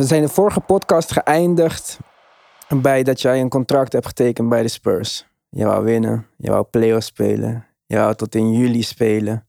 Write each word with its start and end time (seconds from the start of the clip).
we 0.00 0.06
zijn 0.06 0.22
de 0.22 0.28
vorige 0.28 0.60
podcast 0.60 1.12
geëindigd 1.12 1.98
bij 2.68 3.02
dat 3.02 3.20
jij 3.20 3.40
een 3.40 3.48
contract 3.48 3.92
hebt 3.92 4.06
getekend 4.06 4.48
bij 4.48 4.62
de 4.62 4.68
Spurs. 4.68 5.26
Je 5.48 5.64
wou 5.64 5.84
winnen, 5.84 6.26
je 6.36 6.50
wou 6.50 6.64
playoffs 6.64 7.06
spelen, 7.06 7.66
je 7.86 7.96
wou 7.96 8.14
tot 8.14 8.34
in 8.34 8.52
juli 8.52 8.82
spelen. 8.82 9.46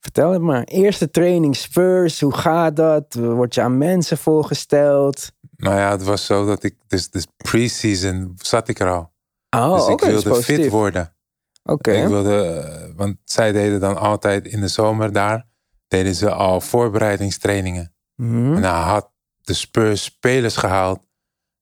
Vertel 0.00 0.30
het 0.30 0.42
maar. 0.42 0.64
Eerste 0.64 1.10
training 1.10 1.56
Spurs, 1.56 2.20
hoe 2.20 2.34
gaat 2.34 2.76
dat? 2.76 3.14
Word 3.14 3.54
je 3.54 3.60
aan 3.60 3.78
mensen 3.78 4.18
voorgesteld? 4.18 5.32
Nou 5.56 5.76
ja, 5.76 5.90
het 5.90 6.02
was 6.02 6.26
zo 6.26 6.46
dat 6.46 6.62
ik, 6.62 6.76
dus, 6.86 7.10
dus 7.10 7.26
pre-season 7.36 8.32
zat 8.36 8.68
ik 8.68 8.80
er 8.80 8.90
al. 8.90 9.12
Oh, 9.50 9.76
dus 9.76 9.86
ik 9.86 10.00
wilde 10.00 10.42
fit 10.42 10.68
worden. 10.68 11.16
Oké. 11.62 11.92
Ik 11.92 12.08
wilde, 12.08 12.92
want 12.96 13.16
zij 13.24 13.52
deden 13.52 13.80
dan 13.80 13.96
altijd 13.96 14.46
in 14.46 14.60
de 14.60 14.68
zomer 14.68 15.12
daar, 15.12 15.46
deden 15.88 16.14
ze 16.14 16.30
al 16.30 16.60
voorbereidingstrainingen. 16.60 17.92
Mhm. 18.22 18.54
En 18.54 18.62
dan 18.62 18.74
had 18.74 19.10
de 19.40 19.54
Spurs 19.54 20.04
spelers 20.04 20.56
gehaald 20.56 21.00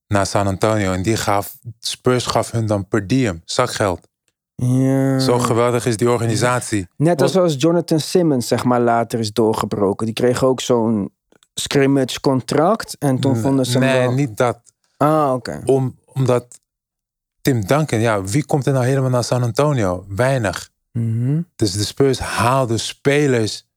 naar 0.07 0.25
San 0.25 0.47
Antonio. 0.47 0.91
En 0.91 1.01
die 1.01 1.17
gaf, 1.17 1.57
Spurs 1.79 2.25
gaf 2.25 2.51
hun 2.51 2.65
dan 2.65 2.87
per 2.87 3.07
diem, 3.07 3.41
zakgeld. 3.45 4.09
Ja. 4.55 5.19
Zo 5.19 5.39
geweldig 5.39 5.85
is 5.85 5.97
die 5.97 6.09
organisatie. 6.09 6.87
Net 6.97 7.21
als 7.21 7.31
zoals 7.31 7.55
Jonathan 7.57 7.99
Simmons, 7.99 8.47
zeg 8.47 8.63
maar, 8.63 8.81
later 8.81 9.19
is 9.19 9.33
doorgebroken. 9.33 10.05
Die 10.05 10.15
kreeg 10.15 10.43
ook 10.43 10.61
zo'n 10.61 11.13
scrimmage 11.53 12.19
contract. 12.19 12.97
En 12.97 13.19
toen 13.19 13.35
vonden 13.35 13.65
ze 13.65 13.77
hem 13.77 13.87
nee, 13.87 13.99
wel... 13.99 14.11
niet 14.13 14.37
dat. 14.37 14.59
Ah, 14.97 15.33
oké. 15.33 15.61
Om, 15.65 15.97
omdat 16.05 16.59
Tim 17.41 17.65
Duncan, 17.65 17.99
ja, 17.99 18.23
wie 18.23 18.45
komt 18.45 18.65
er 18.65 18.73
nou 18.73 18.85
helemaal 18.85 19.09
naar 19.09 19.23
San 19.23 19.43
Antonio? 19.43 20.05
Weinig. 20.07 20.69
Mhm. 20.91 21.41
Dus 21.55 21.71
de 21.71 21.85
Spurs 21.85 22.19
haalden 22.19 22.79
spelers, 22.79 23.67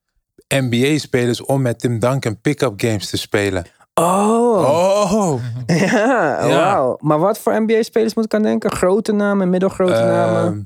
NBA-spelers, 0.63 1.45
om 1.45 1.63
met 1.63 1.79
Tim 1.81 1.99
Duncan 1.99 2.41
pick-up 2.41 2.73
games 2.81 3.11
te 3.11 3.17
spelen. 3.17 3.65
Oh, 3.95 5.13
Oh! 5.13 5.41
ja, 5.67 6.49
wauw. 6.49 6.97
Maar 7.01 7.19
wat 7.19 7.39
voor 7.39 7.63
NBA-spelers 7.63 8.15
moet 8.15 8.25
ik 8.25 8.35
aan 8.35 8.43
denken? 8.43 8.71
Grote 8.71 9.13
namen, 9.13 9.51
middelgrote 9.51 9.93
namen? 9.93 10.43
Ehm, 10.45 10.63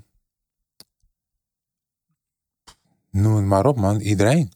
noem 3.23 3.37
het 3.37 3.45
maar 3.45 3.67
op, 3.67 3.77
man. 3.77 4.01
Iedereen. 4.01 4.53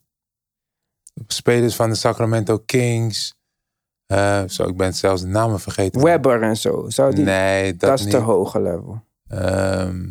Spelers 1.27 1.75
van 1.75 1.89
de 1.89 1.95
Sacramento 1.95 2.57
Kings. 2.57 3.35
Eh, 4.05 4.43
zo, 4.47 4.63
ik 4.67 4.77
ben 4.77 4.93
zelfs 4.93 5.21
de 5.21 5.27
namen 5.27 5.59
vergeten. 5.59 6.01
Webber 6.03 6.41
en 6.41 6.57
zo. 6.57 6.85
Zou 6.87 7.15
die... 7.15 7.23
Nee, 7.23 7.71
dat, 7.71 7.89
dat 7.89 7.99
is 7.99 8.05
niet. 8.05 8.13
te 8.13 8.19
hoge 8.19 8.61
level. 8.61 9.03
Ehm, 9.27 10.09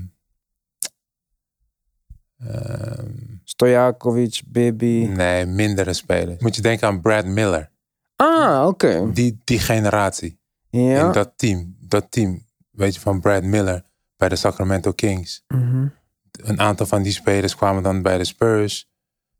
ehm, 2.46 3.06
Stojakovic, 3.44 4.42
Bibi. 4.46 5.06
nee, 5.06 5.46
mindere 5.46 5.92
spelers. 5.92 6.42
Moet 6.42 6.56
je 6.56 6.62
denken 6.62 6.86
aan 6.88 7.00
Brad 7.00 7.24
Miller. 7.24 7.70
Ah, 8.16 8.66
oké. 8.66 9.12
Die, 9.12 9.38
die 9.44 9.58
generatie. 9.58 10.40
Ja. 10.70 11.06
In 11.06 11.12
dat 11.12 11.32
team. 11.36 11.76
Dat 11.80 12.06
team, 12.10 12.44
weet 12.70 12.94
je, 12.94 13.00
van 13.00 13.20
Brad 13.20 13.42
Miller 13.42 13.84
bij 14.16 14.28
de 14.28 14.36
Sacramento 14.36 14.92
Kings. 14.92 15.44
Mhm. 15.48 15.86
Een 16.32 16.60
aantal 16.60 16.86
van 16.86 17.02
die 17.02 17.12
spelers 17.12 17.56
kwamen 17.56 17.82
dan 17.82 18.02
bij 18.02 18.18
de 18.18 18.24
Spurs. 18.24 18.90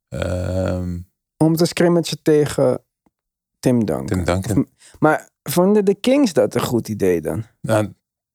Ehm, 0.09 0.99
Om 1.37 1.57
te 1.57 1.67
scrimmagen 1.67 2.23
tegen 2.23 2.83
Tim 3.61 3.85
Duncan. 3.85 4.07
Tim 4.07 4.25
Duncan. 4.25 4.69
Maar 4.99 5.29
vonden 5.43 5.85
de 5.85 5.95
Kings 5.95 6.33
dat 6.33 6.55
een 6.55 6.61
goed 6.61 6.89
idee 6.89 7.21
dan? 7.21 7.45
Nou, 7.61 7.93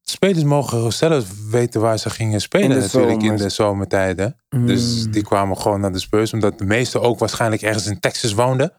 spelers 0.09 0.43
mogen 0.43 0.93
zelf 0.93 1.49
weten 1.51 1.81
waar 1.81 1.99
ze 1.99 2.09
gingen 2.09 2.41
spelen 2.41 2.69
In 2.69 2.75
de 2.75 2.81
natuurlijk 2.81 3.21
in 3.23 3.35
de 3.37 3.49
zomertijden. 3.49 4.35
Dus 4.65 5.05
Mm. 5.05 5.11
die 5.11 5.23
kwamen 5.23 5.57
gewoon 5.57 5.79
naar 5.79 5.91
de 5.91 5.99
Spurs. 5.99 6.33
Omdat 6.33 6.57
de 6.57 6.65
meesten 6.65 7.01
ook 7.01 7.19
waarschijnlijk 7.19 7.61
ergens 7.61 7.87
in 7.87 7.99
Texas 7.99 8.33
woonden. 8.33 8.73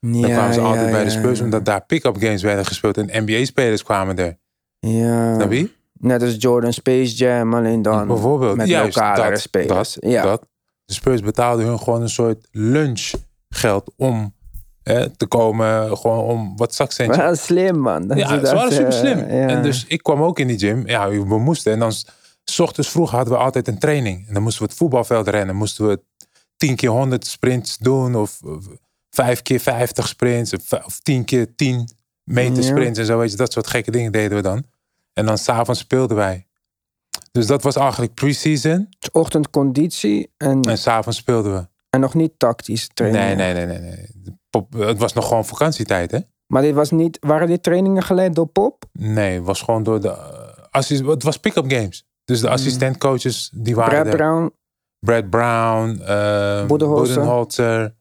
Dan 0.00 0.14
Ja, 0.14 0.26
kwamen 0.28 0.54
ze 0.54 0.60
altijd 0.60 0.84
ja, 0.84 0.90
bij 0.90 1.04
de 1.04 1.10
Spurs. 1.10 1.38
ja. 1.38 1.44
Omdat 1.44 1.64
daar 1.64 1.84
pick-up 1.86 2.16
games 2.18 2.42
werden 2.42 2.66
gespeeld. 2.66 2.98
En 2.98 3.24
NBA-spelers 3.24 3.82
kwamen 3.82 4.16
er. 4.18 4.38
Ja. 4.78 5.34
Snap 5.34 5.52
je? 5.52 5.70
Net 5.92 6.22
als 6.22 6.34
Jordan 6.38 6.72
Space 6.72 7.14
Jam, 7.14 7.54
alleen 7.54 7.82
dan 7.82 8.06
Bijvoorbeeld. 8.06 8.56
met 8.56 8.68
Juist, 8.68 8.96
lokalere 8.96 9.30
dat, 9.30 9.40
spelers. 9.40 9.94
Dat, 9.94 10.10
ja. 10.10 10.22
dat. 10.22 10.46
De 10.84 10.92
Spurs 10.94 11.20
betaalden 11.20 11.66
hun 11.66 11.78
gewoon 11.78 12.02
een 12.02 12.08
soort 12.08 12.48
lunchgeld 12.50 13.92
om 13.96 14.34
te 15.16 15.26
komen. 15.28 15.96
Gewoon 15.98 16.24
om 16.24 16.56
wat 16.56 16.74
zakcentjes. 16.74 17.16
Wel 17.16 17.36
slim, 17.36 17.78
man. 17.78 18.06
Dat 18.06 18.18
Ja, 18.18 18.28
ze 18.46 18.54
waren 18.54 18.72
super 18.72 18.86
eh, 18.92 18.98
slim. 18.98 19.18
ja. 19.18 19.46
En 19.48 19.62
dus 19.62 19.84
ik 19.88 20.02
kwam 20.02 20.22
ook 20.22 20.38
in 20.38 20.46
die 20.46 20.58
gym. 20.58 20.86
Ja, 20.86 21.08
we 21.08 21.38
moesten. 21.38 21.72
En 21.72 21.78
dan 21.78 21.92
s- 21.92 22.06
ochtends 22.60 22.90
vroeg 22.90 23.10
hadden 23.10 23.32
we 23.34 23.38
altijd 23.40 23.68
een 23.68 23.78
training. 23.78 24.28
En 24.28 24.34
dan 24.34 24.42
moesten 24.42 24.62
we 24.62 24.68
het 24.68 24.78
voetbalveld 24.78 25.28
rennen. 25.28 25.56
Moesten 25.56 25.86
we 25.88 26.00
10 26.56 26.76
keer 26.76 26.90
100 26.90 27.26
sprints 27.26 27.76
doen. 27.78 28.14
Of 28.16 28.40
of 28.42 28.64
5 29.10 29.42
keer 29.42 29.60
50 29.60 30.08
sprints. 30.08 30.52
Of, 30.84 31.00
10 31.02 31.24
keer 31.24 31.54
10 31.54 31.88
meter 32.24 32.62
Ja. 32.62 32.68
sprints 32.68 32.98
en 32.98 33.04
zo. 33.06 33.18
Weet 33.18 33.30
je, 33.30 33.36
dat 33.36 33.52
soort 33.52 33.66
gekke 33.66 33.90
dingen 33.90 34.12
deden 34.12 34.36
we 34.36 34.42
dan. 34.42 34.64
En 35.12 35.26
dan 35.26 35.38
s'avonds 35.38 35.80
speelden 35.80 36.16
wij. 36.16 36.46
Dus 37.32 37.46
dat 37.46 37.62
was 37.62 37.76
eigenlijk 37.76 38.14
pre-season. 38.14 38.88
Ochtendconditie 39.12 40.30
en, 40.36 40.60
En 40.62 40.78
s'avonds 40.78 41.18
speelden 41.18 41.54
we. 41.54 41.68
En 41.90 42.00
nog 42.00 42.14
niet 42.14 42.32
tactische 42.38 42.88
training. 42.94 43.24
Nee, 43.36 43.54
nee, 43.54 43.66
nee, 43.66 43.78
nee. 43.78 44.06
Pop, 44.50 44.72
het 44.72 44.98
was 44.98 45.12
nog 45.12 45.28
gewoon 45.28 45.44
vakantietijd, 45.44 46.10
hè? 46.10 46.18
Maar 46.46 46.62
dit 46.62 46.74
was 46.74 46.90
niet, 46.90 47.18
waren 47.20 47.46
dit 47.46 47.62
trainingen 47.62 48.02
geleid 48.02 48.34
door 48.34 48.46
Pop? 48.46 48.84
Nee, 48.92 49.34
het 49.36 49.44
was 49.44 49.62
gewoon 49.62 49.82
door 49.82 50.00
de. 50.00 50.08
eh, 50.08 50.64
assis- 50.70 51.00
het 51.00 51.22
was 51.22 51.36
pick-up 51.36 51.70
games. 51.72 52.06
Dus 52.24 52.40
de 52.40 52.48
assistentcoaches 52.48 53.50
die 53.54 53.74
waren 53.74 53.90
Brad 54.02 54.06
er. 54.06 54.16
Brown? 54.16 54.52
Brad 54.98 55.30
Brown, 55.30 55.88
uh, 55.90 56.66
Budenholzer. 56.66 57.14
Budenholzer, 57.14 57.94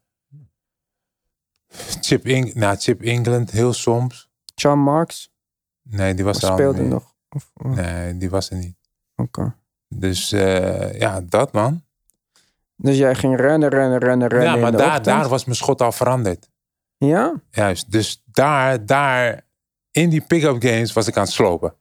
Chip, 2.01 2.25
Eng 2.25 2.51
nou, 2.53 2.75
Chip 2.78 3.01
England, 3.01 3.51
heel 3.51 3.73
soms. 3.73 4.29
John 4.55 4.79
Marks? 4.79 5.31
Nee, 5.89 6.13
die 6.13 6.25
was 6.25 6.35
Of 6.38 6.44
er 6.44 6.49
al 6.49 6.55
speelde 6.55 6.81
nog? 6.81 7.13
Of, 7.29 7.51
Nee, 7.53 8.17
die 8.17 8.29
was 8.29 8.49
er 8.49 8.57
niet. 8.57 8.75
oké. 9.16 9.55
Dus 9.95 10.31
eh, 10.31 10.99
ja, 10.99 11.22
dat 11.22 11.51
man. 11.53 11.83
Dus 12.81 12.97
jij 12.97 13.16
ging 13.16 13.35
rennen, 13.40 13.69
rennen, 13.69 13.97
rennen, 14.00 14.28
rennen 14.28 14.47
ja, 14.47 14.56
in 14.56 14.62
maar 14.62 14.72
daar, 14.72 14.85
ochtend? 14.88 15.06
daar 15.06 15.28
was 15.29 15.45
mijn 15.45 15.57
schot 15.57 15.81
al 15.81 15.91
veranderd. 15.91 16.50
Ja? 16.97 17.41
Juist, 17.50 17.91
dus 17.91 18.23
daar, 18.25 18.85
daar 18.85 19.47
in 19.91 20.09
die 20.09 20.22
pick-up 20.22 20.63
games 20.63 20.94
was 20.94 21.07
ik 21.07 21.17
aan 21.17 21.23
het 21.23 21.31
slopen. 21.31 21.73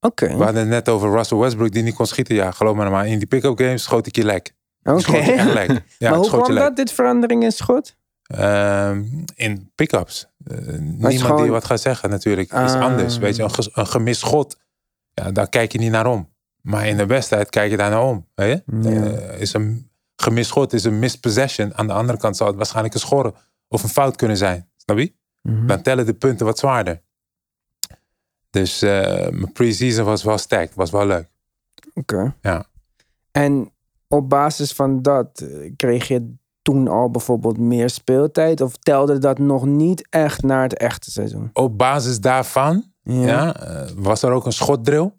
Oké. 0.00 0.26
We 0.26 0.42
hadden 0.44 0.60
het 0.60 0.68
net 0.68 0.88
over 0.88 1.10
Russell 1.10 1.38
Westbrook 1.38 1.70
die 1.72 1.82
niet 1.82 1.94
kon 1.94 2.06
schieten. 2.06 2.34
Ja, 2.34 2.50
geloof 2.50 2.76
me 2.76 2.90
maar. 2.90 3.06
In 3.06 3.18
die 3.18 3.26
pick-up 3.26 3.58
games 3.58 3.82
schoot 3.82 4.06
ik 4.06 4.16
je 4.16 4.24
lek. 4.24 4.54
Oké. 4.82 5.00
schoot 5.00 5.24
je 5.24 5.32
echt 5.32 5.52
lek. 5.52 5.68
Ja, 5.98 6.10
maar 6.10 6.18
hoe 6.18 6.28
kwam 6.28 6.54
dat, 6.54 6.76
dit 6.76 6.92
verandering 6.92 7.42
in 7.42 7.52
schot? 7.52 7.96
Ehm, 8.22 9.04
in 9.34 9.70
pick-ups. 9.74 10.26
Eh, 10.46 10.58
niemand 10.78 11.20
gewoon- 11.20 11.42
die 11.42 11.50
wat 11.50 11.64
gaat 11.64 11.80
zeggen 11.80 12.10
natuurlijk. 12.10 12.52
Is 12.52 12.58
Ah. 12.58 12.80
anders. 12.80 13.18
Weet 13.18 13.36
je, 13.36 13.42
een, 13.42 13.50
ges- 13.54 13.70
een 13.76 13.86
gemist 13.86 14.20
schot. 14.20 14.56
Ja, 15.12 15.30
daar 15.30 15.48
kijk 15.48 15.72
je 15.72 15.78
niet 15.78 15.90
naar 15.90 16.06
om. 16.06 16.32
Maar 16.60 16.86
in 16.86 16.96
de 16.96 17.06
wedstrijd 17.06 17.50
kijk 17.50 17.70
je 17.70 17.76
daar 17.76 17.90
naar 17.90 18.02
om. 18.04 18.26
Weet 18.34 18.62
je? 18.66 18.90
Ja. 18.90 19.02
Eh, 19.04 19.40
is 19.40 19.52
een 19.52 19.90
schot 20.16 20.72
is 20.72 20.84
een 20.84 20.98
missed 20.98 21.20
possession. 21.20 21.74
Aan 21.74 21.86
de 21.86 21.92
andere 21.92 22.18
kant 22.18 22.36
zou 22.36 22.48
het 22.48 22.58
waarschijnlijk 22.58 22.94
een 22.94 23.00
schorren 23.00 23.34
of 23.68 23.82
een 23.82 23.88
fout 23.88 24.16
kunnen 24.16 24.36
zijn. 24.36 24.68
Snap 24.76 24.98
je? 24.98 25.12
Mhm. 25.42 25.66
Dan 25.66 25.82
tellen 25.82 26.06
de 26.06 26.14
punten 26.14 26.46
wat 26.46 26.58
zwaarder. 26.58 27.02
Dus 28.50 28.82
eh, 28.82 29.28
mijn 29.28 29.52
pre-season 29.52 30.04
was 30.04 30.22
wel 30.22 30.38
sterk. 30.38 30.74
Was 30.74 30.90
wel 30.90 31.06
leuk. 31.06 31.28
Oké. 31.94 32.34
Ja. 32.40 32.64
En 33.32 33.72
op 34.08 34.28
basis 34.28 34.72
van 34.72 35.02
dat, 35.02 35.40
eh, 35.40 35.72
kreeg 35.76 36.08
je 36.08 36.34
toen 36.62 36.88
al 36.88 37.10
bijvoorbeeld 37.10 37.58
meer 37.58 37.90
speeltijd? 37.90 38.60
Of 38.60 38.76
telde 38.76 39.18
dat 39.18 39.38
nog 39.38 39.64
niet 39.64 40.06
echt 40.10 40.42
naar 40.42 40.62
het 40.62 40.76
echte 40.76 41.10
seizoen? 41.10 41.50
Op 41.52 41.78
basis 41.78 42.20
daarvan 42.20 42.92
Ja. 43.02 43.56
eh, 43.56 43.90
was 43.96 44.22
er 44.22 44.30
ook 44.32 44.46
een 44.46 44.52
schotdrill. 44.52 45.12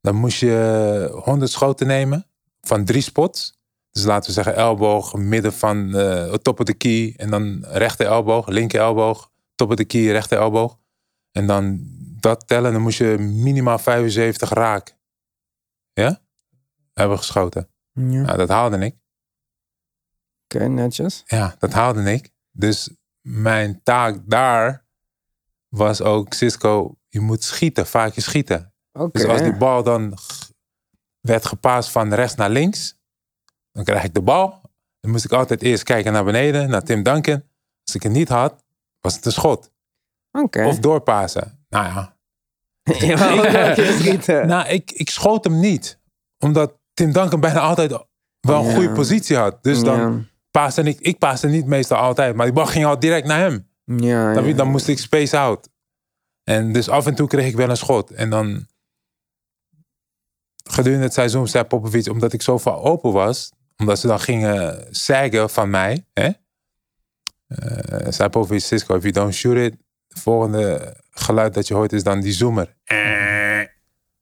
Dan 0.00 0.14
moest 0.14 0.40
je 0.40 1.20
100 1.24 1.50
schoten 1.50 1.86
nemen 1.86 2.26
van 2.60 2.84
drie 2.84 3.02
spots. 3.02 3.58
Dus 3.90 4.04
laten 4.04 4.28
we 4.28 4.34
zeggen 4.34 4.54
elleboog, 4.54 5.14
midden 5.14 5.52
van 5.52 5.96
eh 5.96 6.32
top 6.32 6.60
of 6.60 6.66
the 6.66 6.74
key. 6.74 7.14
En 7.16 7.30
dan 7.30 7.64
rechter 7.64 8.06
elleboog, 8.06 8.46
linker 8.46 8.80
elleboog, 8.80 9.30
top 9.54 9.70
of 9.70 9.76
the 9.76 9.84
key, 9.84 10.10
rechter 10.10 10.38
elleboog. 10.38 10.78
En 11.32 11.46
dan 11.46 11.78
dat 12.20 12.46
tellen, 12.46 12.72
dan 12.72 12.82
moest 12.82 12.98
je 12.98 13.16
minimaal 13.18 13.78
75 13.78 14.50
raak. 14.50 14.96
Ja? 15.92 16.20
Hebben 16.92 17.18
geschoten. 17.18 17.68
Ja. 17.92 18.02
Nou, 18.02 18.36
dat 18.36 18.48
haalde 18.48 18.78
ik. 18.78 18.96
Oké, 20.44 20.68
netjes. 20.68 21.22
Ja, 21.26 21.54
dat 21.58 21.72
haalde 21.72 22.12
ik. 22.12 22.30
Dus 22.50 22.90
mijn 23.20 23.80
taak 23.82 24.18
daar 24.24 24.86
was 25.68 26.00
ook, 26.00 26.32
Cisco, 26.32 26.98
je 27.08 27.20
moet 27.20 27.44
schieten, 27.44 27.86
vaakje 27.86 28.20
schieten. 28.20 28.74
Oké. 28.92 29.18
Dus 29.18 29.28
als 29.28 29.42
die 29.42 29.56
bal 29.56 29.82
dan 29.82 30.18
werd 31.20 31.46
gepaast 31.46 31.90
van 31.90 32.14
rechts 32.14 32.34
naar 32.34 32.50
links, 32.50 32.98
dan 33.84 33.94
krijg 33.94 34.04
ik 34.08 34.14
de 34.14 34.22
bal. 34.22 34.60
Dan 35.00 35.10
moest 35.10 35.24
ik 35.24 35.32
altijd 35.32 35.62
eerst 35.62 35.82
kijken 35.82 36.12
naar 36.12 36.24
beneden, 36.24 36.70
naar 36.70 36.82
Tim 36.82 37.02
Duncan. 37.02 37.42
Als 37.84 37.94
ik 37.94 38.02
het 38.02 38.12
niet 38.12 38.28
had, 38.28 38.64
was 39.00 39.14
het 39.14 39.24
een 39.26 39.32
schot. 39.32 39.70
Of 40.66 40.78
doorpassen. 40.78 41.64
Nou 41.68 41.84
ja. 41.84 42.16
Schieten. 43.98 44.46
Nou, 44.52 44.68
ik, 44.68 44.90
ik 44.90 45.10
schoot 45.10 45.44
hem 45.44 45.60
niet. 45.60 45.98
Omdat 46.38 46.78
Tim 46.94 47.12
Duncan 47.12 47.40
bijna 47.40 47.60
altijd 47.60 47.90
wel 48.40 48.64
een 48.64 48.74
goede 48.74 48.92
positie 48.92 49.36
had. 49.36 49.62
Dus 49.62 49.82
dan 49.82 49.98
Ja. 50.00 50.24
paaste 50.50 50.82
ik, 50.82 51.00
ik 51.00 51.42
niet 51.42 51.66
meestal 51.66 51.98
altijd. 51.98 52.34
Maar 52.34 52.46
die 52.46 52.54
bal 52.54 52.66
ging 52.66 52.84
al 52.84 52.98
direct 52.98 53.26
naar 53.26 53.38
hem. 53.38 53.68
Ja, 53.84 54.32
Dan, 54.32 54.44
ja. 54.44 54.54
dan 54.54 54.68
moest 54.68 54.88
ik 54.88 54.98
space 54.98 55.38
out. 55.38 55.68
En 56.44 56.72
dus 56.72 56.88
af 56.88 57.06
en 57.06 57.14
toe 57.14 57.28
kreeg 57.28 57.46
ik 57.46 57.56
wel 57.56 57.70
een 57.70 57.76
schot. 57.76 58.10
En 58.10 58.30
dan 58.30 58.66
gedurende 60.70 61.04
het 61.04 61.14
seizoen 61.14 61.48
zei 61.48 61.64
Popovic, 61.64 62.08
omdat 62.08 62.32
ik 62.32 62.42
zo 62.42 62.58
vaak 62.58 62.84
open 62.84 63.12
was, 63.12 63.52
omdat 63.80 63.98
ze 63.98 64.06
dan 64.06 64.20
gingen 64.20 64.86
zeggen 64.90 65.50
van 65.50 65.70
mij, 65.70 66.04
hè, 66.12 66.28
eh, 67.46 68.06
zei 68.12 68.60
Cisco, 68.60 68.94
if 68.96 69.02
you 69.02 69.12
don't 69.12 69.34
shoot 69.34 69.56
it, 69.56 69.74
het 70.08 70.20
volgende 70.20 70.96
geluid 71.10 71.54
dat 71.54 71.68
je 71.68 71.74
hoort 71.74 71.92
is 71.92 72.02
dan 72.02 72.20
die 72.20 72.32
zoomer. 72.32 72.76
Eh, 72.84 73.28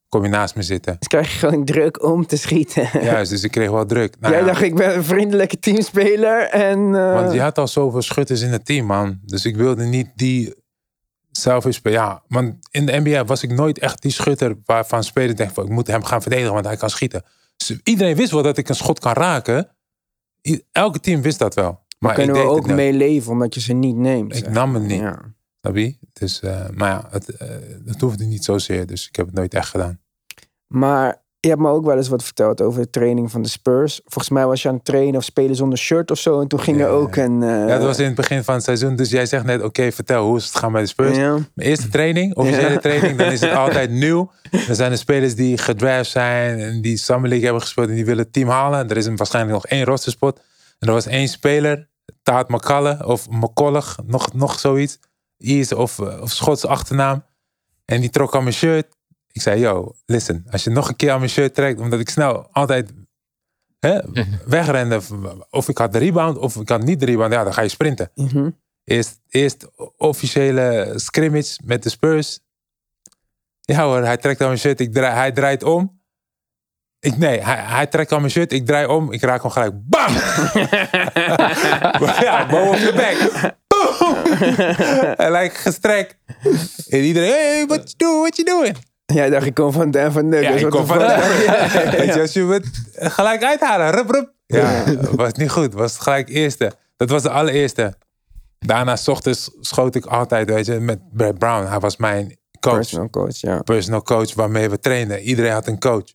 Kom 0.08 0.22
je 0.22 0.28
naast 0.28 0.54
me 0.54 0.62
zitten. 0.62 0.96
Dus 0.98 1.08
krijg 1.08 1.32
je 1.32 1.38
gewoon 1.38 1.64
druk 1.64 2.02
om 2.02 2.26
te 2.26 2.36
schieten. 2.36 2.88
Juist, 3.02 3.30
dus 3.30 3.42
ik 3.42 3.50
kreeg 3.50 3.70
wel 3.70 3.86
druk. 3.86 4.16
Nou 4.20 4.32
Jij 4.32 4.42
ja, 4.42 4.48
dacht, 4.48 4.62
ik 4.62 4.74
ben 4.74 4.96
een 4.96 5.04
vriendelijke 5.04 5.58
teamspeler 5.58 6.48
en... 6.48 6.94
eh, 6.94 7.12
Want 7.14 7.32
je 7.32 7.40
had 7.40 7.58
al 7.58 7.68
zoveel 7.68 8.02
schutters 8.02 8.40
in 8.40 8.52
het 8.52 8.64
team, 8.66 8.86
man. 8.86 9.18
Dus 9.24 9.44
ik 9.44 9.56
wilde 9.56 9.84
niet 9.84 10.10
die 10.14 10.54
selfish... 11.30 11.78
Ja, 11.82 12.22
want 12.28 12.54
in 12.70 12.86
de 12.86 13.00
NBA 13.00 13.24
was 13.24 13.42
ik 13.42 13.50
nooit 13.50 13.78
echt 13.78 14.02
die 14.02 14.12
schutter 14.12 14.56
waarvan 14.64 15.04
spelers 15.04 15.34
denken 15.34 15.54
van... 15.54 15.64
ik 15.64 15.70
moet 15.70 15.86
hem 15.86 16.04
gaan 16.04 16.22
verdedigen, 16.22 16.52
want 16.52 16.66
hij 16.66 16.76
kan 16.76 16.90
schieten. 16.90 17.22
Dus 17.66 17.78
iedereen 17.82 18.16
wist 18.16 18.30
wel 18.30 18.42
dat 18.42 18.58
ik 18.58 18.68
een 18.68 18.74
schot 18.74 18.98
kan 18.98 19.12
raken. 19.12 19.68
Elke 20.72 21.00
team 21.00 21.22
wist 21.22 21.38
dat 21.38 21.54
wel. 21.54 21.86
Maar, 21.98 22.14
kunnen 22.14 22.36
ik 22.36 22.42
we 22.42 22.48
ook 22.48 22.66
mee 22.66 22.92
leven 22.92 23.32
omdat 23.32 23.54
je 23.54 23.60
ze 23.60 23.72
niet 23.72 23.96
neemt. 23.96 24.36
Ik 24.36 24.44
zeg. 24.44 24.52
nam 24.52 24.74
het 24.74 24.82
niet. 24.82 25.00
Ja. 25.00 25.34
Dus, 26.12 26.40
maar 26.74 26.90
ja, 26.90 27.06
het, 27.10 27.28
eh, 27.28 27.48
het 27.84 28.00
hoefde 28.00 28.24
niet 28.24 28.44
zozeer. 28.44 28.86
Dus 28.86 29.08
ik 29.08 29.16
heb 29.16 29.26
het 29.26 29.34
nooit 29.34 29.54
echt 29.54 29.68
gedaan. 29.68 30.00
Maar 30.66 31.22
je 31.40 31.48
hebt 31.48 31.60
me 31.60 31.68
ook 31.68 31.84
wel 31.84 31.96
eens 31.96 32.08
wat 32.08 32.24
verteld 32.24 32.60
over 32.62 32.80
de 32.80 32.90
training 32.90 33.30
van 33.30 33.42
de 33.42 33.48
Spurs. 33.48 34.00
Volgens 34.04 34.28
mij 34.28 34.46
was 34.46 34.62
je 34.62 34.68
aan 34.68 34.74
het 34.74 34.84
trainen 34.84 35.16
of 35.16 35.24
spelen 35.24 35.56
zonder 35.56 35.78
shirt 35.78 36.10
of 36.10 36.18
zo. 36.18 36.40
En 36.40 36.48
toen 36.48 36.60
ging 36.60 36.76
Ja, 36.78 36.82
er 36.84 36.88
ook 36.90 37.16
een... 37.16 37.42
eh, 37.42 37.48
ja, 37.48 37.66
dat 37.66 37.82
was 37.82 37.98
in 37.98 38.04
het 38.04 38.14
begin 38.14 38.44
van 38.44 38.54
het 38.54 38.64
seizoen. 38.64 38.96
Dus 38.96 39.10
jij 39.10 39.26
zegt 39.26 39.44
net, 39.44 39.62
oké, 39.62 39.92
vertel, 39.92 40.24
hoe 40.26 40.36
is 40.36 40.44
het 40.44 40.56
gaan 40.58 40.72
bij 40.72 40.80
de 40.80 40.86
Spurs? 40.88 41.16
ja. 41.16 41.32
Mijn 41.32 41.68
eerste 41.68 41.88
training, 41.88 42.34
officiële 42.36 42.70
Ja. 42.70 42.78
training, 42.78 43.18
dan 43.18 43.32
is 43.32 43.40
het 43.40 43.52
altijd 43.64 43.90
nieuw. 43.90 44.30
Dan 44.66 44.74
zijn 44.76 44.92
er 44.92 44.98
spelers 44.98 45.34
die 45.34 45.58
gedraft 45.58 46.10
zijn 46.10 46.58
en 46.58 46.80
die 46.82 46.96
Summer 46.96 47.28
League 47.28 47.44
hebben 47.44 47.62
gespeeld 47.62 47.88
en 47.88 47.94
die 47.94 48.04
willen 48.04 48.22
het 48.24 48.32
team 48.32 48.48
halen. 48.48 48.88
Er 48.90 48.96
is 48.96 49.06
een, 49.06 49.16
waarschijnlijk 49.16 49.54
nog 49.54 49.66
één 49.66 49.84
rosterspot. 49.84 50.40
En 50.78 50.88
er 50.88 50.94
was 50.94 51.06
één 51.06 51.28
speler, 51.28 51.88
Taat 52.22 52.48
McCullough 52.48 53.06
of 53.08 53.30
McCullough, 53.30 53.98
nog, 54.06 54.32
nog 54.32 54.58
zoiets. 54.58 54.98
Ierse 55.38 55.76
of, 55.76 55.98
eh, 55.98 56.20
of 56.22 56.30
Schotse 56.30 56.68
achternaam. 56.68 57.24
En 57.84 58.00
die 58.00 58.10
trok 58.10 58.34
aan 58.36 58.42
mijn 58.42 58.54
shirt. 58.54 58.86
Ik 59.38 59.44
zei, 59.44 59.60
yo, 59.60 59.94
listen, 60.06 60.46
als 60.50 60.64
je 60.64 60.70
nog 60.70 60.88
een 60.88 60.96
keer 60.96 61.10
aan 61.10 61.18
mijn 61.18 61.30
shirt 61.30 61.54
trekt, 61.54 61.80
omdat 61.80 62.00
ik 62.00 62.08
snel 62.08 62.48
altijd 62.52 62.92
hè, 63.78 64.00
wegrende. 64.56 65.00
Of 65.50 65.68
ik 65.68 65.78
had 65.78 65.92
de 65.92 65.98
rebound, 65.98 66.38
of 66.38 66.56
ik 66.56 66.68
had 66.68 66.82
niet 66.82 67.00
de 67.00 67.06
rebound. 67.06 67.32
Ja, 67.32 67.44
dan 67.44 67.54
ga 67.54 67.62
je 67.62 67.68
sprinten. 67.68 68.10
Mhm. 68.14 68.50
Eerst, 68.84 69.20
eerst 69.28 69.66
officiële 69.96 70.92
scrimmage 70.96 71.60
met 71.64 71.82
de 71.82 71.88
Spurs. 71.88 72.40
Ja 73.60 73.84
hoor, 73.84 74.02
hij 74.02 74.16
trekt 74.16 74.40
aan 74.40 74.46
mijn 74.46 74.58
shirt, 74.58 74.80
ik 74.80 74.92
draai, 74.92 75.14
hij 75.14 75.32
draait 75.32 75.62
om. 75.62 76.00
Ik, 77.00 77.16
nee, 77.16 77.40
hij, 77.40 77.56
hij 77.56 77.86
trekt 77.86 78.12
aan 78.12 78.20
mijn 78.20 78.32
shirt, 78.32 78.52
ik 78.52 78.66
draai 78.66 78.86
om, 78.86 79.12
ik 79.12 79.22
raak 79.22 79.42
hem 79.42 79.50
gelijk. 79.50 79.72
Bam! 79.74 80.12
ja, 82.26 82.46
boven 82.46 82.70
op 82.70 82.76
je 82.76 82.92
bek. 82.96 83.18
Boom! 83.68 84.14
hij 85.16 85.30
lijkt 85.30 85.56
gestrekt. 85.56 86.16
En 86.88 87.00
iedereen, 87.00 87.30
hey, 87.30 87.66
what 87.66 87.94
you 87.96 87.96
doing, 87.96 88.20
what 88.20 88.36
you 88.36 88.48
doing? 88.48 88.76
Jij 89.14 89.30
dacht, 89.30 89.46
ik 89.46 89.54
kom 89.54 89.72
van 89.72 89.90
Denver 89.90 90.24
Nuggets. 90.24 90.60
Ja, 90.60 90.66
ik 90.66 90.72
kom 90.72 90.86
van. 90.86 90.98
Weet 91.98 92.14
je, 92.14 92.20
als 92.20 92.32
je 92.32 92.44
het 92.44 93.12
gelijk 93.12 93.44
uithalen. 93.44 93.90
Rup, 93.90 94.10
rup. 94.10 94.32
Ja, 94.46 94.84
was 95.10 95.32
niet 95.32 95.50
goed. 95.50 95.74
Was 95.74 95.98
gelijk 95.98 96.28
eerste. 96.28 96.72
Dat 96.96 97.10
was 97.10 97.22
de 97.22 97.30
allereerste. 97.30 97.94
Daarna, 98.58 98.96
s 98.96 99.08
ochtends, 99.08 99.50
schoot 99.60 99.94
ik 99.94 100.06
altijd, 100.06 100.48
weet 100.48 100.66
je, 100.66 100.80
met 100.80 101.00
Brad 101.12 101.38
Brown. 101.38 101.66
Hij 101.66 101.78
was 101.78 101.96
mijn 101.96 102.38
coach. 102.60 102.74
Personal 102.74 103.10
coach, 103.10 103.36
ja. 103.36 103.62
Personal 103.62 104.02
coach 104.02 104.34
waarmee 104.34 104.70
we 104.70 104.78
trainden. 104.78 105.20
Iedereen 105.20 105.52
had 105.52 105.66
een 105.66 105.78
coach. 105.78 106.12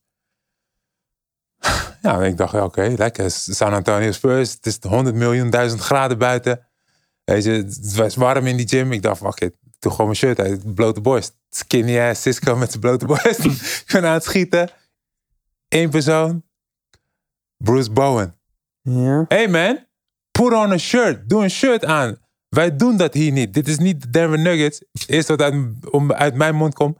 Ja, 2.02 2.20
en 2.20 2.24
ik 2.24 2.38
dacht, 2.38 2.52
ja, 2.54 2.64
oké, 2.64 2.94
lekker. 2.98 3.32
San 3.32 3.74
Antonio 3.74 4.12
Spurs. 4.12 4.52
Het 4.52 4.66
is 4.66 4.78
100 4.82 5.16
miljoen, 5.16 5.50
duizend 5.50 5.82
graden 5.82 6.18
buiten. 6.18 6.68
Weet 7.24 7.44
je, 7.44 7.52
het 7.52 7.96
was 7.96 8.16
warm 8.16 8.48
in 8.48 8.58
die 8.58 8.68
gym. 8.68 8.92
Ik 8.92 9.02
dacht, 9.02 9.18
fuck 9.18 9.40
it. 9.40 9.54
Doe 9.84 9.92
gewoon 9.92 10.06
mijn 10.06 10.18
shirt 10.18 10.40
uit. 10.40 10.76
Blote 10.76 11.02
borst. 11.02 11.34
Skinny 11.50 12.00
ass 12.00 12.22
Cisco 12.22 12.56
met 12.56 12.70
zijn 12.70 12.82
blote 12.82 13.06
borst. 13.06 13.46
ik 13.46 13.84
ben 13.92 14.06
aan 14.06 14.14
het 14.14 14.24
schieten. 14.24 14.70
Eén 15.70 15.90
persoon. 15.90 16.44
Bruce 17.58 17.92
Bowen. 17.92 18.36
Ja. 18.82 19.26
Hey 19.28 19.48
man, 19.48 19.86
put 20.32 20.54
on 20.54 20.72
a 20.72 20.78
shirt. 20.78 21.30
Doe 21.30 21.44
een 21.44 21.50
shirt 21.50 21.86
aan. 21.86 22.18
Wij 22.50 22.76
doen 22.76 22.98
dat 22.98 23.14
hier 23.14 23.32
niet. 23.32 23.54
Dit 23.54 23.68
is 23.68 23.78
niet 23.78 24.02
de 24.02 24.10
Denver 24.10 24.40
Nuggets. 24.40 24.84
Het 24.92 25.10
eerste 25.10 25.36
wat 25.36 25.52
uit, 25.52 25.90
om, 25.92 26.14
uit 26.14 26.36
mijn 26.36 26.56
mond 26.56 26.74
komt. 26.74 26.98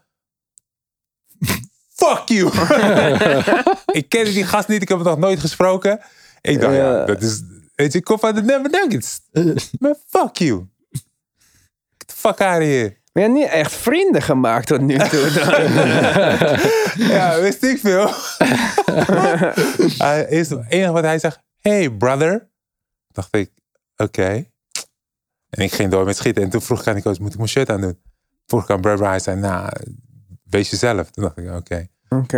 Fuck 1.94 2.24
you. 2.26 2.52
ik 4.00 4.10
ken 4.10 4.26
die 4.26 4.46
gast 4.46 4.68
niet. 4.68 4.82
Ik 4.82 4.88
heb 4.88 4.98
hem 4.98 5.08
nog 5.08 5.18
nooit 5.18 5.40
gesproken. 5.40 6.00
Ik 6.42 6.60
dacht, 6.60 6.76
ja, 6.76 7.06
dat 7.06 7.22
is... 7.22 7.42
Weet 7.76 7.92
je, 7.92 7.98
ik 7.98 8.04
kom 8.04 8.20
van 8.20 8.36
de 8.36 8.42
Denver 8.42 8.72
Nuggets. 8.72 9.22
Man, 9.80 9.96
fuck 10.08 10.36
you. 10.38 10.68
Fuck 12.24 12.42
out 12.42 12.62
of 12.62 12.68
here. 12.68 12.98
Maar 13.12 13.24
je 13.24 13.30
hebt 13.30 13.34
niet 13.34 13.50
echt 13.50 13.74
vrienden 13.74 14.22
gemaakt 14.22 14.68
tot 14.68 14.82
nu 14.82 14.98
toe. 14.98 15.32
Ja, 17.14 17.40
wist 17.40 17.64
ik 17.64 17.80
veel. 17.80 18.10
hij 19.98 20.26
is 20.30 20.50
het 20.50 20.66
enige 20.70 20.92
wat 20.92 21.04
hij 21.04 21.20
zegt. 21.20 21.40
Hey 21.60 21.92
brother. 21.92 22.50
Dacht 23.08 23.36
ik, 23.36 23.52
oké. 23.96 24.46
En 25.50 25.64
ik 25.64 25.74
ging 25.74 25.92
door 25.92 26.06
met 26.06 26.16
schieten. 26.16 26.44
En 26.44 26.50
toen 26.50 26.62
vroeg 26.62 26.80
ik 26.80 26.88
aan 26.88 26.94
die 26.94 27.04
coach, 27.04 27.20
moet 27.20 27.32
ik 27.32 27.38
mijn 27.38 27.50
shirt 27.50 27.70
aan 27.70 27.82
doen? 27.82 28.02
Vroeg 28.46 28.64
ik 28.64 28.70
aan 28.70 28.82
Brad. 28.82 29.00
Hij 29.00 29.20
zei, 29.20 29.40
nou, 29.40 29.70
wees 30.44 30.70
jezelf. 30.70 31.10
Toen 31.12 31.24
dacht 31.24 31.38
ik, 31.38 31.52
oké. 31.52 31.88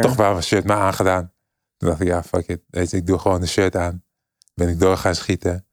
Toch 0.02 0.16
wel 0.16 0.32
mijn 0.32 0.44
shirt 0.44 0.66
maar 0.66 0.78
aangedaan. 0.78 1.34
Toen 1.78 1.90
dacht 1.90 2.02
ik, 2.02 2.08
ja, 2.08 2.24
fuck 2.24 2.48
it. 2.48 2.62
Weet 2.70 2.90
je, 2.92 2.98
ik 2.98 3.08
doe 3.08 3.20
gewoon 3.20 3.42
de 3.42 3.48
shirt 3.48 3.76
aan. 3.76 4.04
Ben 4.54 4.70
ik 4.70 4.80
door 4.80 4.98
gaan 4.98 5.16
schieten. 5.16 5.68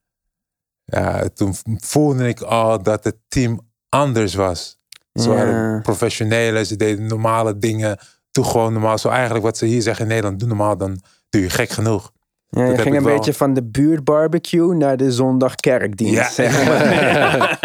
Ja, 0.84 1.28
toen 1.28 1.54
voelde 1.64 2.28
ik 2.28 2.40
al 2.40 2.82
dat 2.82 3.04
het 3.04 3.16
team 3.28 3.71
anders 3.92 4.34
was. 4.34 4.78
Ze 5.12 5.28
Ja. 5.28 5.34
waren 5.34 5.82
professionelen, 5.82 6.66
ze 6.66 6.76
deden 6.76 7.06
normale 7.06 7.58
dingen. 7.58 7.98
Doe 8.30 8.44
gewoon 8.44 8.72
normaal. 8.72 8.98
Zo 8.98 9.08
eigenlijk 9.08 9.44
wat 9.44 9.56
ze 9.58 9.66
hier 9.66 9.82
zeggen 9.82 10.02
in 10.04 10.08
Nederland, 10.10 10.38
doe 10.38 10.48
normaal, 10.48 10.76
dan 10.76 11.02
doe 11.28 11.40
je 11.40 11.50
gek 11.50 11.70
genoeg. 11.70 12.12
Ja, 12.48 12.64
je 12.64 12.70
dat 12.72 12.80
ging 12.80 12.96
een 12.96 13.02
wel. 13.04 13.16
beetje 13.16 13.34
van 13.34 13.54
de 13.54 13.62
buurtbarbecue 13.64 14.74
naar 14.74 14.96
de 14.96 15.12
zondag 15.12 15.54
kerkdienst. 15.54 16.14
Ja. 16.14 16.30
zeg 16.30 16.64
maar. 16.66 17.58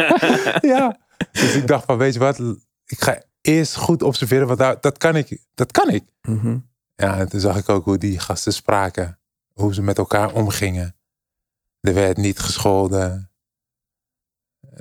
ja. 0.71 0.97
Dus 1.31 1.55
ik 1.55 1.67
dacht 1.67 1.85
van, 1.85 1.97
weet 1.97 2.13
je 2.13 2.19
wat, 2.19 2.39
ik 2.85 3.01
ga 3.01 3.21
eerst 3.41 3.75
goed 3.75 4.03
observeren, 4.03 4.47
want 4.47 4.59
dat, 4.59 4.81
dat 4.83 4.97
kan 4.97 5.15
ik. 5.15 5.43
Dat 5.53 5.71
kan 5.71 5.89
ik. 5.89 6.03
Mhm. 6.21 6.57
Ja, 6.95 7.17
en 7.19 7.29
toen 7.29 7.39
zag 7.39 7.57
ik 7.57 7.69
ook 7.69 7.85
hoe 7.85 7.97
die 7.97 8.19
gasten 8.19 8.53
spraken. 8.53 9.19
Hoe 9.53 9.73
ze 9.73 9.81
met 9.81 9.97
elkaar 9.97 10.33
omgingen. 10.33 10.95
Er 11.81 11.93
werd 11.93 12.17
niet 12.17 12.39
gescholden. 12.39 13.31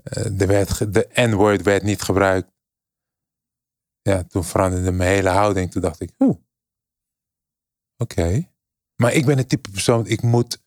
Eh, 0.03 0.41
Er 0.41 0.47
werd 0.47 0.71
ge- 0.71 0.91
de 0.91 1.09
N-word 1.15 1.63
werd 1.63 1.83
niet 1.83 2.03
gebruikt. 2.03 2.51
Ja, 4.03 4.23
toen 4.25 4.45
veranderde 4.45 4.93
mijn 4.93 5.11
hele 5.11 5.29
houding. 5.29 5.71
Toen 5.71 5.83
dacht 5.83 6.01
ik, 6.01 6.11
oeh, 6.19 6.37
oké. 7.97 8.49
Maar 8.97 9.13
ik 9.13 9.27
ben 9.27 9.37
het 9.39 9.49
type 9.49 9.71
persoon, 9.71 10.07
ik 10.07 10.23
moet, 10.23 10.63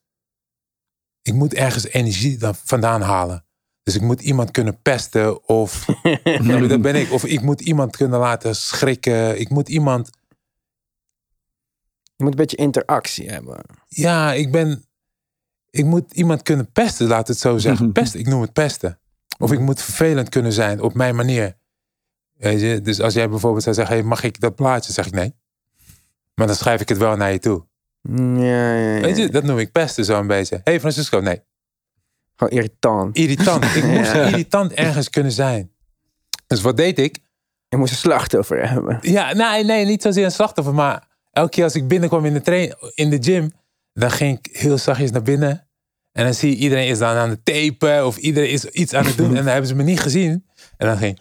ik 1.21 1.33
moet 1.33 1.53
ergens 1.53 1.87
energie 1.87 2.37
dan 2.37 2.55
vandaan 2.55 3.01
halen. 3.01 3.45
Dus 3.83 3.95
ik 3.95 4.01
moet 4.01 4.21
iemand 4.21 4.51
kunnen 4.51 4.81
pesten 4.81 5.47
of, 5.47 5.85
Nou, 6.23 6.67
dat 6.67 6.81
ben 6.81 6.95
ik. 6.95 7.11
Of 7.11 7.23
ik 7.25 7.41
moet 7.41 7.61
iemand 7.61 7.95
kunnen 7.95 8.19
laten 8.19 8.55
schrikken. 8.55 9.39
Ik 9.39 9.49
moet 9.49 9.69
iemand 9.69 10.09
Je 12.15 12.23
moet 12.23 12.31
een 12.31 12.37
beetje 12.39 12.57
interactie 12.57 13.29
hebben. 13.29 13.61
Ja, 13.87 14.33
ik 14.33 14.51
ben. 14.51 14.83
Ik 15.69 15.85
moet 15.85 16.13
iemand 16.13 16.41
kunnen 16.41 16.71
pesten, 16.71 17.07
laat 17.07 17.27
het 17.27 17.37
zo 17.37 17.57
zeggen. 17.57 17.91
Pesten, 17.99 18.19
ik 18.19 18.27
noem 18.27 18.41
het 18.41 18.53
pesten. 18.53 18.99
Of 19.39 19.51
ik 19.51 19.59
moet 19.59 19.81
vervelend 19.81 20.29
kunnen 20.29 20.53
zijn 20.53 20.81
op 20.81 20.93
mijn 20.93 21.15
manier. 21.15 21.57
Weet 22.33 22.61
je? 22.61 22.81
Dus 22.81 23.01
als 23.01 23.13
jij 23.13 23.29
bijvoorbeeld 23.29 23.63
zou 23.63 23.75
zeggen: 23.75 23.95
hey, 23.95 24.03
mag 24.03 24.23
ik 24.23 24.39
dat 24.39 24.55
plaatje? 24.55 24.93
Zeg 24.93 25.05
ik 25.05 25.13
nee. 25.13 25.35
Maar 26.33 26.47
dan 26.47 26.55
schrijf 26.55 26.81
ik 26.81 26.89
het 26.89 26.97
wel 26.97 27.15
naar 27.15 27.31
je 27.31 27.39
toe. 27.39 27.67
Ja, 28.01 28.73
ja, 28.73 28.95
ja. 28.95 29.01
Weet 29.01 29.17
je, 29.17 29.29
dat 29.29 29.43
noem 29.43 29.59
ik 29.59 29.71
pesten 29.71 30.05
zo 30.05 30.19
een 30.19 30.27
beetje. 30.27 30.61
hey 30.63 30.79
Francisco, 30.79 31.19
nee. 31.19 31.41
Gewoon 32.35 32.53
irritant. 32.53 33.17
Irritant. 33.17 33.75
Ik 33.75 33.83
moest 33.97 34.13
irritant 34.13 34.71
ergens 34.71 35.09
kunnen 35.09 35.31
zijn. 35.31 35.71
Dus 36.47 36.61
wat 36.61 36.77
deed 36.77 36.99
ik? 36.99 37.19
Je 37.67 37.77
moest 37.77 37.91
een 37.91 37.97
slachtoffer 37.97 38.69
hebben. 38.69 38.97
Ja, 39.01 39.33
nee, 39.33 39.63
nee, 39.63 39.85
niet 39.85 40.01
zozeer 40.01 40.25
een 40.25 40.31
slachtoffer. 40.31 40.73
Maar 40.73 41.07
elke 41.31 41.49
keer 41.49 41.63
als 41.63 41.75
ik 41.75 41.87
binnenkwam 41.87 42.25
in 42.25 42.33
de, 42.33 42.41
train, 42.41 42.75
in 42.93 43.09
de 43.09 43.17
gym, 43.21 43.51
dan 43.93 44.11
ging 44.11 44.39
ik 44.39 44.55
heel 44.57 44.77
zachtjes 44.77 45.11
naar 45.11 45.21
binnen. 45.21 45.68
En 46.11 46.23
dan 46.23 46.33
zie 46.33 46.49
je 46.49 46.55
iedereen 46.55 46.87
is 46.87 46.99
dan 46.99 47.15
aan 47.15 47.29
het 47.29 47.45
tapen 47.45 48.05
of 48.05 48.17
iedereen 48.17 48.49
is 48.49 48.65
iets 48.65 48.93
aan 48.93 49.05
het 49.05 49.17
doen. 49.17 49.29
En 49.29 49.35
dan 49.35 49.45
hebben 49.45 49.67
ze 49.67 49.75
me 49.75 49.83
niet 49.83 49.99
gezien. 49.99 50.47
En 50.77 50.87
dan 50.87 50.97
ging, 50.97 51.19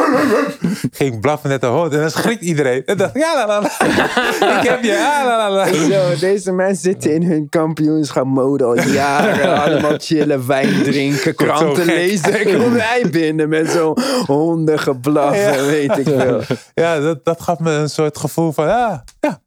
ging 0.98 1.20
blaffen 1.20 1.50
net 1.50 1.60
de 1.60 1.66
hond. 1.66 1.92
En 1.92 2.00
dan 2.00 2.10
schrikt 2.10 2.42
iedereen. 2.42 2.84
En 2.84 2.96
dacht 2.96 3.16
ik, 3.16 3.22
ja, 3.22 3.34
la, 3.34 3.46
la, 3.46 3.60
la. 3.60 3.68
ik 4.60 4.68
heb 4.68 4.82
je, 4.82 4.92
ah, 4.92 5.24
la, 5.24 5.36
la, 5.36 5.50
la. 5.50 5.72
Zo, 5.72 6.18
deze 6.20 6.52
mensen 6.52 6.82
zitten 6.82 7.14
in 7.14 7.22
hun 7.22 7.48
kampioenschap 7.48 8.24
mode 8.24 8.64
al 8.64 8.80
jaren. 8.80 9.62
Allemaal 9.62 9.98
chillen, 9.98 10.46
wijn 10.46 10.82
drinken, 10.82 11.34
kranten 11.34 11.84
lezen. 11.84 12.44
Kom 12.58 12.72
wij 12.72 13.04
binnen 13.10 13.48
met 13.48 13.70
zo'n 13.70 13.98
hondengeblaf 14.26 15.34
en 15.34 15.66
weet 15.66 15.98
ik 15.98 16.08
veel. 16.08 16.42
Ja, 16.74 17.00
dat, 17.00 17.24
dat 17.24 17.40
gaf 17.40 17.58
me 17.58 17.70
een 17.70 17.90
soort 17.90 18.18
gevoel 18.18 18.52
van, 18.52 18.66
ja, 18.66 19.04
ja 19.20 19.40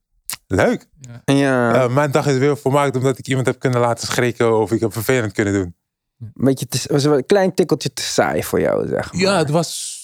leuk. 0.54 0.86
Ja, 1.26 1.34
Ja, 1.34 1.88
mijn 1.88 2.12
dag 2.12 2.28
is 2.28 2.38
weer 2.38 2.58
volmaakt 2.58 2.96
omdat 2.96 3.18
ik 3.18 3.28
iemand 3.28 3.46
heb 3.48 3.60
kunnen 3.60 3.80
laten 3.80 4.08
schrikken 4.08 4.60
of 4.60 4.72
ik 4.72 4.80
heb 4.80 4.94
vervelend 4.94 5.32
kunnen 5.32 5.54
doen. 5.54 5.76
een, 6.20 6.32
beetje 6.34 6.68
te, 6.68 6.80
was 6.88 7.04
wel 7.04 7.18
een 7.18 7.26
klein 7.26 7.54
tikkeltje 7.54 7.94
te 7.94 8.02
saai 8.02 8.44
voor 8.44 8.60
jou, 8.60 8.88
zeg 8.88 9.14
maar. 9.14 9.22
Ja, 9.22 9.38
het 9.38 9.50
was 9.50 10.00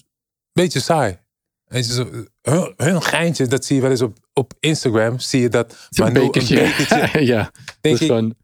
een 0.54 0.64
beetje 0.64 0.80
saai. 0.80 1.18
Zo, 1.82 2.10
hun, 2.42 2.74
hun 2.78 3.02
geintje, 3.02 3.48
dat 3.48 3.66
zie 3.66 3.76
je 3.76 3.82
wel 3.82 3.92
eens 3.92 4.02
op, 4.02 4.18
op 4.34 4.54
Instagram. 4.60 5.20
Zie 5.20 5.42
je 5.42 5.50
dat 5.50 5.76
Manu 5.90 6.14
bekertje. 6.14 6.62
een 6.64 6.68
bekertje. 6.78 7.26
ja, 7.34 7.52
Denk 7.82 7.98
dus 7.98 8.02
ik, 8.02 8.08
gewoon, 8.08 8.36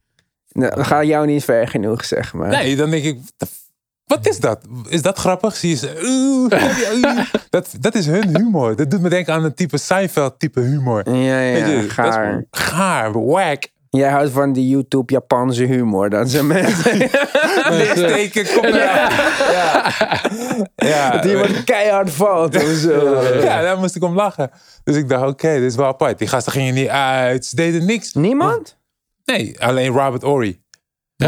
Nou, 0.52 0.76
dat 0.76 0.86
gaat 0.88 1.06
jou 1.06 1.26
niet 1.26 1.44
ver 1.44 1.68
genoeg, 1.68 2.06
zeg 2.06 2.34
maar. 2.34 2.50
nee, 2.50 2.76
dan 2.76 2.90
denk 2.90 3.04
ik, 3.04 3.16
what 3.16 3.32
the 3.38 3.46
f- 3.46 3.64
wat 4.06 4.28
is 4.28 4.40
dat? 4.40 4.62
Is 4.90 5.02
dat 5.02 5.18
grappig? 5.18 5.56
Zie 5.56 5.70
je 5.70 5.76
ze, 5.76 7.46
dat, 7.50 7.76
dat 7.80 7.96
is 7.96 8.06
hun 8.06 8.38
humor. 8.38 8.76
Dat 8.76 8.92
doet 8.92 9.02
me 9.02 9.10
denken 9.10 9.34
aan 9.34 9.44
een 9.44 9.54
type 9.54 9.78
Seinfeld 9.78 10.40
type 10.40 10.60
humor. 10.60 11.10
Ja, 11.10 11.12
Weet 11.12 11.60
ja, 11.60 11.66
je, 11.66 11.76
dat 11.76 11.84
is 11.86 11.92
gaar. 11.94 12.46
gaar, 12.52 13.26
whack. 13.26 13.74
Jij 13.90 14.10
houdt 14.10 14.32
van 14.32 14.54
die 14.54 14.68
YouTube 14.70 15.14
Japanse 15.14 15.64
humor. 15.64 16.10
Dat 16.10 16.30
zijn 16.30 16.48
mensen 16.48 17.10
Steken, 17.96 18.46
kom 18.56 18.64
eraan. 18.66 19.12
Ja. 19.52 19.92
Ja. 20.76 21.18
die 21.22 21.32
iemand 21.32 21.64
keihard 21.64 22.12
valt 22.12 22.56
of 22.56 22.70
zo. 22.78 23.22
Ja, 23.42 23.62
daar 23.62 23.78
moest 23.78 23.96
ik 23.96 24.04
om 24.04 24.16
lachen. 24.16 24.50
Dus 24.84 24.96
ik 24.96 25.10
dacht, 25.10 25.28
oké, 25.28 25.54
dit 25.54 25.70
is 25.72 25.76
wel 25.76 25.86
apart. 25.86 26.18
Die 26.18 26.28
gasten 26.28 26.52
gingen 26.52 26.74
niet 26.74 26.88
uit. 26.88 27.46
Ze 27.46 27.56
deden 27.56 27.86
niks. 27.86 28.14
Niemand? 28.14 28.78
Nee, 29.26 29.62
alleen 29.62 29.92
Robert 29.92 30.24
Ory. 30.24 30.60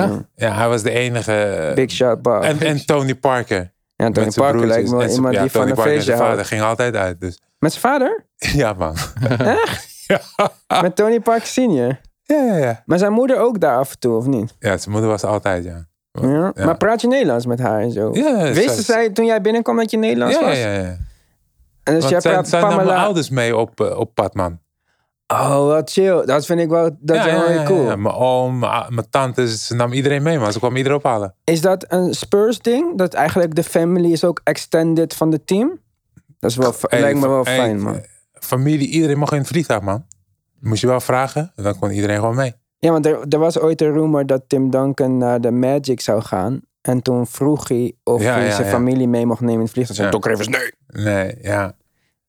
Ja. 0.02 0.26
Ja, 0.36 0.56
hij 0.56 0.68
was 0.68 0.82
de 0.84 0.92
enige. 0.92 1.72
Big 1.76 1.92
shot 1.92 2.22
Bob. 2.22 2.44
en, 2.44 2.60
en 2.60 2.86
Tony 2.86 3.16
Parker. 3.16 3.74
ja, 3.96 4.10
Tony 4.12 4.26
met 4.26 4.34
zijn 4.34 4.46
Parker 4.52 4.68
lijkt 4.68 4.84
me 4.90 4.92
wel 4.92 5.02
En 5.02 5.06
zijn- 5.06 5.16
iemand 5.16 5.36
ja, 5.36 5.42
die 5.42 5.52
van 5.52 5.62
een 5.94 6.02
zijn 6.02 6.18
vader 6.18 6.46
ging 6.46 6.62
altijd 6.62 6.96
uit. 6.96 7.22
Dus 7.22 7.40
Met 7.60 7.74
zijn 7.74 7.82
vader? 7.94 8.26
ja, 8.62 8.74
man. 8.74 8.96
Met 10.82 10.96
Tony 10.96 11.20
Parker 11.20 11.48
senior? 11.48 12.00
Ja, 12.24 12.44
ja, 12.44 12.56
ja. 12.58 12.84
Maar 12.86 12.98
zijn 12.98 13.12
moeder 13.12 13.40
ook 13.40 13.60
daar 13.60 13.78
af 13.78 13.92
en 13.92 14.00
toe, 14.00 14.16
of 14.18 14.26
niet? 14.26 14.56
Ja, 14.60 14.78
zijn 14.78 14.92
moeder 14.92 15.10
was 15.10 15.24
altijd, 15.24 15.64
ja. 15.64 15.86
Ja. 16.12 16.52
Ja. 16.56 16.66
Maar 16.66 16.78
praat 16.78 17.02
je 17.02 17.08
Nederlands 17.08 17.46
met 17.46 17.60
haar 17.60 17.80
en 17.82 17.92
zo? 17.92 18.10
Ja, 18.14 18.42
Wisten 18.54 18.84
zij- 18.84 18.96
zij 18.96 19.10
toen 19.10 19.26
jij 19.26 19.42
binnenkwam 19.42 19.78
dat 19.78 19.92
je 19.92 19.98
Nederlands 19.98 20.36
Ja, 20.36 20.42
ja, 20.42 20.48
was? 20.48 20.58
ja. 20.58 20.72
ja. 20.72 20.98
En 21.84 21.94
dus 21.94 22.10
jij 22.10 22.20
praat 22.20 22.48
zijn 22.48 22.64
mijn 22.66 22.76
Pamela... 22.78 23.04
ouders 23.04 23.30
mee 23.30 23.56
op, 23.58 23.82
eh, 23.82 24.00
op 24.00 24.16
pad, 24.16 24.34
man. 24.34 24.60
Oh, 25.28 25.66
wat 25.68 25.92
chill. 25.92 26.26
Dat 26.26 26.46
vind 26.46 26.60
ik 26.60 26.70
wel, 26.70 26.90
dat 27.00 27.18
is 27.18 27.24
wel 27.26 27.34
ja, 27.34 27.46
heel 27.48 27.60
ja, 27.60 27.66
cool. 27.66 27.84
ja. 27.84 27.96
Mijn 27.96 28.16
oom, 28.16 28.60
mijn 28.60 28.72
a- 28.72 28.88
mijn 28.90 29.08
tante, 29.10 29.58
ze 29.58 29.76
nam 29.76 29.94
iedereen 29.94 30.24
mee, 30.24 30.40
man. 30.40 30.52
Ze 30.52 30.60
kwam 30.60 30.76
iedereen 30.76 30.98
ophalen. 30.98 31.36
Is 31.44 31.62
dat 31.62 31.86
een 31.88 32.14
Spurs 32.14 32.60
ding? 32.60 32.98
Dat 32.98 33.14
eigenlijk 33.14 33.56
de 33.56 33.64
family 33.64 34.12
is 34.12 34.24
ook 34.24 34.42
extended 34.44 35.14
van 35.14 35.32
het 35.32 35.48
team? 35.48 35.80
Dat 36.40 36.50
is 36.52 36.56
wel, 36.58 36.74
Hey, 36.82 37.00
lijkt 37.00 37.20
me 37.20 37.28
wel 37.28 37.44
hey, 37.44 37.56
fijn, 37.56 37.82
man. 37.82 38.02
Familie, 38.34 38.88
iedereen 38.88 39.18
mocht 39.18 39.32
in 39.32 39.38
het 39.38 39.48
vliegtuig, 39.48 39.82
man. 39.82 40.06
Moest 40.60 40.82
je 40.82 40.88
wel 40.88 41.00
vragen, 41.00 41.52
en 41.56 41.64
dan 41.64 41.80
kon 41.80 41.92
iedereen 41.92 42.20
gewoon 42.20 42.36
mee. 42.36 42.54
Ja, 42.80 42.92
want 42.92 43.06
er, 43.06 43.20
er 43.30 43.40
was 43.40 43.60
ooit 43.60 43.82
een 43.82 43.92
rumor 43.94 44.26
dat 44.26 44.42
Tim 44.48 44.70
Duncan 44.70 45.18
naar 45.18 45.42
de 45.42 45.52
Magic 45.52 46.02
zou 46.02 46.22
gaan. 46.22 46.62
En 46.82 47.02
toen 47.02 47.28
vroeg 47.28 47.68
hij 47.68 47.94
of 48.04 48.22
Ja, 48.22 48.34
hij 48.34 48.46
ja, 48.46 48.52
zijn 48.52 48.66
ja. 48.68 48.74
familie 48.74 49.08
mee 49.08 49.26
mocht 49.26 49.40
nemen 49.40 49.56
in 49.56 49.62
het 49.62 49.72
vliegtuig. 49.72 49.98
Zei 50.00 50.08
Ja. 50.08 50.14
Dokker 50.14 50.32
even 50.32 50.52
nee. 50.52 51.04
Nee, 51.14 51.38
ja. 51.42 51.76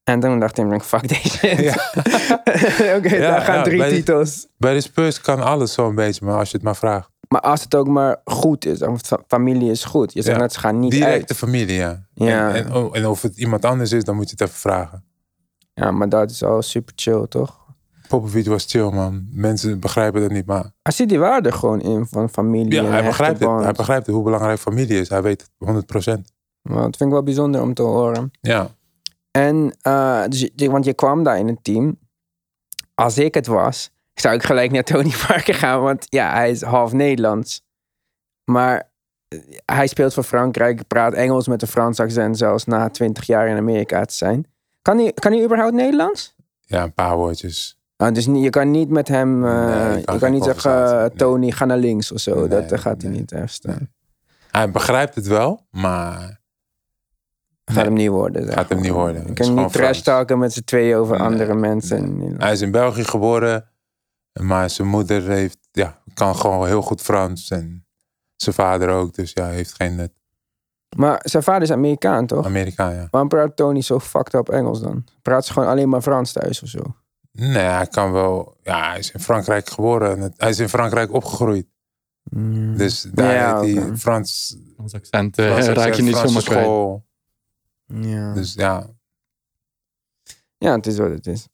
En 0.08 0.20
toen 0.20 0.40
dacht 0.40 0.56
Duncan, 0.56 0.80
fuck 0.80 1.08
deze. 1.08 1.46
Ja. 1.62 1.72
Oké, 2.96 3.14
Ja, 3.14 3.30
daar 3.30 3.40
gaan 3.40 3.56
ja, 3.56 3.62
drie 3.62 3.78
bij 3.78 3.88
de- 3.88 3.94
titels. 3.94 4.46
Bij 4.56 4.74
de 4.74 4.80
Spurs 4.80 5.20
kan 5.20 5.40
alles 5.42 5.72
zo'n 5.72 5.94
beetje, 5.94 6.24
maar 6.24 6.38
als 6.38 6.50
je 6.50 6.56
het 6.56 6.64
maar 6.64 6.76
vraagt. 6.76 7.10
Maar 7.28 7.40
als 7.40 7.62
het 7.62 7.74
ook 7.74 7.86
maar 7.88 8.20
goed 8.24 8.64
is, 8.64 8.82
of 8.82 9.00
fa- 9.00 9.22
familie 9.26 9.70
is 9.70 9.84
goed. 9.84 10.12
Je 10.12 10.22
zegt 10.22 10.38
net, 10.38 10.52
ze 10.52 10.58
gaan 10.58 10.78
niet 10.78 10.90
Directe 10.90 11.28
uit. 11.28 11.36
familie, 11.36 11.74
ja. 11.76 12.06
Ja. 12.14 12.54
En, 12.54 12.66
en, 12.66 12.74
oh, 12.74 12.96
en 12.96 13.06
of 13.06 13.22
het 13.22 13.36
iemand 13.38 13.64
anders 13.64 13.92
is, 13.92 14.04
dan 14.04 14.16
moet 14.16 14.24
je 14.24 14.30
het 14.38 14.40
even 14.40 14.54
vragen. 14.60 15.04
Ja, 15.74 15.90
maar 15.90 16.08
dat 16.08 16.30
is 16.30 16.42
al 16.42 16.62
super 16.62 16.92
chill, 16.96 17.26
toch? 17.28 17.56
Popovic 18.08 18.46
was 18.46 18.64
chill, 18.68 18.90
man. 18.90 19.26
Mensen 19.32 19.80
begrijpen 19.80 20.20
dat 20.20 20.30
niet, 20.30 20.46
maar... 20.46 20.72
Hij 20.82 20.92
ziet 20.92 21.08
die 21.08 21.18
waarde 21.18 21.52
gewoon 21.52 21.80
in 21.80 22.06
van 22.10 22.28
familie 22.30 22.72
Ja, 22.82 22.84
hij 22.84 23.04
begrijpt 23.04 23.40
het. 23.40 23.48
Hij 23.62 23.72
begrijpt 23.72 24.06
hoe 24.06 24.22
belangrijk 24.22 24.58
familie 24.58 25.00
is. 25.00 25.08
Hij 25.08 25.22
weet 25.22 25.48
het 25.58 25.68
100%. 26.18 26.20
Maar 26.62 26.82
dat 26.82 26.96
vind 26.96 27.00
ik 27.00 27.08
wel 27.10 27.22
bijzonder 27.22 27.60
om 27.62 27.74
te 27.74 27.82
horen. 27.82 28.30
Ja. 28.40 28.68
En, 29.30 29.76
eh, 29.80 30.24
dus, 30.28 30.50
want 30.54 30.84
je 30.84 30.94
kwam 30.94 31.22
daar 31.22 31.38
in 31.38 31.46
het 31.46 31.64
team. 31.64 31.98
Als 32.94 33.18
ik 33.18 33.34
het 33.34 33.46
was, 33.46 33.90
zou 34.14 34.34
ik 34.34 34.42
gelijk 34.42 34.70
naar 34.70 34.84
Tony 34.84 35.12
Parker 35.26 35.54
gaan. 35.54 35.82
Want 35.82 36.06
ja, 36.08 36.32
hij 36.32 36.50
is 36.50 36.62
half 36.62 36.92
Nederlands. 36.92 37.62
Maar 38.44 38.90
eh, 39.28 39.38
hij 39.64 39.86
speelt 39.86 40.14
voor 40.14 40.22
Frankrijk, 40.22 40.86
praat 40.86 41.14
Engels 41.14 41.48
met 41.48 41.62
een 41.62 41.68
Frans 41.68 42.00
accent, 42.00 42.38
zelfs 42.38 42.64
na 42.64 42.88
20 42.88 43.26
jaar 43.26 43.48
in 43.48 43.56
Amerika 43.56 44.04
te 44.04 44.14
zijn. 44.14 44.46
Kan 44.82 44.98
hij, 44.98 45.12
kan 45.12 45.32
hij 45.32 45.44
überhaupt 45.44 45.74
Nederlands? 45.74 46.36
ja, 46.68 46.82
een 46.82 46.94
paar 46.94 47.16
woordjes. 47.16 47.78
Ah, 47.96 48.14
dus 48.14 48.24
je 48.24 48.50
kan 48.50 48.70
niet 48.70 48.88
met 48.88 49.08
hem, 49.08 49.44
eh, 49.44 49.66
Nee, 49.66 49.98
ik 49.98 50.04
kan 50.04 50.14
je 50.14 50.20
kan 50.20 50.32
niet 50.32 50.44
zeggen, 50.44 50.98
nee. 50.98 51.10
Tony, 51.10 51.50
ga 51.50 51.64
naar 51.64 51.78
links 51.78 52.12
of 52.12 52.20
zo. 52.20 52.46
Nee, 52.46 52.66
dat 52.66 52.80
gaat 52.80 53.02
hij 53.02 53.10
niet 53.10 53.32
verstaan. 53.36 53.88
Hij 54.50 54.70
begrijpt 54.70 55.14
het 55.14 55.26
wel, 55.26 55.66
maar... 55.70 56.37
Gaat 57.68 57.76
Nee. 57.76 57.84
hem 57.84 57.94
niet 57.94 58.08
worden. 58.08 58.44
zeg 58.44 58.54
Gaat 58.54 58.68
hem 58.68 58.80
niet 58.80 58.90
worden. 58.90 59.26
Is 59.26 59.46
kan 59.46 59.54
niet 59.54 59.72
trash 59.72 59.72
Frans. 59.86 60.02
talken 60.02 60.38
met 60.38 60.52
z'n 60.52 60.64
tweeën 60.64 60.96
over 60.96 61.16
Nee, 61.18 61.26
andere 61.26 61.54
mensen. 61.54 62.18
nee. 62.18 62.34
Hij 62.38 62.52
is 62.52 62.60
in 62.60 62.70
België 62.70 63.04
geboren, 63.04 63.68
maar 64.40 64.70
zijn 64.70 64.88
moeder 64.88 65.22
heeft, 65.28 65.58
ja, 65.72 66.02
kan 66.14 66.36
gewoon 66.36 66.66
heel 66.66 66.82
goed 66.82 67.00
Frans. 67.00 67.50
En 67.50 67.86
zijn 68.36 68.54
vader 68.54 68.88
ook, 68.88 69.14
dus 69.14 69.30
ja, 69.34 69.46
heeft 69.46 69.74
geen 69.74 69.96
nut. 69.96 70.12
Maar 70.96 71.20
zijn 71.24 71.42
vader 71.42 71.62
is 71.62 71.70
Amerikaan, 71.70 72.26
toch? 72.26 72.46
Amerikaan, 72.46 72.94
ja. 72.94 73.08
Waarom 73.10 73.28
praat 73.30 73.56
Tony 73.56 73.82
zo 73.82 73.98
fucked 74.00 74.34
up 74.34 74.48
Engels 74.48 74.80
dan? 74.80 75.04
Praat 75.22 75.46
ze 75.46 75.52
gewoon 75.52 75.68
alleen 75.68 75.88
maar 75.88 76.02
Frans 76.02 76.32
thuis 76.32 76.62
of 76.62 76.68
zo? 76.68 76.80
Nee, 77.32 77.56
hij 77.62 77.86
kan 77.86 78.12
wel, 78.12 78.56
ja, 78.62 78.88
hij 78.88 78.98
is 78.98 79.10
in 79.10 79.20
Frankrijk 79.20 79.68
geboren. 79.70 80.18
en 80.22 80.32
Hij 80.36 80.48
is 80.48 80.58
in 80.58 80.68
Frankrijk 80.68 81.12
opgegroeid. 81.12 81.66
Dus 82.76 83.02
daar 83.02 83.34
Ja, 83.34 83.60
heeft 83.60 83.78
hij. 83.78 83.96
Frans, 83.96 84.56
Ons 84.76 84.94
accent 84.94 85.38
eh, 85.38 85.46
Frans 85.46 85.66
raak 85.66 85.92
je 85.92 86.02
niet 86.02 86.16
zomaar 86.16 86.42
kwijt. 86.42 86.60
school. 86.64 87.06
Ja. 87.88 88.32
Dus 88.34 88.54
ja, 88.54 88.86
ja, 90.58 90.74
het 90.74 90.86
is 90.86 90.98
wat 90.98 91.10
het 91.10 91.26
is. 91.26 91.48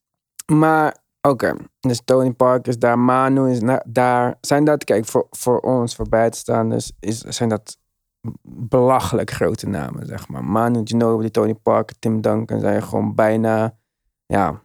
Maar, 0.53 0.97
oké. 1.21 1.57
Dus 1.81 2.01
Tony 2.05 2.33
Parker 2.33 2.69
is 2.69 2.79
daar, 2.79 2.99
Manu 2.99 3.51
is 3.51 3.61
daar. 3.87 4.35
Zijn 4.41 4.65
dat, 4.65 4.85
kijk, 4.85 5.05
voor, 5.05 5.27
voor 5.31 5.61
ons, 5.61 5.95
voor 5.95 6.09
buitenstaanders, 6.09 6.93
is, 7.01 7.21
zijn 7.21 7.49
dat 7.49 7.77
belachelijk 8.43 9.31
grote 9.31 9.69
namen, 9.69 10.07
zeg 10.07 10.29
maar. 10.29 10.45
Manu 10.45 10.81
Ginobili, 10.85 11.31
Tony 11.31 11.55
Parker, 11.55 11.97
Tim 11.99 12.21
Duncan 12.21 12.61
zijn 12.61 12.83
gewoon 12.83 13.15
bijna, 13.15 13.77
ja, 14.27 14.63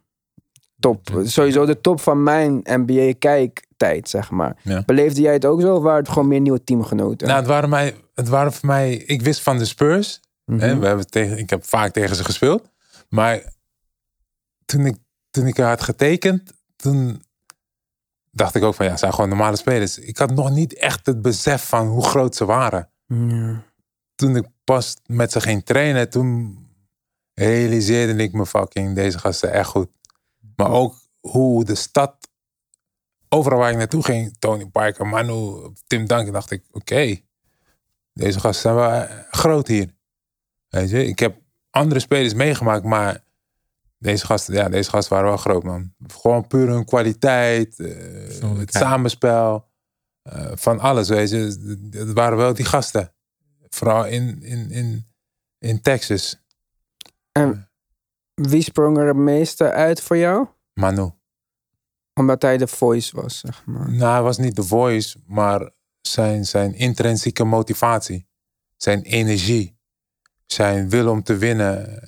top. 0.79 1.21
Sowieso 1.23 1.65
de 1.65 1.81
top 1.81 1.99
van 1.99 2.23
mijn 2.23 2.61
NBA-kijktijd, 2.63 4.09
zeg 4.09 4.31
maar. 4.31 4.55
Ja. 4.63 4.83
Beleefde 4.85 5.21
jij 5.21 5.33
het 5.33 5.45
ook 5.45 5.61
zo 5.61 5.75
of 5.75 5.83
waren 5.83 5.99
het 5.99 6.09
gewoon 6.09 6.27
meer 6.27 6.41
nieuwe 6.41 6.63
teamgenoten? 6.63 7.27
nou, 7.27 7.39
het, 7.39 7.49
waren 7.49 7.69
mij, 7.69 7.95
het 8.13 8.27
waren 8.27 8.53
voor 8.53 8.67
mij, 8.67 8.93
ik 8.95 9.21
wist 9.21 9.41
van 9.41 9.57
de 9.57 9.65
Spurs. 9.65 10.21
Mhm. 10.49 10.79
We 10.79 10.87
hebben 10.87 11.09
tegen, 11.09 11.37
ik 11.37 11.49
heb 11.49 11.65
vaak 11.65 11.93
tegen 11.93 12.15
ze 12.15 12.23
gespeeld. 12.23 12.69
Maar 13.09 13.53
toen 14.65 14.85
ik, 14.85 14.97
toen 15.29 15.47
ik 15.47 15.57
er 15.57 15.65
had 15.65 15.81
getekend, 15.81 16.53
toen 16.75 17.23
dacht 18.31 18.55
ik 18.55 18.63
ook 18.63 18.75
van 18.75 18.85
ja, 18.85 18.91
ze 18.91 18.97
zijn 18.97 19.13
gewoon 19.13 19.29
normale 19.29 19.55
spelers. 19.55 19.97
Ik 19.97 20.17
had 20.17 20.31
nog 20.31 20.49
niet 20.49 20.73
echt 20.73 21.05
het 21.05 21.21
besef 21.21 21.67
van 21.67 21.87
hoe 21.87 22.05
groot 22.05 22.35
ze 22.35 22.45
waren. 22.45 22.89
Toen 24.15 24.35
ik 24.35 24.47
pas 24.63 24.97
met 25.05 25.31
ze 25.31 25.41
ging 25.41 25.65
trainen, 25.65 26.09
toen 26.09 26.57
realiseerde 27.33 28.23
ik 28.23 28.33
me 28.33 28.45
fucking, 28.45 28.95
deze 28.95 29.19
gasten 29.19 29.51
echt 29.51 29.69
goed. 29.69 29.89
Maar 30.55 30.71
ook 30.71 30.95
hoe 31.19 31.65
de 31.65 31.75
stad, 31.75 32.29
overal 33.29 33.59
waar 33.59 33.71
ik 33.71 33.77
naartoe 33.77 34.03
ging, 34.03 34.35
Tony 34.39 34.65
Parker, 34.65 35.07
Manu, 35.07 35.71
Tim 35.87 36.05
Duncan, 36.05 36.33
dacht 36.33 36.51
ik, 36.51 36.63
oké, 36.71 37.19
deze 38.13 38.39
gasten 38.39 38.61
zijn 38.61 38.75
wel 38.75 38.91
eh, 38.91 39.17
groot 39.29 39.67
hier. 39.67 39.97
Weet 40.69 40.89
je, 40.89 41.05
ik 41.05 41.19
heb 41.19 41.37
andere 41.69 41.99
spelers 41.99 42.33
meegemaakt, 42.33 42.83
maar 42.83 43.23
deze 43.97 44.25
gasten, 44.25 44.53
ja, 44.53 44.69
deze 44.69 44.89
gasten 44.89 45.13
waren 45.13 45.29
wel 45.29 45.37
groot, 45.37 45.63
man. 45.63 45.93
Gewoon 46.07 46.47
puur 46.47 46.67
hun 46.67 46.85
kwaliteit, 46.85 47.79
eh, 47.79 48.57
het 48.57 48.73
samenspel, 48.73 49.67
eh, 50.21 50.51
van 50.55 50.79
alles, 50.79 51.09
weet 51.09 51.29
je. 51.29 51.37
Het 51.89 52.13
waren 52.13 52.37
wel 52.37 52.53
die 52.53 52.65
gasten. 52.65 53.13
Vooral 53.69 54.05
in, 54.05 54.41
in, 54.41 54.71
in, 54.71 55.07
in 55.57 55.81
Texas. 55.81 56.43
En 57.31 57.69
wie 58.33 58.61
sprong 58.61 58.97
er 58.97 59.07
het 59.07 59.15
meeste 59.15 59.71
uit 59.71 60.01
voor 60.01 60.17
jou? 60.17 60.47
Manu. 60.73 61.11
Omdat 62.13 62.41
hij 62.41 62.57
de 62.57 62.67
voice 62.67 63.21
was, 63.21 63.39
zeg 63.39 63.65
maar. 63.65 63.91
Nou, 63.91 64.11
hij 64.11 64.21
was 64.21 64.37
niet 64.37 64.55
The 64.55 64.63
Voice, 64.63 65.19
maar 65.25 65.71
zijn, 66.01 66.45
zijn 66.45 66.73
intrinsieke 66.73 67.43
motivatie. 67.43 68.27
Zijn 68.77 69.01
energie. 69.01 69.78
Zijn 70.51 70.89
wil 70.89 71.09
om 71.09 71.23
te 71.23 71.37
winnen. 71.37 71.99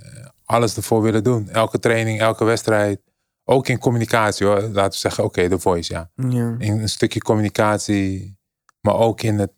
Alles 0.46 0.76
ervoor 0.76 1.02
willen 1.02 1.24
doen. 1.24 1.50
Elke 1.50 1.80
training, 1.80 2.20
elke 2.20 2.44
wedstrijd. 2.44 3.02
Ook 3.44 3.68
in 3.68 3.80
communicatie 3.80 4.46
hoor. 4.46 4.62
Laten 4.62 4.92
we 4.92 4.98
zeggen, 4.98 5.24
oké, 5.24 5.48
de 5.48 5.60
voice, 5.60 5.94
ja. 5.94 6.12
Ja. 6.16 6.56
In 6.58 6.80
een 6.80 6.90
stukje 6.90 7.22
communicatie. 7.22 8.38
Maar 8.82 8.96
ook 8.96 9.22
in 9.22 9.40
het 9.40 9.52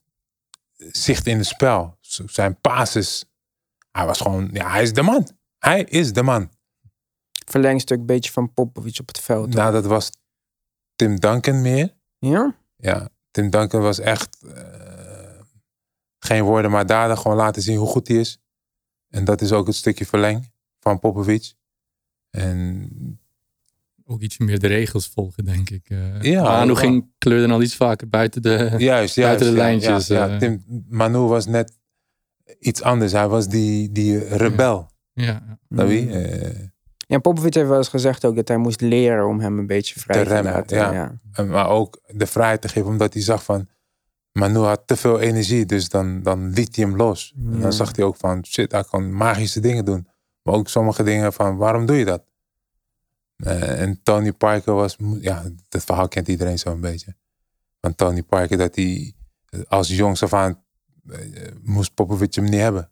zicht 0.92 1.28
in 1.28 1.38
het 1.38 1.46
spel. 1.46 1.98
Zijn 2.26 2.60
passes. 2.62 3.26
Hij 3.92 4.06
was 4.06 4.22
gewoon, 4.22 4.50
ja, 4.54 4.70
hij 4.70 4.82
is 4.82 4.94
de 4.94 5.02
man. 5.02 5.28
Hij 5.60 5.84
is 5.84 6.14
de 6.14 6.24
man. 6.24 6.50
Verlengstuk 7.46 8.06
beetje 8.06 8.32
van 8.32 8.54
Popovic 8.54 9.00
op 9.00 9.08
het 9.08 9.20
veld. 9.20 9.54
Nou, 9.54 9.72
dat 9.72 9.86
was 9.86 10.12
Tim 10.96 11.20
Duncan 11.20 11.62
meer. 11.62 11.94
Ja? 12.18 12.56
Ja, 12.76 13.10
Tim 13.32 13.50
Duncan 13.50 13.82
was 13.82 14.00
echt 14.00 14.38
eh, 14.56 15.42
geen 16.20 16.44
woorden 16.44 16.72
maar 16.72 16.86
daden. 16.86 17.18
Gewoon 17.18 17.38
laten 17.38 17.62
zien 17.62 17.78
hoe 17.78 17.88
goed 17.88 18.08
hij 18.08 18.18
is. 18.18 18.38
En 19.14 19.24
dat 19.26 19.42
is 19.42 19.52
ook 19.52 19.68
het 19.68 19.76
stukje 19.76 20.06
verleng 20.06 20.52
van 20.80 21.00
Popovic. 21.00 21.54
En 22.30 23.20
Ook 24.06 24.22
ietsje 24.22 24.44
meer 24.44 24.60
de 24.60 24.68
regels 24.68 25.08
volgen, 25.08 25.46
denk 25.46 25.70
ik. 25.70 25.90
Eh 25.90 26.22
Ja, 26.22 26.44
Manu 26.44 26.76
ging 26.76 27.12
kleurde 27.18 27.54
al 27.54 27.62
iets 27.62 27.76
vaker 27.76 28.10
buiten 28.10 28.42
de... 28.42 28.52
juist, 28.78 29.16
juist. 29.16 29.16
Buiten 29.16 29.46
de 29.46 29.52
ja, 29.52 29.58
lijntjes, 29.58 30.08
Ja, 30.08 30.26
ja. 30.26 30.34
eh. 30.34 30.38
Tim 30.38 30.64
Manu 30.90 31.18
was 31.20 31.46
net 31.46 31.78
iets 32.60 32.82
anders. 32.82 33.12
Hij 33.12 33.28
was 33.28 33.48
die, 33.48 33.92
die 33.92 34.18
rebel. 34.36 34.90
Ja, 35.14 35.24
ja. 35.70 35.84
Je? 35.84 36.02
Mm. 36.02 36.10
Eh, 36.10 36.60
Ja, 37.08 37.20
Popovic 37.20 37.54
heeft 37.54 37.68
wel 37.68 37.78
eens 37.78 37.88
gezegd 37.88 38.26
ook 38.26 38.36
dat 38.36 38.48
hij 38.48 38.58
moest 38.58 38.82
leren 38.82 39.28
om 39.28 39.40
hem 39.40 39.60
een 39.60 39.68
beetje 39.68 40.00
vrij 40.00 40.18
Te 40.18 40.28
te, 40.28 40.34
remmen, 40.34 40.54
laten. 40.54 40.78
ja. 40.78 41.20
Maar 41.46 41.68
ook 41.70 42.02
de 42.08 42.28
vrijheid 42.28 42.62
te 42.62 42.68
geven, 42.68 42.90
omdat 42.90 43.14
hij 43.14 43.22
zag 43.24 43.44
van. 43.44 43.68
Manu 44.34 44.60
had 44.60 44.82
te 44.86 44.96
veel 44.96 45.20
energie, 45.20 45.66
dus 45.66 45.90
dan, 45.90 46.22
dan 46.24 46.50
liet 46.50 46.76
hij 46.76 46.86
hem 46.86 46.96
los. 46.96 47.34
En 47.52 47.60
dan 47.60 47.74
zag 47.74 47.96
hij 47.96 48.06
ook 48.06 48.16
van, 48.16 48.46
shit, 48.46 48.72
hij 48.72 48.84
kan 48.84 49.14
magische 49.14 49.60
dingen 49.60 49.86
doen. 49.86 50.08
Maar 50.44 50.54
ook 50.54 50.68
sommige 50.70 51.04
dingen 51.04 51.34
van, 51.34 51.58
waarom 51.58 51.86
doe 51.86 51.96
je 51.96 52.06
dat? 52.06 52.24
Eh, 53.36 53.82
en 53.82 54.00
Tony 54.04 54.32
Parker 54.34 54.74
was, 54.74 54.98
ja, 55.20 55.44
dat 55.70 55.84
verhaal 55.84 56.08
kent 56.08 56.28
iedereen 56.28 56.60
zo'n 56.60 56.82
beetje. 56.82 57.16
Van 57.82 57.96
Tony 57.96 58.24
Parker, 58.24 58.58
dat 58.58 58.76
hij 58.76 59.14
als 59.68 59.88
jongs 59.88 60.24
af 60.24 60.34
aan 60.34 60.64
eh, 61.10 61.20
moest 61.64 61.94
Popovic 61.94 62.34
hem 62.36 62.44
niet 62.44 62.60
hebben. 62.60 62.92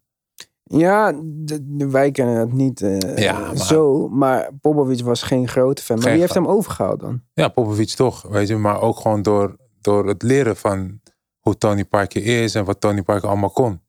Ja, 0.63 1.12
de, 1.24 1.75
de- 1.77 1.88
wij 1.89 2.12
kennen 2.12 2.36
dat 2.36 2.51
niet 2.51 2.81
eh, 2.81 3.17
Ja, 3.17 3.39
maar- 3.39 3.57
zo. 3.57 4.07
Maar 4.10 4.50
Popovic 4.62 5.01
was 5.01 5.21
geen 5.24 5.48
grote 5.48 5.81
fan. 5.83 6.00
Maar 6.00 6.12
wie 6.12 6.19
heeft 6.19 6.33
hem 6.33 6.48
overgehaald 6.48 7.00
dan? 7.00 7.21
Ja, 7.33 7.48
Popovic 7.48 7.89
toch, 7.89 8.21
weet 8.21 8.48
je. 8.48 8.55
Maar 8.57 8.81
ook 8.81 8.98
gewoon 9.00 9.21
door, 9.21 9.57
door 9.81 10.07
het 10.07 10.21
leren 10.21 10.55
van 10.57 11.00
hoe 11.41 11.57
Tony 11.57 11.86
Parker 11.86 12.25
is 12.43 12.55
en 12.55 12.65
wat 12.65 12.81
Tony 12.81 13.01
Parker 13.01 13.29
allemaal 13.29 13.51
kon. 13.51 13.81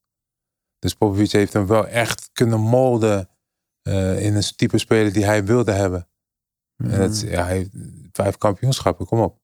Dus 0.78 0.94
Popovic 0.94 1.32
heeft 1.32 1.52
hem 1.52 1.66
wel 1.66 1.87
echt 1.87 2.30
kunnen 2.32 2.61
molden 2.61 3.28
eh, 3.82 4.25
in 4.25 4.35
een 4.35 4.42
type 4.56 4.78
speler 4.78 5.12
die 5.12 5.25
hij 5.25 5.44
wilde 5.44 5.73
hebben. 5.73 6.09
En 6.76 6.99
dat, 6.99 7.21
ja, 7.21 7.44
hij 7.44 7.56
heeft 7.56 7.71
vijf 8.12 8.38
kampioenschappen, 8.38 9.06
kom 9.06 9.21
op. 9.21 9.40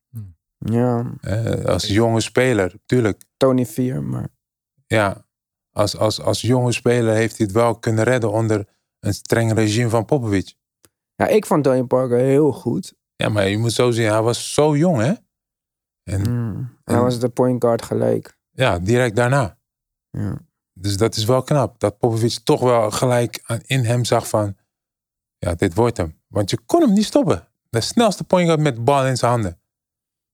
Ja, 0.57 1.13
Eh, 1.21 1.65
als 1.65 1.83
jonge 1.87 2.21
speler, 2.21 2.73
tuurlijk. 2.85 3.23
Tony 3.37 3.65
4, 3.65 4.03
maar... 4.03 4.29
Ja, 4.87 5.25
als, 5.71 5.97
als, 5.97 6.21
als 6.21 6.41
jonge 6.41 6.71
speler 6.71 7.13
heeft 7.13 7.37
hij 7.37 7.45
het 7.45 7.55
wel 7.55 7.79
kunnen 7.79 8.03
redden 8.03 8.31
onder 8.31 8.67
een 8.99 9.13
streng 9.13 9.53
regime 9.53 9.89
van 9.89 10.05
Popovic. 10.05 10.53
Ja, 11.15 11.27
ik 11.27 11.45
vond 11.45 11.63
Tony 11.63 11.83
Parker 11.83 12.17
heel 12.17 12.51
goed. 12.51 12.93
Ja, 13.15 13.29
maar 13.29 13.47
je 13.47 13.57
moet 13.57 13.71
zo 13.73 13.91
zien, 13.91 14.09
hij 14.09 14.21
was 14.21 14.53
zo 14.53 14.77
jong, 14.77 15.01
hè? 15.01 15.13
En 16.09 16.21
Mm. 16.31 16.77
Hij 16.83 16.95
en- 16.95 17.01
was 17.01 17.19
de 17.19 17.29
point 17.29 17.63
guard 17.63 17.81
gelijk. 17.81 18.37
ja, 18.51 18.79
direct 18.79 19.15
daarna. 19.15 19.57
Ja. 20.09 20.37
Dus 20.73 20.97
dat 20.97 21.15
is 21.15 21.25
wel 21.25 21.41
knap. 21.43 21.79
Dat 21.79 21.97
Popovic 21.97 22.39
toch 22.43 22.59
wel 22.61 22.91
gelijk 22.91 23.39
aan, 23.45 23.59
in 23.65 23.83
hem 23.85 24.05
zag 24.05 24.27
van... 24.27 24.55
Ja, 25.37 25.53
dit 25.55 25.73
wordt 25.73 25.97
hem. 25.97 26.19
Want 26.27 26.49
je 26.49 26.57
kon 26.65 26.81
hem 26.81 26.93
niet 26.93 27.05
stoppen. 27.05 27.47
De 27.69 27.81
snelste 27.81 28.23
point 28.23 28.45
guard 28.47 28.61
met 28.61 28.75
de 28.75 28.81
bal 28.81 29.05
in 29.07 29.17
zijn 29.17 29.31
handen. 29.31 29.59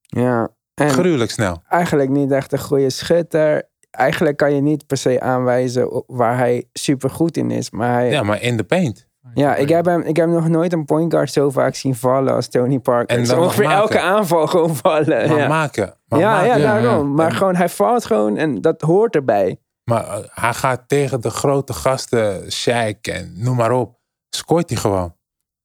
ja. 0.01 0.53
En 0.73 0.89
Gruwelijk 0.89 1.31
snel. 1.31 1.61
eigenlijk 1.67 2.09
niet 2.09 2.31
echt 2.31 2.51
een 2.51 2.59
goede 2.59 2.89
schutter. 2.89 3.69
Eigenlijk 3.89 4.37
kan 4.37 4.53
je 4.53 4.61
niet 4.61 4.85
per 4.87 4.97
se 4.97 5.19
aanwijzen 5.19 6.03
waar 6.07 6.37
hij 6.37 6.69
super 6.73 7.09
goed 7.09 7.37
in 7.37 7.51
is. 7.51 7.69
Maar 7.69 7.93
hij, 7.93 8.09
Ja, 8.09 8.23
maar 8.23 8.41
in 8.41 8.57
de 8.57 8.63
paint. 8.63 9.07
Ja, 9.35 9.55
ik 9.55 9.69
heb, 9.69 9.85
hem, 9.85 10.01
ik 10.01 10.15
heb 10.15 10.29
nog 10.29 10.47
nooit 10.47 10.73
een 10.73 10.85
point 10.85 11.13
guard 11.13 11.31
zo 11.31 11.49
vaak 11.49 11.75
zien 11.75 11.95
vallen 11.95 12.33
als 12.33 12.47
Tony 12.47 12.79
Parker. 12.79 13.17
En 13.17 13.25
dan 13.25 13.39
ongeveer 13.39 13.63
maken. 13.65 13.81
elke 13.81 13.99
aanval 13.99 14.47
gewoon 14.47 14.75
vallen. 14.75 15.29
Maar 15.29 15.37
ja. 15.37 15.47
maken. 15.47 15.93
Maar, 16.07 16.19
ja, 16.19 16.31
maken. 16.31 16.47
ja, 16.47 16.57
daarom. 16.81 17.13
Maar 17.13 17.29
En- 17.29 17.35
gewoon, 17.35 17.55
hij 17.55 17.69
valt 17.69 18.05
gewoon 18.05 18.37
en 18.37 18.61
dat 18.61 18.81
hoort 18.81 19.15
erbij. 19.15 19.59
maar 19.83 20.07
eh, 20.07 20.17
hij 20.29 20.53
gaat 20.53 20.83
tegen 20.87 21.21
de 21.21 21.29
grote 21.29 21.73
gasten, 21.73 22.41
Shaq 22.53 23.01
en 23.01 23.33
noem 23.35 23.55
maar 23.55 23.71
op. 23.71 23.99
Scoort 24.29 24.69
hij 24.69 24.79
gewoon. 24.79 25.15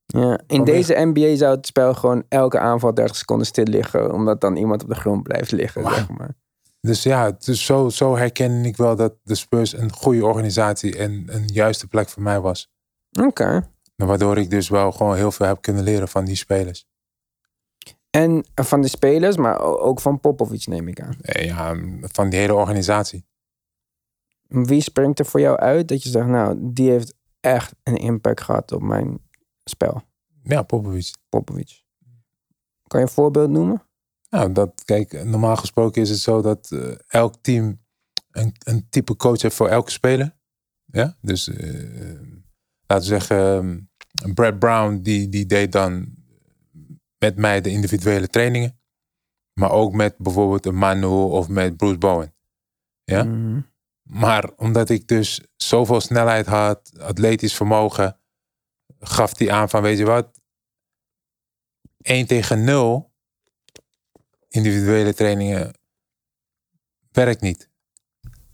Ja. 0.06 0.38
In 0.46 0.64
deze 0.64 0.94
NBA 0.98 1.36
zou 1.36 1.56
het 1.56 1.66
spel 1.66 1.94
gewoon 1.94 2.22
elke 2.28 2.58
aanval 2.58 2.94
30 2.94 3.16
seconden 3.16 3.46
stil 3.46 3.64
liggen. 3.64 4.12
Omdat 4.12 4.40
dan 4.40 4.56
iemand 4.56 4.82
op 4.82 4.88
de 4.88 4.94
grond 4.94 5.22
blijft 5.22 5.52
liggen, 5.52 5.82
zeg 5.84 6.08
maar. 6.08 6.34
Dus 6.80 7.02
ja, 7.02 7.30
dus 7.38 7.64
zo, 7.64 7.88
zo 7.88 8.16
herken 8.16 8.64
ik 8.64 8.76
wel 8.76 8.96
dat 8.96 9.14
de 9.22 9.34
Spurs 9.34 9.72
een 9.78 9.92
goede 9.92 10.26
organisatie 10.26 10.98
en 10.98 11.24
een 11.26 11.46
juiste 11.46 11.86
plek 11.86 12.08
voor 12.08 12.22
mij 12.22 12.40
was. 12.40 12.68
Oké. 13.18 13.70
Waardoor 13.96 14.38
ik 14.38 14.50
dus 14.50 14.68
wel 14.68 14.92
gewoon 14.92 15.16
heel 15.16 15.32
veel 15.32 15.46
heb 15.46 15.62
kunnen 15.62 15.82
leren 15.82 16.08
van 16.08 16.24
die 16.24 16.36
spelers. 16.36 16.88
En 18.10 18.44
van 18.54 18.80
de 18.82 18.88
spelers, 18.88 19.36
maar 19.36 19.60
ook 19.60 20.00
van 20.00 20.20
Popovic 20.20 20.66
neem 20.66 20.88
ik 20.88 21.00
aan. 21.00 21.16
Eh, 21.20 21.44
Ja, 21.46 21.76
van 22.00 22.28
die 22.30 22.38
hele 22.38 22.54
organisatie. 22.54 23.26
Wie 24.48 24.80
springt 24.80 25.18
er 25.18 25.26
voor 25.26 25.40
jou 25.40 25.58
uit 25.58 25.88
dat 25.88 26.02
je 26.02 26.08
zegt, 26.08 26.26
nou, 26.26 26.56
die 26.60 26.90
heeft 26.90 27.14
echt 27.40 27.74
een 27.82 27.96
impact 27.96 28.40
gehad 28.40 28.72
op 28.72 28.82
mijn 28.82 29.18
spel? 29.64 30.02
Ja, 30.42 30.62
Popovic. 30.62 31.14
Popovic. 31.28 31.82
Kan 32.86 33.00
je 33.00 33.06
een 33.06 33.12
voorbeeld 33.12 33.50
noemen? 33.50 33.82
Nou, 34.30 34.52
dat, 34.52 34.84
kijk, 34.84 35.24
normaal 35.24 35.56
gesproken 35.56 36.02
is 36.02 36.10
het 36.10 36.18
zo 36.18 36.42
dat 36.42 36.70
eh, 36.70 36.92
elk 37.06 37.34
team 37.40 37.80
een, 38.30 38.54
een 38.58 38.86
type 38.88 39.16
coach 39.16 39.42
heeft 39.42 39.56
voor 39.56 39.68
elke 39.68 39.90
speler. 39.90 40.36
Ja, 40.84 41.16
dus 41.20 41.48
eh, 41.48 42.20
laten 42.90 43.10
we 43.10 43.18
zeggen, 43.18 43.90
eh, 44.24 44.32
Brad 44.32 44.58
Brown, 44.58 45.00
die, 45.02 45.28
die 45.28 45.46
deed 45.46 45.72
dan 45.72 46.14
met 47.18 47.36
mij 47.36 47.60
de 47.60 47.70
individuele 47.70 48.28
trainingen. 48.28 48.80
Maar 49.52 49.70
ook 49.70 49.92
met 49.92 50.16
bijvoorbeeld 50.18 50.66
een 50.66 50.78
Manu 50.78 51.06
of 51.06 51.48
met 51.48 51.76
Bruce 51.76 51.98
Bowen. 51.98 52.34
Ja? 53.04 53.24
Mhm. 53.24 53.60
Maar 54.02 54.50
omdat 54.56 54.88
ik 54.88 55.08
dus 55.08 55.40
zoveel 55.56 56.00
snelheid 56.00 56.46
had, 56.46 56.92
atletisch 56.98 57.54
vermogen, 57.54 58.20
gaf 58.98 59.38
hij 59.38 59.50
aan 59.50 59.68
van, 59.68 59.82
weet 59.82 59.98
je 59.98 60.04
wat, 60.04 60.40
1 62.02 62.26
tegen 62.26 62.64
0 62.64 63.12
individuele 64.48 65.14
trainingen 65.14 65.74
werkt 67.10 67.40
niet. 67.40 67.70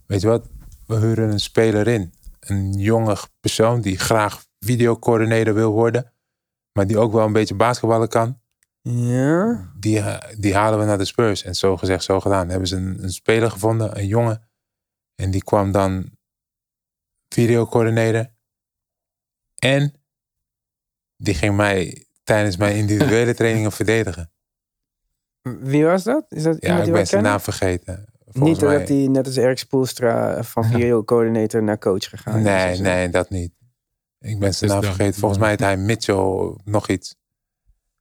Weet 0.05 0.21
je 0.21 0.27
wat, 0.27 0.49
we 0.85 0.95
huren 0.95 1.29
een 1.29 1.39
speler 1.39 1.87
in. 1.87 2.13
Een 2.49 2.73
jonge 2.73 3.17
persoon 3.39 3.81
die 3.81 3.97
graag 3.97 4.45
videocoördinator 4.59 5.53
wil 5.53 5.71
worden, 5.71 6.13
maar 6.71 6.87
die 6.87 6.97
ook 6.97 7.11
wel 7.11 7.25
een 7.25 7.33
beetje 7.33 7.55
basketballen 7.55 8.09
kan. 8.09 8.39
Ja. 8.81 9.71
Die, 9.75 9.99
eh, 9.99 10.37
die 10.37 10.55
halen 10.55 10.79
we 10.79 10.85
naar 10.85 10.97
de 10.97 11.05
Spurs. 11.05 11.43
En 11.43 11.55
zo 11.55 11.77
gezegd, 11.77 12.03
zo 12.03 12.19
gedaan. 12.19 12.49
Hebben 12.49 12.67
ze 12.67 12.75
een, 12.75 13.03
een 13.03 13.11
speler 13.11 13.51
gevonden, 13.51 13.97
een 13.97 14.07
jongen. 14.07 14.49
En 15.15 15.31
die 15.31 15.43
kwam 15.43 15.71
dan 15.71 16.17
videocoördinator. 17.29 18.31
En 19.55 19.93
die 21.17 21.33
ging 21.33 21.55
mij 21.55 22.07
tijdens 22.23 22.57
mijn 22.57 22.75
individuele 22.83 23.33
trainingen 23.33 23.71
verdedigen. 23.71 24.31
Wie 25.41 25.85
was 25.85 26.03
dat? 26.03 26.25
Is 26.29 26.43
dat 26.43 26.57
Ja, 26.59 26.81
ik 26.81 26.91
ben 26.91 27.07
zijn 27.07 27.23
naam 27.23 27.39
vergeten. 27.39 28.05
Niet 28.31 28.61
mij. 28.61 28.77
dat 28.77 28.87
hij 28.87 29.07
net 29.07 29.25
als 29.25 29.35
Erik 29.35 29.57
Spoelstra 29.57 30.43
van 30.43 30.63
video-coördinator 30.71 31.63
naar 31.63 31.77
coach 31.79 32.09
gegaan 32.09 32.37
is. 32.37 32.43
Nee, 32.43 32.69
of 32.71 32.75
zo. 32.77 32.83
nee, 32.83 33.09
dat 33.09 33.29
niet. 33.29 33.53
Ik 34.19 34.39
ben 34.39 34.53
zijn 34.53 34.71
naam 34.71 34.81
dan- 34.81 34.93
vergeten. 34.93 35.19
Volgens 35.19 35.39
mij 35.41 35.49
heet 35.49 35.59
hij 35.59 35.77
Mitchell 35.77 36.55
nog 36.63 36.87
iets. 36.87 37.15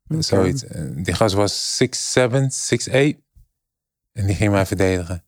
Oké. 0.09 0.23
Zoiets. 0.23 0.65
En 0.65 1.03
Die 1.03 1.15
gast 1.15 1.35
was 1.35 1.77
6'7, 1.83 2.51
6'8. 2.51 3.25
En 4.13 4.27
die 4.27 4.35
ging 4.35 4.51
mij 4.53 4.67
verdedigen. 4.67 5.25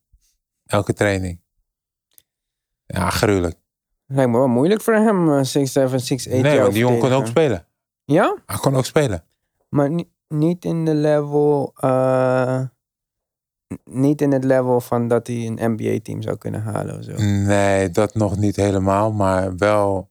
Elke 0.67 0.93
training. 0.93 1.41
Ja, 2.87 3.11
gruwelijk. 3.11 3.57
Lijkt 4.07 4.31
me 4.31 4.37
wel 4.39 4.49
moeilijk 4.49 4.81
voor 4.81 4.95
hem, 4.95 5.29
eh, 5.33 5.45
6'7, 5.45 6.01
6'8 6.01 6.43
Nee, 6.43 6.61
want 6.61 6.73
die 6.73 6.81
jongen 6.83 6.99
kon 7.01 7.13
ook 7.13 7.27
spelen. 7.27 7.67
Ja? 8.05 8.37
Hij 8.47 8.57
kon 8.59 8.75
ook 8.77 8.85
spelen. 8.85 9.25
Maar 9.69 9.91
ni- 9.91 10.11
niet 10.29 10.65
in 10.65 10.85
de 10.85 10.95
level... 10.95 11.73
eh, 11.77 12.61
n- 12.61 12.71
niet 13.85 14.21
in 14.21 14.33
het 14.33 14.45
level 14.45 14.81
van 14.81 15.09
dat 15.09 15.27
hij 15.27 15.47
een 15.47 15.73
NBA-team 15.75 16.23
zou 16.23 16.37
kunnen 16.37 16.63
halen 16.63 16.99
of 16.99 17.05
zo. 17.05 17.13
Nee, 17.23 17.91
dat 17.91 18.15
nog 18.15 18.37
niet 18.37 18.57
helemaal. 18.57 19.13
Maar 19.13 19.57
wel 19.57 20.11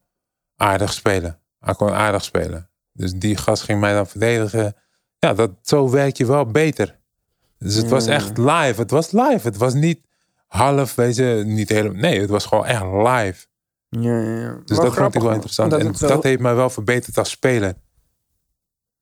aardig 0.56 0.93
spelen. 0.93 1.39
Hij 1.60 1.74
kon 1.74 1.91
aardig 1.91 2.24
spelen. 2.24 2.70
Dus 2.93 3.13
die 3.13 3.38
gast 3.38 3.63
ging 3.63 3.80
mij 3.80 3.93
dan 3.93 4.08
verdedigen. 4.08 4.76
Ja, 5.20 5.34
dat, 5.34 5.52
zo 5.62 5.89
werk 5.89 6.17
je 6.17 6.26
wel 6.26 6.46
beter. 6.46 7.00
Dus 7.60 7.76
het 7.76 7.89
was 7.89 8.06
echt 8.06 8.38
live. 8.38 8.82
Het 8.82 8.91
was 8.91 9.12
live. 9.12 9.48
Het 9.48 9.58
was 9.58 9.74
niet 9.74 10.02
half, 10.48 10.96
weet 10.96 11.15
je, 11.15 11.43
niet 11.46 11.70
helemaal. 11.70 12.02
Nee, 12.02 12.20
het 12.20 12.30
was 12.30 12.46
gewoon 12.46 12.65
echt 12.65 12.84
live. 12.84 13.46
Ja, 13.89 14.22
ja, 14.22 14.39
ja. 14.39 14.60
Dus 14.65 14.78
dat 14.78 14.96
vond 14.96 15.15
ik 15.15 15.22
wel 15.22 15.32
interessant. 15.32 15.74
En 15.74 15.91
dat 16.00 16.24
heeft 16.24 16.41
mij 16.41 16.56
wel 16.56 16.70
verbeterd 16.70 17.17
als 17.17 17.30
speler. 17.30 17.74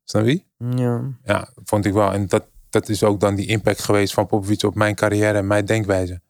Snap 0.04 0.26
je? 0.26 0.44
Ja. 0.58 1.02
Ja, 1.24 1.50
vond 1.64 1.86
ik 1.86 1.94
wel. 1.94 2.12
En 2.12 2.28
dat, 2.28 2.48
dat 2.82 2.90
is 2.90 3.04
ook 3.04 3.20
dan 3.20 3.36
die 3.36 3.48
impact 3.48 3.82
geweest 3.82 4.14
van 4.14 4.26
Popovic 4.26 4.64
op 4.64 4.76
mijn 4.76 4.96
carrière 4.96 5.38
en 5.38 5.48
mijn 5.48 5.66
denkwijze. 5.66 6.22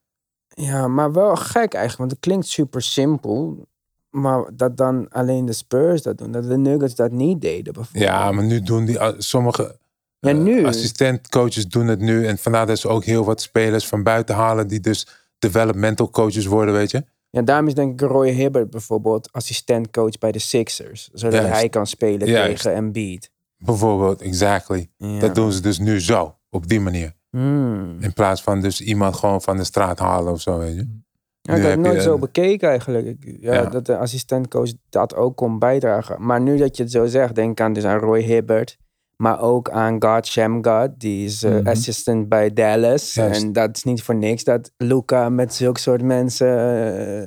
ja, 0.47 0.88
maar 0.88 1.12
wel 1.12 1.36
gek 1.36 1.73
eigenlijk, 1.73 1.97
want 1.97 2.12
het 2.12 2.19
klinkt 2.19 2.47
super 2.47 2.81
simpel. 2.81 3.67
Maar 4.10 4.43
dat 4.53 4.77
dan 4.77 5.08
alleen 5.10 5.45
de 5.45 5.53
Spurs 5.53 6.01
dat 6.01 6.17
doen, 6.17 6.31
dat 6.31 6.47
de 6.47 6.58
Nuggets 6.58 6.95
dat 6.95 7.12
niet 7.12 7.41
deden 7.41 7.73
bijvoorbeeld. 7.73 8.03
Ja, 8.03 8.31
maar 8.31 8.43
nu 8.43 8.62
doen 8.62 8.86
die 8.86 8.95
uh, 8.95 9.10
sommige 9.17 9.77
Ja, 10.19 10.29
eh, 10.29 10.38
nu. 10.38 10.65
assistentcoaches 10.65 11.67
doen 11.67 11.88
het 11.88 11.99
nu. 11.99 12.27
En 12.27 12.38
vandaar 12.38 12.65
dat 12.65 12.79
ze 12.79 12.88
ook 12.88 13.03
heel 13.03 13.25
wat 13.25 13.41
spelers 13.41 13.88
van 13.88 14.03
buiten 14.03 14.36
halen 14.36 14.67
die 14.67 14.79
dus 14.79 15.08
developmental 15.39 16.10
coaches 16.10 16.45
worden, 16.45 16.73
weet 16.73 16.91
je. 16.91 17.03
Ja, 17.29 17.41
daarom 17.41 17.67
is 17.67 17.73
denk 17.73 18.01
ik 18.01 18.08
Roy 18.08 18.29
Hibbert 18.29 18.69
bijvoorbeeld 18.69 19.31
assistentcoach 19.31 20.17
bij 20.17 20.31
de 20.31 20.39
Sixers. 20.39 21.10
Zodat 21.13 21.41
Juist. 21.41 21.60
hij 21.60 21.69
kan 21.69 21.88
spelen 21.88 22.27
Juist. 22.27 22.62
tegen 22.62 22.73
Embiid. 22.77 23.29
Bijvoorbeeld, 23.57 24.21
exactly. 24.21 24.89
Ja. 24.97 25.19
Dat 25.19 25.35
doen 25.35 25.51
ze 25.51 25.61
dus 25.61 25.79
nu 25.79 26.01
zo, 26.01 26.35
op 26.49 26.67
die 26.67 26.79
manier. 26.79 27.13
Hmm. 27.29 27.97
In 27.99 28.13
plaats 28.13 28.41
van 28.43 28.61
dus 28.61 28.81
iemand 28.81 29.15
gewoon 29.15 29.41
van 29.41 29.57
de 29.57 29.63
straat 29.63 29.99
halen 29.99 30.33
of 30.33 30.41
zo, 30.41 30.57
weet 30.57 30.75
je. 30.75 31.03
Ja, 31.41 31.55
ik 31.55 31.61
heb 31.63 31.71
je 31.71 31.77
nooit 31.77 32.01
zo 32.01 32.13
een- 32.13 32.19
bekeken 32.19 32.69
eigenlijk. 32.69 33.15
Ja, 33.39 33.53
Ja. 33.53 33.65
Dat 33.65 33.85
de 33.85 33.97
assistentcoach 33.97 34.69
dat 34.89 35.15
ook 35.15 35.35
kon 35.35 35.59
bijdragen. 35.59 36.25
Maar 36.25 36.41
nu 36.41 36.57
dat 36.57 36.77
je 36.77 36.83
het 36.83 36.91
zo 36.91 37.05
zegt, 37.05 37.35
denk 37.35 37.59
aan, 37.61 37.73
dus 37.73 37.83
aan 37.85 37.99
Roy 37.99 38.21
Hibbert. 38.21 38.77
Maar 39.17 39.41
ook 39.41 39.69
aan 39.69 40.03
God 40.03 40.27
Shamgod. 40.27 40.89
Die 40.97 41.25
is 41.25 41.43
eh, 41.43 41.51
Mhm. 41.51 41.67
assistant 41.67 42.29
bij 42.29 42.53
Dallas. 42.53 43.13
Juist. 43.13 43.41
En 43.43 43.53
dat 43.53 43.75
is 43.75 43.83
niet 43.83 44.03
voor 44.03 44.15
niks 44.15 44.43
dat 44.43 44.71
Luca 44.77 45.29
met 45.29 45.53
zulke 45.53 45.79
soort 45.79 46.01
mensen 46.01 46.47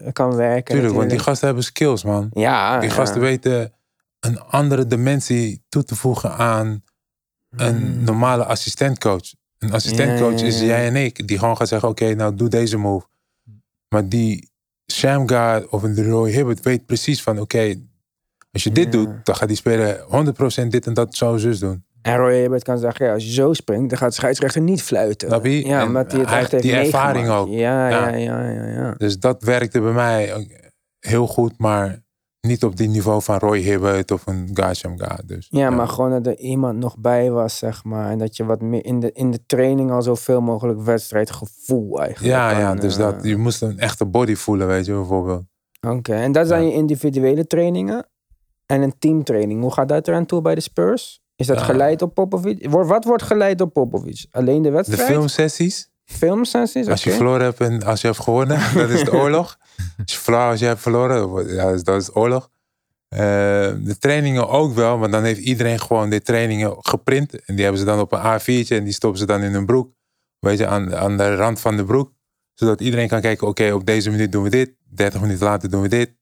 eh, 0.04 0.12
kan 0.12 0.34
werken. 0.36 0.74
Tuurlijk, 0.74 0.94
want 0.94 1.10
die 1.10 1.18
gasten 1.18 1.46
hebben 1.46 1.64
skills, 1.64 2.04
man. 2.04 2.26
Ja, 2.32 2.78
Die 2.80 2.88
ja. 2.88 2.94
gasten 2.94 3.20
weten 3.20 3.72
een 4.20 4.40
andere 4.40 4.86
dimensie 4.86 5.64
toe 5.68 5.84
te 5.84 5.94
voegen 5.96 6.32
aan 6.36 6.82
een 7.56 7.76
Mm. 7.98 8.04
normale 8.04 8.44
assistentcoach. 8.44 9.32
Een 9.58 9.72
assistentcoach 9.72 10.40
is 10.42 10.60
jij 10.60 10.86
en 10.86 10.96
ik, 10.96 11.28
die 11.28 11.38
gewoon 11.38 11.56
gaat 11.56 11.68
zeggen: 11.68 11.88
Oké, 11.88 12.14
nou 12.14 12.34
doe 12.34 12.48
deze 12.48 12.76
move. 12.76 13.06
Maar 13.88 14.08
die 14.08 14.50
Shamgar 14.92 15.66
of 15.70 15.82
een 15.82 16.04
Roy 16.04 16.30
Hibbert 16.30 16.60
weet 16.60 16.86
precies 16.86 17.22
van: 17.22 17.38
Oké, 17.40 17.74
als 18.52 18.62
je 18.64 18.72
dit 18.72 18.92
doet, 18.92 19.08
dan 19.24 19.36
gaat 19.36 19.48
die 19.48 19.56
speler 19.56 20.04
100% 20.64 20.72
dit 20.72 20.86
en 20.86 20.94
dat 20.94 21.14
zo 21.14 21.36
zus 21.36 21.58
doen. 21.58 21.84
En 22.02 22.16
Roy 22.16 22.34
Hibbert 22.40 22.62
kan 22.62 22.78
zeggen, 22.78 23.06
ja, 23.06 23.12
als 23.12 23.24
je 23.24 23.32
zo 23.32 23.52
springt, 23.52 23.88
dan 23.88 23.98
gaat 23.98 24.08
de 24.08 24.14
scheidsrechter 24.14 24.60
niet 24.60 24.82
fluiten. 24.82 25.28
Snap 25.28 25.44
je? 25.44 25.66
Ja, 25.66 25.86
omdat 25.86 26.12
hij 26.12 26.20
het 26.20 26.28
hij 26.30 26.38
echt 26.40 26.50
heeft 26.50 26.62
die 26.62 26.72
ervaring 26.72 27.26
meegemaakt. 27.26 27.48
ook. 27.48 27.54
Ja, 27.54 27.88
ja, 27.88 28.08
Ja. 28.08 28.42
ja, 28.50 28.66
ja. 28.66 28.94
Dus 28.96 29.18
dat 29.18 29.42
werkte 29.42 29.80
bij 29.80 29.92
mij 29.92 30.46
heel 30.98 31.26
goed, 31.26 31.58
maar 31.58 32.02
niet 32.40 32.64
op 32.64 32.76
die 32.76 32.88
niveau 32.88 33.22
van 33.22 33.38
Roy 33.38 33.58
Hibbert 33.58 34.10
of 34.10 34.26
een 34.26 34.50
Guy 34.52 34.74
Shamgar. 34.74 35.20
Dus, 35.26 35.46
Ja, 35.50 35.70
maar 35.70 35.88
gewoon 35.88 36.10
dat 36.10 36.26
er 36.26 36.38
iemand 36.38 36.78
nog 36.78 36.98
bij 36.98 37.30
was, 37.30 37.58
zeg 37.58 37.84
maar. 37.84 38.10
En 38.10 38.18
dat 38.18 38.36
je 38.36 38.44
wat 38.44 38.60
meer 38.60 38.84
in 38.84 39.00
de, 39.00 39.12
in 39.12 39.30
de 39.30 39.40
training 39.46 39.90
al 39.90 40.02
zoveel 40.02 40.40
mogelijk 40.40 40.80
wedstrijdgevoel 40.80 42.00
eigenlijk. 42.02 42.34
Ja, 42.34 42.58
ja, 42.58 42.74
dus 42.74 42.96
eh, 42.96 43.00
dat, 43.02 43.24
je 43.24 43.36
moest 43.36 43.62
een 43.62 43.78
echte 43.78 44.06
body 44.06 44.34
voelen, 44.34 44.66
weet 44.66 44.86
je, 44.86 44.92
bijvoorbeeld. 44.92 45.44
Oké, 45.86 46.14
en 46.14 46.32
dat 46.32 46.46
zijn 46.46 46.62
Ja. 46.62 46.68
je 46.68 46.74
individuele 46.74 47.46
trainingen. 47.46 48.06
En 48.66 48.82
een 48.82 48.94
teamtraining. 48.98 49.60
Hoe 49.60 49.72
gaat 49.72 49.88
dat 49.88 50.08
eraan 50.08 50.26
toe 50.26 50.40
bij 50.40 50.54
de 50.54 50.60
Spurs? 50.60 51.20
Is 51.36 51.46
dat 51.46 51.58
Ja. 51.58 51.64
geleid 51.64 52.02
op 52.02 52.14
Popovic? 52.14 52.70
Wat 52.70 53.04
wordt 53.04 53.22
geleid 53.22 53.60
op 53.60 53.72
Popovic? 53.72 54.26
Alleen 54.30 54.62
de 54.62 54.68
De 54.68 54.74
wedstrijd? 54.74 55.08
filmsessies, 55.08 55.90
Filmsessies? 56.04 56.88
als 56.88 57.04
je 57.04 57.10
verloren 57.10 57.42
hebt 57.42 57.60
en 57.60 57.82
als 57.82 58.00
je 58.00 58.06
hebt 58.06 58.20
gewonnen, 58.20 58.60
dat 58.74 58.90
is 58.90 59.04
de 59.04 59.12
oorlog. 59.12 59.58
Als 59.98 60.12
je 60.12 60.18
verloren, 60.18 60.48
als 60.50 60.60
je 60.60 60.66
hebt 60.66 60.80
verloren, 60.80 61.54
ja, 61.54 61.64
dat 61.64 61.74
is- 61.74 61.82
dat 61.82 62.02
is 62.02 62.14
oorlog. 62.16 62.50
Eh, 63.08 63.18
de 63.78 63.96
trainingen 63.98 64.48
ook 64.48 64.74
wel, 64.74 64.98
maar 64.98 65.10
dan 65.10 65.24
heeft 65.24 65.40
iedereen 65.40 65.80
gewoon 65.80 66.10
de 66.10 66.22
trainingen 66.22 66.76
geprint. 66.78 67.44
En 67.44 67.54
die 67.54 67.62
hebben 67.62 67.80
ze 67.80 67.86
dan 67.86 68.00
op 68.00 68.12
een 68.12 68.18
A4'tje 68.40 68.76
en 68.76 68.84
die 68.84 68.92
stoppen 68.92 69.18
ze 69.18 69.26
dan 69.26 69.42
in 69.42 69.52
hun 69.52 69.66
broek. 69.66 69.92
Weet 70.38 70.58
je, 70.58 70.66
aan, 70.66 70.96
aan 70.96 71.16
de 71.16 71.34
rand 71.34 71.60
van 71.60 71.76
de 71.76 71.84
broek. 71.84 72.12
Zodat 72.54 72.80
iedereen 72.80 73.08
kan 73.08 73.20
kijken, 73.20 73.46
oké, 73.46 73.72
op 73.72 73.86
deze 73.86 74.10
minuut 74.10 74.32
doen 74.32 74.42
we 74.42 74.50
dit. 74.50 74.70
30 74.94 75.20
minuten 75.20 75.44
later 75.46 75.70
doen 75.70 75.82
we 75.82 75.88
dit. 75.88 76.16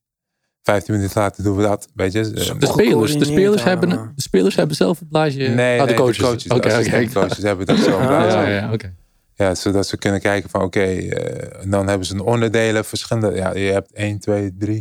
15 0.63 0.93
minuten 0.95 1.21
later 1.21 1.43
doen 1.43 1.55
we 1.55 1.63
dat. 1.63 1.87
Weet 1.93 2.11
je. 2.11 2.19
Eh, 2.19 2.25
De 2.59 2.65
spelers, 2.65 3.17
de 3.17 3.25
spelers, 3.25 3.63
hebben, 3.63 3.89
de 3.89 4.21
spelers 4.21 4.55
hebben 4.55 4.75
zelf 4.75 4.99
het 4.99 5.09
blaadje. 5.09 5.47
Nee, 5.49 5.79
Ah, 5.79 5.85
nee, 5.85 5.95
de 5.95 6.01
coaches. 6.01 6.17
de 6.17 6.23
coaches, 6.23 6.43
de 6.43 6.53
Oké, 6.55 6.65
oké. 6.67 6.75
assistentcoaches 6.75 7.43
hebben 7.43 7.65
dat 7.65 7.77
zo. 7.77 7.97
Ah. 7.97 8.09
Ja, 8.09 8.21
gedaan. 8.29 8.49
ja, 8.49 8.55
ja, 8.55 8.73
oké. 8.73 8.93
Ja, 9.37 9.55
zodat 9.55 9.87
ze 9.87 9.97
kunnen 9.97 10.19
kijken 10.21 10.49
van 10.49 10.61
oké, 10.61 10.81
eh, 10.83 11.69
dan 11.71 11.87
hebben 11.87 12.07
ze 12.07 12.13
een 12.13 12.19
onderdelen, 12.21 12.85
verschillende. 12.85 13.35
Ja, 13.35 13.53
je 13.55 13.71
hebt 13.71 13.91
1, 13.93 14.19
2, 14.19 14.55
3. 14.57 14.75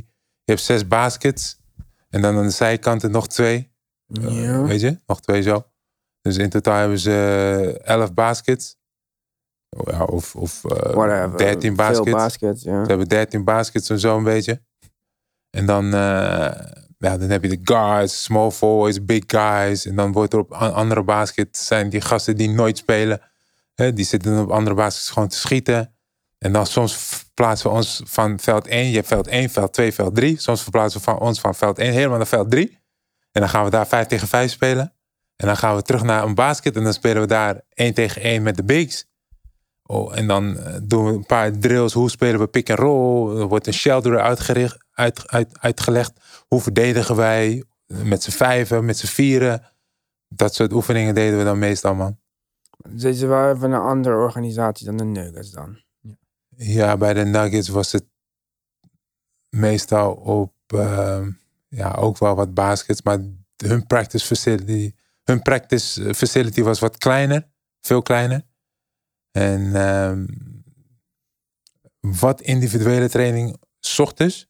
Je 0.44 0.52
hebt 0.52 0.60
zes 0.60 0.88
baskets. 0.88 1.58
En 2.10 2.22
dan 2.22 2.36
aan 2.36 2.44
de 2.46 2.50
zijkanten 2.50 3.10
nog 3.10 3.28
twee. 3.28 3.72
Eh, 4.06 4.42
Ja. 4.42 4.62
weet 4.62 4.80
je, 4.80 4.98
nog 5.06 5.20
twee 5.20 5.42
zo. 5.42 5.64
Dus 6.20 6.36
in 6.36 6.48
totaal 6.48 6.78
hebben 6.78 6.98
ze 6.98 7.76
eh, 7.84 7.94
11 7.94 8.14
baskets. 8.14 8.76
Oh, 9.76 9.92
Ja, 9.92 10.04
of 10.04 10.36
of 10.36 10.64
eh, 10.64 10.94
Whatever. 10.94 11.36
13 11.38 11.60
Veel 11.60 11.74
baskets. 11.86 12.10
baskets, 12.10 12.62
ja. 12.62 12.82
Ze 12.82 12.88
hebben 12.88 13.08
13 13.08 13.44
baskets 13.44 13.88
en 13.90 13.98
zo 13.98 14.16
een 14.16 14.24
beetje. 14.24 14.62
En 15.50 15.66
dan, 15.66 15.84
eh, 15.84 16.60
ja, 16.98 17.16
dan 17.18 17.30
heb 17.30 17.42
je 17.42 17.48
de 17.48 17.60
guards, 17.62 18.22
small 18.22 18.50
forwards, 18.50 19.04
big 19.04 19.22
guys. 19.26 19.86
En 19.86 19.96
dan 19.96 20.12
wordt 20.12 20.32
er 20.32 20.38
op 20.38 20.52
andere 20.52 21.02
basket 21.02 21.56
zijn 21.56 21.88
die 21.88 22.00
gasten 22.00 22.36
die 22.36 22.50
nooit 22.50 22.78
spelen. 22.78 23.20
Hè, 23.76 23.92
die 23.92 24.04
zitten 24.04 24.38
op 24.38 24.50
andere 24.50 24.76
baskets 24.76 25.10
gewoon 25.10 25.28
te 25.28 25.36
schieten. 25.36 25.94
En 26.38 26.52
dan 26.52 26.66
soms 26.66 26.96
verplaatsen 26.96 27.70
we 27.70 27.76
ons 27.76 28.02
van 28.04 28.40
veld 28.40 28.66
1. 28.66 28.88
Je 28.88 28.94
hebt 28.94 29.08
veld 29.08 29.26
1, 29.26 29.50
veld 29.50 29.72
2, 29.72 29.92
veld 29.92 30.14
3. 30.14 30.40
Soms 30.40 30.62
verplaatsen 30.62 30.98
we 30.98 31.04
van 31.04 31.18
ons 31.18 31.40
van 31.40 31.54
veld 31.54 31.78
1 31.78 31.92
helemaal 31.92 32.16
naar 32.16 32.26
veld 32.26 32.50
3. 32.50 32.78
En 33.32 33.40
dan 33.40 33.48
gaan 33.48 33.64
we 33.64 33.70
daar 33.70 33.86
5 33.86 34.06
tegen 34.06 34.28
5 34.28 34.50
spelen. 34.50 34.94
En 35.36 35.46
dan 35.46 35.56
gaan 35.56 35.76
we 35.76 35.82
terug 35.82 36.02
naar 36.02 36.22
een 36.22 36.34
basket. 36.34 36.76
En 36.76 36.84
dan 36.84 36.92
spelen 36.92 37.22
we 37.22 37.28
daar 37.28 37.60
1 37.68 37.94
tegen 37.94 38.22
1 38.22 38.42
met 38.42 38.56
de 38.56 38.64
bigs. 38.64 39.06
Oh, 39.82 40.18
en 40.18 40.26
dan 40.26 40.58
eh, 40.58 40.74
doen 40.82 41.04
we 41.04 41.12
een 41.12 41.26
paar 41.26 41.58
drills. 41.58 41.92
Hoe 41.92 42.10
spelen 42.10 42.40
we 42.40 42.46
pick 42.46 42.70
and 42.70 42.78
roll? 42.78 43.38
Er 43.38 43.46
wordt 43.46 43.66
een 43.66 43.74
shelter 43.74 44.20
uitgericht, 44.20 44.84
uit, 44.92 45.28
uit, 45.28 45.58
uitgelegd. 45.60 46.12
Hoe 46.46 46.60
verdedigen 46.60 47.16
wij? 47.16 47.64
Met 47.86 48.22
z'n 48.22 48.30
vijven, 48.30 48.84
met 48.84 48.98
z'n 48.98 49.06
vieren. 49.06 49.62
Dat 50.28 50.54
soort 50.54 50.72
oefeningen 50.72 51.14
deden 51.14 51.38
we 51.38 51.44
dan 51.44 51.58
meestal, 51.58 51.94
man. 51.94 52.18
Ze 52.96 53.26
waren 53.26 53.56
even 53.56 53.72
een 53.72 53.80
andere 53.80 54.16
organisatie 54.16 54.86
dan 54.86 54.96
de 54.96 55.04
Nuggets 55.04 55.50
dan. 55.50 55.84
Ja, 56.56 56.96
bij 56.96 57.14
de 57.14 57.24
Nuggets 57.24 57.68
was 57.68 57.92
het 57.92 58.04
meestal 59.48 60.14
op, 60.14 60.52
ehm, 60.66 61.30
ja, 61.68 61.92
ook 61.92 62.18
wel 62.18 62.34
wat 62.34 62.54
baskets. 62.54 63.02
Maar 63.02 63.18
hun 63.56 63.86
practice 63.86 64.26
facility, 64.26 64.94
hun 65.24 65.42
practice 65.42 66.14
facility 66.14 66.62
was 66.62 66.78
wat 66.78 66.98
kleiner. 66.98 67.48
Veel 67.80 68.02
kleiner. 68.02 68.42
En 69.30 69.74
ehm, 69.74 70.26
wat 72.00 72.40
individuele 72.40 73.08
training 73.08 73.56
's 73.80 73.98
ochtends. 73.98 74.48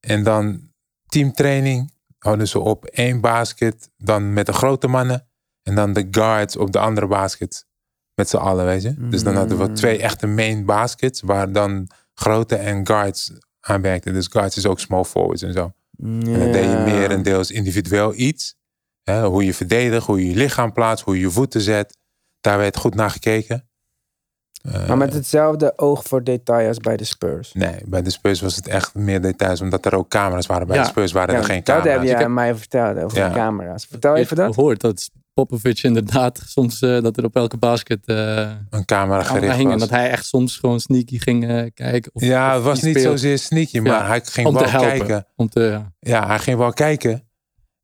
En 0.00 0.22
dan 0.22 0.72
teamtraining 1.06 1.92
houden 2.18 2.48
ze 2.48 2.58
op 2.58 2.84
één 2.84 3.20
basket. 3.20 3.90
Dan 3.96 4.32
met 4.32 4.46
de 4.46 4.52
grote 4.52 4.86
mannen. 4.88 5.26
En 5.62 5.74
dan 5.74 5.92
de 5.92 6.06
guards 6.10 6.56
op 6.56 6.72
de 6.72 6.78
andere 6.78 7.06
baskets. 7.06 7.64
Met 8.14 8.28
z'n 8.28 8.36
allen, 8.36 8.64
weet 8.64 8.82
je. 8.82 8.94
Dus 8.98 9.22
dan 9.22 9.36
hadden 9.36 9.58
we 9.58 9.64
Mm. 9.68 9.74
twee 9.74 9.98
echte 9.98 10.26
main 10.26 10.64
baskets. 10.64 11.20
Waar 11.20 11.52
dan 11.52 11.88
grote 12.14 12.56
en 12.56 12.86
guards 12.86 13.32
aan 13.60 13.80
werkten. 13.82 14.12
Dus 14.12 14.26
guards 14.26 14.56
is 14.56 14.66
ook 14.66 14.80
small 14.80 15.04
forwards 15.04 15.42
en 15.42 15.52
zo. 15.52 15.72
En 16.02 16.20
dan 16.20 16.52
deed 16.52 16.70
je 16.70 16.82
meer 16.84 17.10
en 17.10 17.22
deels 17.22 17.50
individueel 17.50 18.12
iets. 18.16 18.54
Hè, 19.02 19.24
hoe 19.26 19.44
je 19.44 19.54
verdedigt, 19.54 20.06
hoe 20.06 20.18
je 20.24 20.30
je 20.30 20.36
lichaam 20.36 20.72
plaatst, 20.72 21.04
hoe 21.04 21.14
je 21.14 21.20
je 21.20 21.30
voeten 21.30 21.60
zet. 21.60 21.96
Daar 22.40 22.58
werd 22.58 22.76
goed 22.76 22.94
naar 22.94 23.10
gekeken. 23.10 23.66
Eh, 24.62 24.88
Maar 24.88 24.96
met 24.96 25.14
hetzelfde 25.14 25.72
oog 25.78 26.02
voor 26.04 26.24
detail 26.24 26.68
als 26.68 26.78
bij 26.78 26.96
de 26.96 27.04
Spurs. 27.04 27.52
Nee, 27.52 27.80
bij 27.86 28.02
de 28.02 28.10
Spurs 28.10 28.40
was 28.40 28.56
het 28.56 28.66
echt 28.68 28.94
meer 28.94 29.20
details, 29.20 29.60
omdat 29.60 29.84
er 29.86 29.94
ook 29.94 30.08
camera's 30.08 30.46
waren. 30.46 30.66
Bij 30.66 30.76
Ja. 30.76 30.82
de 30.82 30.88
Spurs 30.88 31.12
waren 31.12 31.34
er 31.34 31.44
geen 31.44 31.56
dat 31.56 31.64
camera's. 31.64 31.92
heb 31.92 32.02
je 32.02 32.08
Ik 32.10 32.16
heb- 32.16 32.26
aan 32.26 32.34
mij 32.34 32.54
verteld 32.54 32.98
over 32.98 33.18
Ja. 33.18 33.28
de 33.28 33.34
camera's. 33.34 33.86
Vertel 33.86 34.12
Ik 34.16 34.22
even 34.22 34.36
heb 34.36 34.46
dat. 34.46 34.54
gehoord 34.54 34.80
dat 34.80 35.10
Popovic 35.34 35.82
inderdaad 35.82 36.42
soms 36.46 36.82
eh, 36.82 37.02
dat 37.02 37.16
er 37.16 37.24
op 37.24 37.36
elke 37.36 37.56
basket 37.56 38.06
eh 38.06 38.50
een 38.70 38.84
camera 38.84 39.22
gericht 39.22 39.56
hing. 39.56 39.64
En 39.72 39.78
was. 39.78 39.80
dat 39.80 39.90
hij 39.90 40.10
echt 40.10 40.26
soms 40.26 40.56
gewoon 40.56 40.80
sneaky 40.80 41.18
ging 41.18 41.48
eh, 41.48 41.64
kijken. 41.74 42.10
Of, 42.14 42.22
ja, 42.22 42.48
of 42.48 42.54
het 42.54 42.62
was 42.64 42.82
niet 42.82 42.96
speelt 42.98 43.18
zozeer 43.20 43.38
sneaky, 43.38 43.78
maar 43.78 43.92
Ja, 43.92 44.06
hij 44.06 44.20
ging 44.24 44.52
wel 44.52 44.80
kijken. 44.80 45.26
Om 45.36 45.48
te, 45.48 45.60
ja. 45.60 45.92
Ja, 45.98 46.26
hij 46.26 46.38
ging 46.38 46.58
wel 46.58 46.72
kijken. 46.72 47.26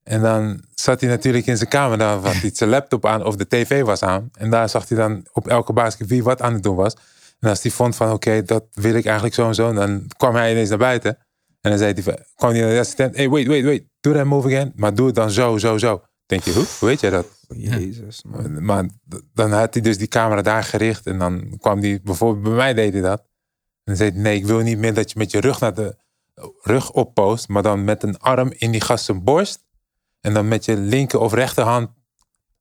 En 0.03 0.23
dan 0.23 0.63
zat 0.75 1.01
hij 1.01 1.11
natuurlijk 1.11 1.47
in 1.47 1.57
zijn 1.57 1.69
kamer. 1.69 1.99
Dan 1.99 2.25
had 2.25 2.35
hij 2.35 2.51
zijn 2.55 2.71
laptop 2.71 3.07
aan 3.07 3.25
of 3.25 3.37
de 3.37 3.47
tv 3.47 3.83
was 3.83 4.03
aan. 4.03 4.31
En 4.33 4.51
daar 4.51 4.69
zag 4.69 4.89
hij 4.89 4.99
dan 4.99 5.27
op 5.33 5.49
elke 5.49 5.73
basket 5.73 6.07
wie 6.07 6.23
wat 6.23 6.43
aan 6.43 6.53
het 6.53 6.63
doen 6.63 6.77
was. 6.77 6.95
En 7.41 7.49
als 7.49 7.63
hij 7.63 7.71
vond 7.71 7.97
van 7.97 8.13
oké, 8.13 8.43
dat 8.43 8.65
wil 8.73 8.95
ik 8.95 9.05
eigenlijk 9.05 9.35
zo 9.35 9.47
en 9.47 9.55
zo. 9.55 9.73
Dan 9.73 10.07
kwam 10.17 10.35
hij 10.35 10.51
ineens 10.51 10.69
naar 10.69 10.79
buiten. 10.79 11.19
En 11.61 11.71
dan 11.71 11.79
zei 11.79 11.93
hij, 11.93 12.03
van- 12.03 12.19
kwam 12.35 12.51
hij 12.51 12.61
naar 12.61 12.71
de 12.71 12.79
assistent. 12.79 13.17
Hey, 13.17 13.29
wait, 13.29 13.47
wait, 13.47 13.65
wait. 13.65 13.85
Do 14.01 14.13
that 14.13 14.25
move 14.25 14.47
again. 14.49 14.73
Maar 14.75 14.95
doe 14.95 15.07
het 15.07 15.15
dan 15.15 15.31
zo, 15.31 15.59
zo, 15.59 15.79
zo. 15.79 16.03
Denk 16.27 16.43
je? 16.43 16.53
Hoe 16.53 16.65
weet 16.89 17.01
jij 17.01 17.11
dat? 17.11 17.27
Jezus, 17.57 18.23
man. 18.23 18.65
Maar 18.65 18.89
dan 19.33 19.53
had 19.53 19.75
hij 19.75 19.83
dus 19.83 19.99
die 19.99 20.09
camera 20.09 20.43
daar 20.43 20.65
gericht. 20.65 21.07
En 21.07 21.19
dan 21.19 21.57
kwam 21.61 21.81
hij, 21.81 22.01
bijvoorbeeld 22.03 22.45
bij 22.45 22.53
mij 22.53 22.75
deed 22.75 22.93
hij 22.93 23.03
dat. 23.03 23.19
En 23.19 23.27
dan 23.85 23.97
zei 23.97 24.11
hij, 24.11 24.21
nee, 24.21 24.37
ik 24.37 24.47
wil 24.47 24.61
niet 24.61 24.79
meer 24.79 24.95
dat 24.95 25.11
je 25.11 25.19
met 25.19 25.31
je 25.31 25.41
rug 25.41 25.61
naar 25.61 25.75
de 25.75 25.97
rug 26.63 26.93
oppost. 26.93 27.49
Maar 27.49 27.63
dan 27.63 27.85
met 27.85 28.03
een 28.03 28.19
arm 28.19 28.53
in 28.57 28.71
die 28.71 28.81
gast 28.81 29.05
zijn 29.05 29.25
borst. 29.25 29.67
En 30.21 30.35
dan 30.35 30.49
met 30.49 30.65
je 30.65 30.77
linker 30.77 31.21
of 31.21 31.33
rechterhand 31.33 31.91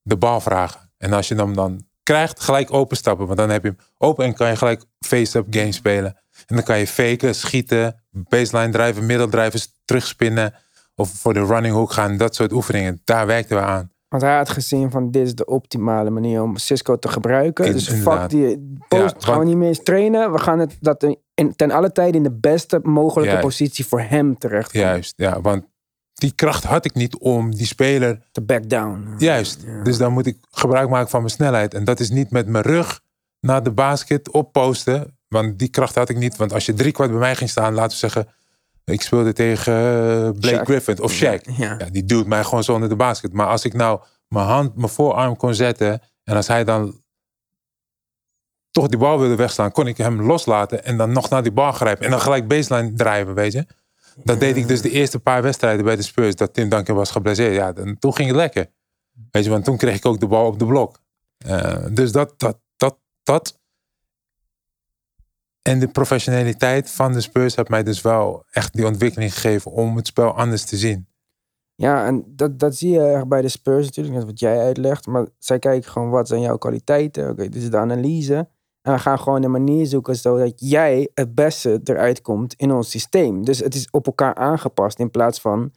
de 0.02 0.18
bal 0.18 0.42
vragen. 0.42 0.92
En 0.98 1.14
als 1.14 1.28
je 1.28 1.36
hem 1.36 1.54
dan 1.54 1.86
krijgt, 2.04 2.40
gelijk 2.40 2.74
openstappen. 2.74 3.26
Want 3.26 3.38
dan 3.38 3.50
heb 3.50 3.64
je 3.64 3.70
hem 3.70 3.78
open 3.98 4.26
en 4.26 4.34
kan 4.34 4.50
je 4.50 4.56
gelijk 4.56 4.84
face-up 5.00 5.46
game 5.50 5.72
spelen. 5.72 6.16
En 6.46 6.56
dan 6.56 6.64
kan 6.64 6.80
je 6.80 6.88
faken, 6.88 7.36
schieten, 7.36 8.04
baseline 8.10 8.72
drijven, 8.72 9.06
middeldrijven, 9.06 9.60
terugspinnen. 9.86 10.54
Of 10.96 11.10
voor 11.10 11.34
de 11.34 11.46
running 11.46 11.74
hook 11.74 11.92
gaan. 11.92 12.18
Dat 12.18 12.36
soort 12.36 12.52
oefeningen. 12.52 13.02
Daar 13.04 13.26
werkten 13.26 13.58
we 13.58 13.64
aan. 13.64 13.92
Want 14.10 14.22
hij 14.22 14.36
had 14.38 14.50
gezien 14.50 14.92
van 14.92 15.12
dit 15.12 15.26
is 15.26 15.36
de 15.36 15.46
optimale 15.46 16.10
manier 16.10 16.42
om 16.42 16.58
Cisco 16.58 16.98
te 17.00 17.08
gebruiken. 17.08 17.66
In- 17.66 17.72
dus 17.72 17.88
fuck 17.88 17.96
inderdaad. 17.98 18.30
die 18.30 18.78
post, 18.88 19.16
Ja, 19.20 19.28
gaan 19.32 19.40
we 19.40 19.46
niet 19.46 19.56
meer 19.58 19.68
eens 19.68 19.84
trainen. 19.84 20.32
We 20.32 20.40
gaan 20.40 20.60
het 20.60 20.78
dat 20.80 21.16
in, 21.34 21.56
ten 21.56 21.72
alle 21.72 21.92
tijde 21.92 22.18
in 22.18 22.24
de 22.24 22.32
beste 22.32 22.80
mogelijke 22.84 23.30
Juist. 23.32 23.46
positie 23.48 23.86
voor 23.86 24.02
hem 24.02 24.38
terecht 24.38 24.74
Juist, 24.74 25.14
ja. 25.16 25.42
Want 25.42 25.66
die 26.14 26.32
kracht 26.36 26.64
had 26.64 26.86
ik 26.86 26.94
niet 26.94 27.18
om 27.18 27.56
die 27.56 27.66
speler 27.66 28.20
te 28.32 28.42
back 28.42 28.70
down. 28.70 29.14
Juist. 29.18 29.64
Ja. 29.66 29.84
Dus 29.84 29.98
dan 29.98 30.14
moet 30.14 30.26
ik 30.26 30.38
gebruik 30.52 30.90
maken 30.90 31.10
van 31.10 31.20
mijn 31.20 31.32
snelheid. 31.32 31.74
En 31.74 31.84
dat 31.84 32.00
is 32.00 32.10
niet 32.10 32.32
met 32.32 32.48
mijn 32.48 32.64
rug 32.64 33.02
naar 33.40 33.64
de 33.64 33.72
basket 33.72 34.32
opposten. 34.32 35.18
Want 35.28 35.60
die 35.60 35.68
kracht 35.70 35.96
had 35.96 36.10
ik 36.10 36.18
niet. 36.18 36.36
Want 36.36 36.54
als 36.54 36.66
je 36.66 36.74
drie 36.74 36.92
kwart 36.92 37.10
bij 37.10 37.20
mij 37.20 37.36
ging 37.36 37.50
staan, 37.50 37.74
laten 37.74 37.92
we 37.92 37.98
zeggen. 37.98 38.28
Ik 38.92 39.02
speelde 39.02 39.34
tegen 39.34 39.74
eh, 39.74 40.40
Blake 40.40 40.58
Shaq. 40.58 40.64
Griffin 40.64 41.02
of 41.02 41.14
Shaq. 41.14 41.42
Ja. 41.58 41.76
Ja, 41.78 41.90
die 41.92 42.06
duwt 42.06 42.28
mij 42.28 42.44
gewoon 42.44 42.64
zo 42.64 42.74
onder 42.74 42.90
de 42.90 42.96
basket. 42.96 43.34
Maar 43.34 43.48
als 43.48 43.66
ik 43.66 43.74
nou 43.74 44.00
mijn 44.28 44.46
hand, 44.46 44.76
mijn 44.76 44.90
voorarm 44.90 45.36
kon 45.36 45.54
zetten. 45.54 46.02
En 46.24 46.36
als 46.36 46.48
hij 46.48 46.64
dan 46.64 47.02
toch 48.72 48.88
die 48.88 49.00
bal 49.00 49.20
wilde 49.20 49.36
wegslaan, 49.36 49.72
kon 49.72 49.88
ik 49.88 49.98
hem 49.98 50.22
loslaten. 50.22 50.84
En 50.84 50.98
dan 50.98 51.12
nog 51.12 51.30
naar 51.30 51.44
die 51.44 51.52
bal 51.52 51.72
grijpen. 51.72 52.06
En 52.06 52.12
dan 52.12 52.22
gelijk 52.22 52.48
baseline 52.48 52.94
drijven, 52.94 53.34
weet 53.34 53.54
je. 53.54 53.66
Dat 54.24 54.40
deed 54.40 54.58
ik 54.58 54.68
dus 54.68 54.82
de 54.82 54.90
eerste 54.90 55.20
paar 55.20 55.42
wedstrijden 55.42 55.86
bij 55.86 55.96
de 55.96 56.02
Spurs. 56.02 56.36
Dat 56.36 56.54
Tim 56.54 56.70
Duncan 56.70 56.96
was 56.96 57.12
geblesseerd. 57.12 57.54
Ja, 57.54 57.74
dan, 57.74 57.98
toen 58.00 58.16
ging 58.16 58.28
het 58.28 58.38
lekker. 58.38 58.72
Weet 59.32 59.44
je, 59.44 59.50
want 59.50 59.66
toen 59.66 59.78
kreeg 59.78 59.96
ik 59.96 60.06
ook 60.06 60.20
de 60.20 60.28
bal 60.28 60.46
op 60.46 60.60
de 60.60 60.66
blok. 60.66 61.00
Eh, 61.38 61.86
dus 61.92 62.12
dat, 62.12 62.34
dat, 62.38 62.60
dat, 62.76 62.98
dat. 63.24 63.57
En 65.68 65.80
de 65.80 65.88
professionaliteit 65.88 66.92
van 66.92 67.14
de 67.14 67.22
Spurs 67.22 67.56
heeft 67.56 67.70
mij 67.70 67.84
dus 67.84 68.02
wel 68.02 68.44
echt 68.52 68.74
die 68.74 68.86
ontwikkeling 68.86 69.34
gegeven 69.34 69.72
om 69.72 69.96
het 69.96 70.08
spel 70.08 70.32
anders 70.32 70.64
te 70.64 70.78
zien. 70.78 71.08
Ja, 71.76 72.06
en 72.06 72.24
dat, 72.28 72.60
dat 72.60 72.76
zie 72.76 72.92
je 72.92 73.00
echt 73.00 73.28
bij 73.28 73.42
de 73.42 73.50
Spurs 73.50 73.86
natuurlijk, 73.86 74.16
net 74.16 74.26
wat 74.26 74.40
jij 74.40 74.60
uitlegt. 74.60 75.08
Maar 75.08 75.28
zij 75.40 75.60
kijken 75.60 75.92
gewoon 75.92 76.10
wat 76.10 76.28
zijn 76.28 76.42
jouw 76.42 76.58
kwaliteiten. 76.58 77.30
Oké, 77.30 77.50
dit 77.50 77.56
is 77.56 77.70
de 77.70 77.78
analyse. 77.78 78.50
En 78.82 78.94
we 78.94 79.00
gaan 79.00 79.20
gewoon 79.20 79.44
een 79.44 79.52
manier 79.52 79.86
zoeken 79.86 80.16
zodat 80.16 80.54
jij 80.56 81.10
het 81.14 81.36
beste 81.36 81.82
eruit 81.84 82.22
komt 82.22 82.54
in 82.54 82.72
ons 82.72 82.90
systeem. 82.90 83.46
Dus 83.46 83.60
het 83.60 83.76
is 83.76 83.90
op 83.90 84.06
elkaar 84.06 84.36
aangepast 84.36 85.00
in 85.00 85.12
plaats 85.12 85.42
van 85.42 85.72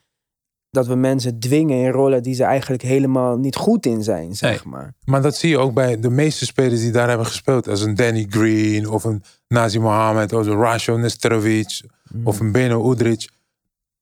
dat 0.70 0.86
we 0.86 0.94
mensen 0.94 1.38
dwingen 1.38 1.76
in 1.78 1.90
rollen 1.90 2.22
die 2.22 2.34
ze 2.34 2.44
eigenlijk 2.44 2.82
helemaal 2.82 3.36
niet 3.38 3.56
goed 3.56 3.86
in 3.86 4.02
zijn, 4.02 4.34
zeg 4.34 4.64
maar. 4.64 4.94
Maar 5.04 5.22
dat 5.22 5.36
zie 5.36 5.50
je 5.50 5.58
ook 5.58 5.74
bij 5.74 6.00
de 6.00 6.10
meeste 6.10 6.44
spelers 6.44 6.80
die 6.80 6.90
daar 6.90 7.08
hebben 7.08 7.26
gespeeld. 7.26 7.68
Als 7.68 7.80
een 7.82 7.94
Danny 7.94 8.26
Green 8.28 8.88
of 8.88 9.04
een 9.04 9.22
Nazi 9.48 9.78
Mohammed 9.78 10.32
of 10.32 10.46
een 10.46 10.56
Rasho 10.60 10.96
Nesterovic 10.96 11.82
of 12.24 12.40
een 12.40 12.52
Beno 12.52 12.90
Udric. 12.92 13.28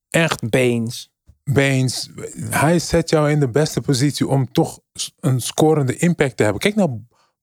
Echt 0.09 0.49
Baines. 0.49 1.11
Baines. 1.43 2.09
Hij 2.49 2.79
zet 2.79 3.09
jou 3.09 3.31
in 3.31 3.39
de 3.39 3.49
beste 3.49 3.81
positie 3.81 4.27
om 4.27 4.51
toch 4.51 4.79
een 5.19 5.41
scorende 5.41 5.97
impact 5.97 6.37
te 6.37 6.43
hebben. 6.43 6.61
Kijk 6.61 6.75
naar 6.75 6.87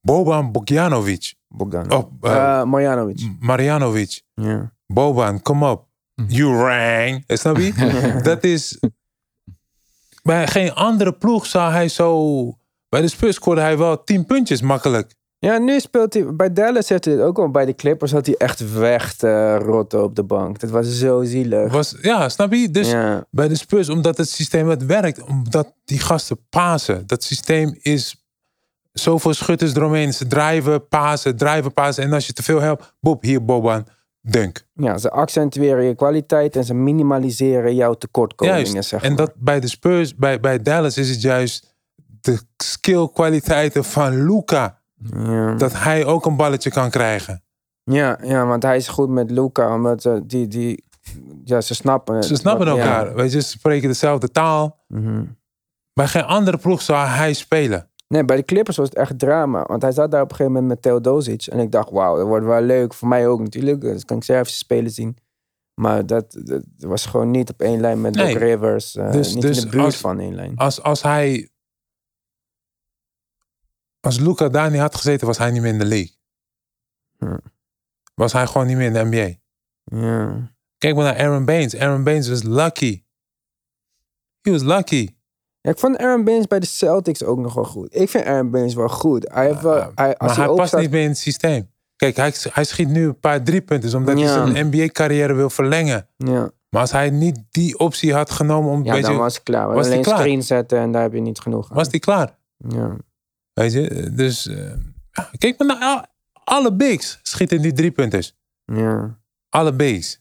Boban 0.00 0.52
Bogdanovic. 0.52 1.34
Bogdan. 1.48 1.92
Of 1.92 2.06
eh, 2.20 2.58
Eh, 2.60 2.64
Marjanovic. 2.64 3.28
Marjanovic. 3.40 4.22
Ja. 4.34 4.72
Boban, 4.86 5.42
kom 5.42 5.62
op. 5.62 5.86
You 6.26 6.54
rang. 6.56 7.24
Snap 7.26 7.56
je? 7.56 7.72
Dat 8.22 8.44
is... 8.44 8.78
Bij 10.26 10.46
geen 10.46 10.74
andere 10.74 11.12
ploeg 11.12 11.46
zou 11.46 11.72
hij 11.72 11.88
zo... 11.88 12.58
Bij 12.88 13.00
de 13.00 13.08
Spurs 13.08 13.34
scoorde 13.34 13.60
hij 13.60 13.78
wel 13.78 14.04
tien 14.04 14.26
puntjes 14.26 14.60
makkelijk. 14.60 15.14
ja, 15.38 15.58
nu 15.58 15.80
speelt 15.80 16.14
hij... 16.14 16.34
Bij 16.34 16.52
Dallas 16.52 16.88
heeft 16.88 17.04
hij 17.04 17.14
het 17.14 17.22
ook 17.22 17.38
al. 17.38 17.50
Bij 17.50 17.64
de 17.64 17.74
Clippers 17.74 18.12
had 18.12 18.26
hij 18.26 18.34
echt 18.38 18.72
weg 18.72 19.14
te 19.14 19.56
rotten 19.56 20.02
op 20.02 20.16
de 20.16 20.22
bank. 20.22 20.60
Dat 20.60 20.70
was 20.70 20.98
zo 20.98 21.24
zielig. 21.24 21.72
Was, 21.72 21.94
ja, 22.02 22.28
snap 22.28 22.52
je? 22.52 22.70
Dus 22.70 22.90
ja. 22.90 23.24
bij 23.30 23.48
de 23.48 23.54
Spurs, 23.54 23.88
omdat 23.88 24.16
het 24.16 24.28
systeem 24.28 24.66
wat 24.66 24.82
werkt, 24.82 25.22
omdat 25.22 25.74
die 25.84 25.98
gasten 25.98 26.38
pasen. 26.50 27.06
Dat 27.06 27.24
systeem 27.24 27.78
is 27.80 28.26
zoveel 28.92 29.34
schutters 29.34 29.74
eromheen. 29.74 30.14
Ze 30.14 30.26
drijven, 30.26 30.88
pasen, 30.88 31.36
drijven, 31.36 31.72
pasen. 31.72 32.04
En 32.04 32.12
als 32.12 32.26
je 32.26 32.32
te 32.32 32.42
veel 32.42 32.60
hebt, 32.60 32.94
boep, 33.00 33.22
hier 33.22 33.44
Boban, 33.44 33.86
dunk. 34.30 34.66
ja, 34.74 34.98
ze 34.98 35.10
accentueren 35.10 35.84
je 35.84 35.94
kwaliteit 35.94 36.56
en 36.56 36.64
ze 36.64 36.74
minimaliseren 36.74 37.74
jouw 37.74 37.94
tekortkomingen, 37.94 38.72
Juist. 38.72 38.88
zeg 38.88 39.02
En 39.02 39.08
maar. 39.08 39.16
dat 39.26 39.32
bij 39.36 39.60
de 39.60 39.68
Spurs, 39.68 40.14
bij, 40.14 40.40
bij 40.40 40.62
Dallas 40.62 40.98
is 40.98 41.10
het 41.10 41.20
juist 41.20 41.74
de 42.20 42.38
skill 42.56 43.08
kwaliteiten 43.12 43.84
van 43.84 44.26
Luca. 44.26 44.80
Ja. 45.14 45.54
Dat 45.54 45.72
hij 45.72 46.04
ook 46.04 46.26
een 46.26 46.36
balletje 46.36 46.70
kan 46.70 46.90
krijgen. 46.90 47.42
Ja, 47.84 48.18
ja, 48.22 48.46
want 48.46 48.62
hij 48.62 48.76
is 48.76 48.88
goed 48.88 49.08
met 49.08 49.30
Luca, 49.30 49.74
omdat 49.74 50.04
eh, 50.04 50.16
die, 50.22 50.48
die, 50.48 50.84
ja, 51.44 51.60
ze 51.60 51.74
snappen 51.74 52.14
het. 52.14 52.24
Ze 52.24 52.34
snappen 52.34 52.66
elkaar. 52.66 53.06
Ja. 53.06 53.14
Weet 53.14 53.32
je, 53.32 53.40
ze 53.40 53.48
spreken 53.48 53.88
dezelfde 53.88 54.30
taal. 54.30 54.84
Mhm. 54.88 55.24
Bij 55.92 56.06
geen 56.06 56.24
andere 56.24 56.56
ploeg 56.56 56.82
zou 56.82 57.06
hij 57.06 57.32
spelen. 57.32 57.88
Nee, 58.09 58.25
bij 58.25 58.37
de 58.37 58.45
Clippers 58.45 58.77
was 58.77 58.88
het 58.88 58.97
echt 58.99 59.19
drama. 59.19 59.64
Want 59.64 59.83
hij 59.83 59.92
zat 59.92 60.11
daar 60.11 60.23
op 60.23 60.31
een 60.31 60.37
gegeven 60.37 60.53
moment 60.61 60.73
met 60.73 60.83
Theodosic. 60.83 61.47
En 61.47 61.59
ik 61.59 61.71
dacht, 61.73 61.90
wauw, 61.90 62.16
dat 62.16 62.27
wordt 62.27 62.47
wel 62.47 62.61
leuk. 62.61 62.95
Voor 62.95 63.09
mij 63.09 63.29
ook 63.29 63.40
natuurlijk. 63.40 63.81
Dus 63.81 64.05
kan 64.05 64.16
ik 64.16 64.23
Servische 64.23 64.59
spelen 64.59 64.90
zien. 64.90 65.16
Maar 65.81 66.07
dat, 66.07 66.33
dat 66.45 66.62
was 66.79 67.07
gewoon 67.07 67.31
niet 67.31 67.51
op 67.51 67.61
één 67.61 67.81
lijn 67.81 68.01
met 68.01 68.14
Nee. 68.14 68.33
Doc 68.33 68.42
Rivers. 68.42 68.92
Dus- 68.92 69.35
niet 69.35 69.42
dus 69.42 69.57
in 69.59 69.64
de 69.64 69.71
buurt 69.71 69.85
als- 69.85 69.97
van 69.97 70.21
één 70.21 70.35
lijn. 70.35 70.57
Als, 70.57 70.83
als 70.83 71.03
hij... 71.03 71.51
Als 74.01 74.19
Luca 74.19 74.49
daar 74.49 74.71
niet 74.71 74.81
had 74.81 74.95
gezeten, 74.95 75.27
was 75.27 75.38
hij 75.38 75.51
niet 75.51 75.62
meer 75.62 75.73
in 75.73 75.79
de 75.79 75.85
league. 75.85 76.16
Hm. 77.19 77.38
Was 78.14 78.33
hij 78.33 78.47
gewoon 78.47 78.66
niet 78.66 78.77
meer 78.77 78.87
in 78.87 78.92
de 78.92 79.05
NBA. 79.05 79.38
Ja. 80.01 80.55
Kijk 80.79 80.95
maar 80.95 81.05
naar 81.05 81.19
Aaron 81.19 81.45
Baines. 81.45 81.77
Aaron 81.77 82.05
Baines 82.05 82.29
was 82.29 82.42
lucky. 82.42 83.05
He 84.40 84.51
was 84.51 84.62
lucky. 84.62 85.15
Ja, 85.66 85.72
ik 85.72 85.79
vond 85.79 85.96
Aaron 85.98 86.24
Baines 86.24 86.46
bij 86.46 86.61
de 86.61 86.66
Celtics 86.66 87.22
ook 87.24 87.38
nog 87.38 87.55
wel 87.55 87.64
goed. 87.64 87.94
Ik 87.94 88.09
vind 88.11 88.24
Aaron 88.24 88.50
Baines 88.50 88.74
wel 88.74 88.88
goed. 88.88 89.29
Hij 89.33 89.46
heeft 89.46 89.61
wel, 89.62 89.90
hij, 89.94 90.16
als 90.16 90.29
maar 90.29 90.37
hij 90.37 90.46
hij, 90.46 90.55
past 90.55 90.76
niet 90.76 90.90
meer 90.90 91.02
in 91.02 91.09
het 91.09 91.18
systeem. 91.18 91.70
Kijk, 91.96 92.16
hij, 92.16 92.33
hij 92.50 92.64
schiet 92.64 92.88
nu 92.88 93.07
een 93.07 93.18
paar 93.20 93.42
driepunters 93.42 93.94
omdat 93.94 94.18
Ja. 94.18 94.24
hij 94.24 94.52
zijn 94.52 94.66
NBA-carrière 94.66 95.33
wil 95.35 95.50
verlengen. 95.50 96.09
Ja, 96.16 96.50
Maar 96.68 96.81
als 96.81 96.92
hij 96.92 97.11
niet 97.11 97.38
die 97.50 97.79
optie 97.79 98.14
had 98.14 98.31
genomen 98.31 98.70
om... 98.70 98.85
ja 98.85 98.92
weet 98.92 99.02
dan 99.02 99.12
je, 99.12 99.18
was 99.18 99.35
het 99.35 99.42
klaar. 99.42 99.68
was 99.72 99.87
Alleen 99.87 100.02
klaar? 100.02 100.18
screen 100.18 100.42
zetten 100.42 100.79
en 100.79 100.92
daar 100.92 101.02
heb 101.02 101.12
je 101.12 101.20
niet 101.20 101.40
genoeg 101.40 101.70
aan. 101.70 101.76
was 101.76 101.88
die 101.88 102.00
klaar. 102.00 102.38
Ja. 102.57 102.96
Weet 103.52 103.72
je, 103.72 104.11
dus... 104.14 104.46
eh, 104.48 104.72
kijk 105.38 105.59
maar 105.59 105.66
naar 105.66 105.81
al- 105.81 106.05
alle 106.44 106.72
bigs 106.74 107.18
schieten 107.22 107.62
die 107.62 107.72
driepunters. 107.72 108.35
ja. 108.64 109.18
Alle 109.48 109.72
bigs. 109.72 110.20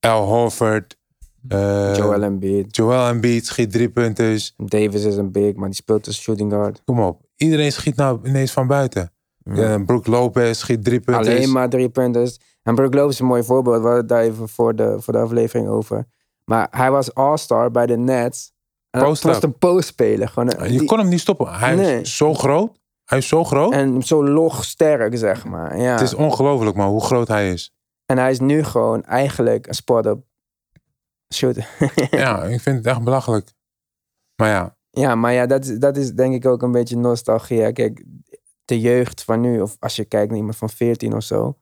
Al 0.00 0.24
Horford. 0.26 0.96
Eh, 1.48 1.94
Joel 1.96 2.22
Embiid. 2.22 2.76
Joel 2.76 3.08
Embiid 3.08 3.46
schiet 3.46 3.72
driepunters. 3.72 4.54
Davis 4.56 5.04
is 5.04 5.16
een 5.16 5.32
big, 5.32 5.54
maar 5.54 5.66
die 5.68 5.76
speelt 5.76 6.06
als 6.06 6.20
shooting 6.20 6.52
guard. 6.52 6.82
Kom 6.84 7.00
op. 7.00 7.20
Iedereen 7.36 7.72
schiet 7.72 7.96
nou 7.96 8.20
ineens 8.28 8.52
van 8.52 8.66
buiten. 8.66 9.12
Ja. 9.44 9.54
Ja, 9.70 9.78
Brook 9.84 10.06
Lopez 10.06 10.58
schiet 10.58 10.84
driepunters. 10.84 11.28
Alleen 11.28 11.52
maar 11.52 11.68
drie 11.68 11.88
punten. 11.88 12.30
En 12.62 12.74
Brook 12.74 12.94
Lopez 12.94 13.12
is 13.12 13.18
een 13.20 13.26
mooi 13.26 13.42
voorbeeld. 13.42 13.76
We 13.76 13.82
hadden 13.82 14.00
het 14.00 14.08
daar 14.08 14.22
even 14.22 14.48
voor 14.48 14.74
de, 14.76 14.96
voor 15.00 15.12
de 15.12 15.18
aflevering 15.18 15.68
over. 15.68 16.04
Maar 16.44 16.68
hij 16.70 16.90
was 16.90 17.14
all-star 17.14 17.70
bij 17.70 17.86
de 17.86 17.96
Nets. 17.96 18.52
En 18.90 19.02
Post-up. 19.02 19.32
was 19.32 19.42
een 19.42 19.58
post-speler. 19.58 20.28
Gewoon 20.28 20.52
een- 20.56 20.72
Je 20.72 20.78
die- 20.78 20.88
kon 20.88 20.98
hem 20.98 21.08
niet 21.08 21.20
stoppen. 21.20 21.52
Hij 21.54 21.74
Nee. 21.74 22.00
is 22.00 22.16
zo 22.16 22.34
groot. 22.34 22.80
Hij 23.04 23.18
is 23.18 23.28
zo 23.28 23.44
groot. 23.44 23.72
En 23.72 24.02
zo 24.02 24.24
log 24.28 24.64
sterk, 24.64 25.16
zeg 25.16 25.44
maar. 25.44 25.78
Ja. 25.78 25.92
Het 25.92 26.00
is 26.00 26.14
ongelooflijk, 26.14 26.76
man, 26.76 26.88
hoe 26.88 27.04
groot 27.04 27.28
hij 27.28 27.52
is. 27.52 27.74
En 28.06 28.18
hij 28.18 28.30
is 28.30 28.40
nu 28.40 28.64
gewoon 28.64 29.04
eigenlijk 29.04 29.66
een 29.66 29.74
spot-up 29.74 30.18
Ja, 32.10 32.42
ik 32.44 32.60
vind 32.60 32.76
het 32.76 32.86
echt 32.86 33.02
belachelijk. 33.02 33.52
Maar 34.42 34.48
ja, 34.50 34.76
ja, 34.90 35.14
maar 35.14 35.32
ja, 35.32 35.46
dat, 35.46 35.64
is- 35.64 35.78
dat 35.78 35.96
is 35.96 36.12
denk 36.12 36.34
ik 36.34 36.46
ook 36.46 36.62
een 36.62 36.72
beetje 36.72 36.96
nostalgie. 36.96 37.60
hè. 37.60 37.72
Kijk, 37.72 38.04
de 38.64 38.80
jeugd 38.80 39.24
van 39.24 39.40
nu, 39.40 39.60
of 39.60 39.76
als 39.78 39.96
je 39.96 40.04
kijkt 40.04 40.28
naar 40.28 40.38
iemand 40.38 40.56
van 40.56 40.70
14 40.70 41.14
of 41.14 41.22
zo, 41.22 41.58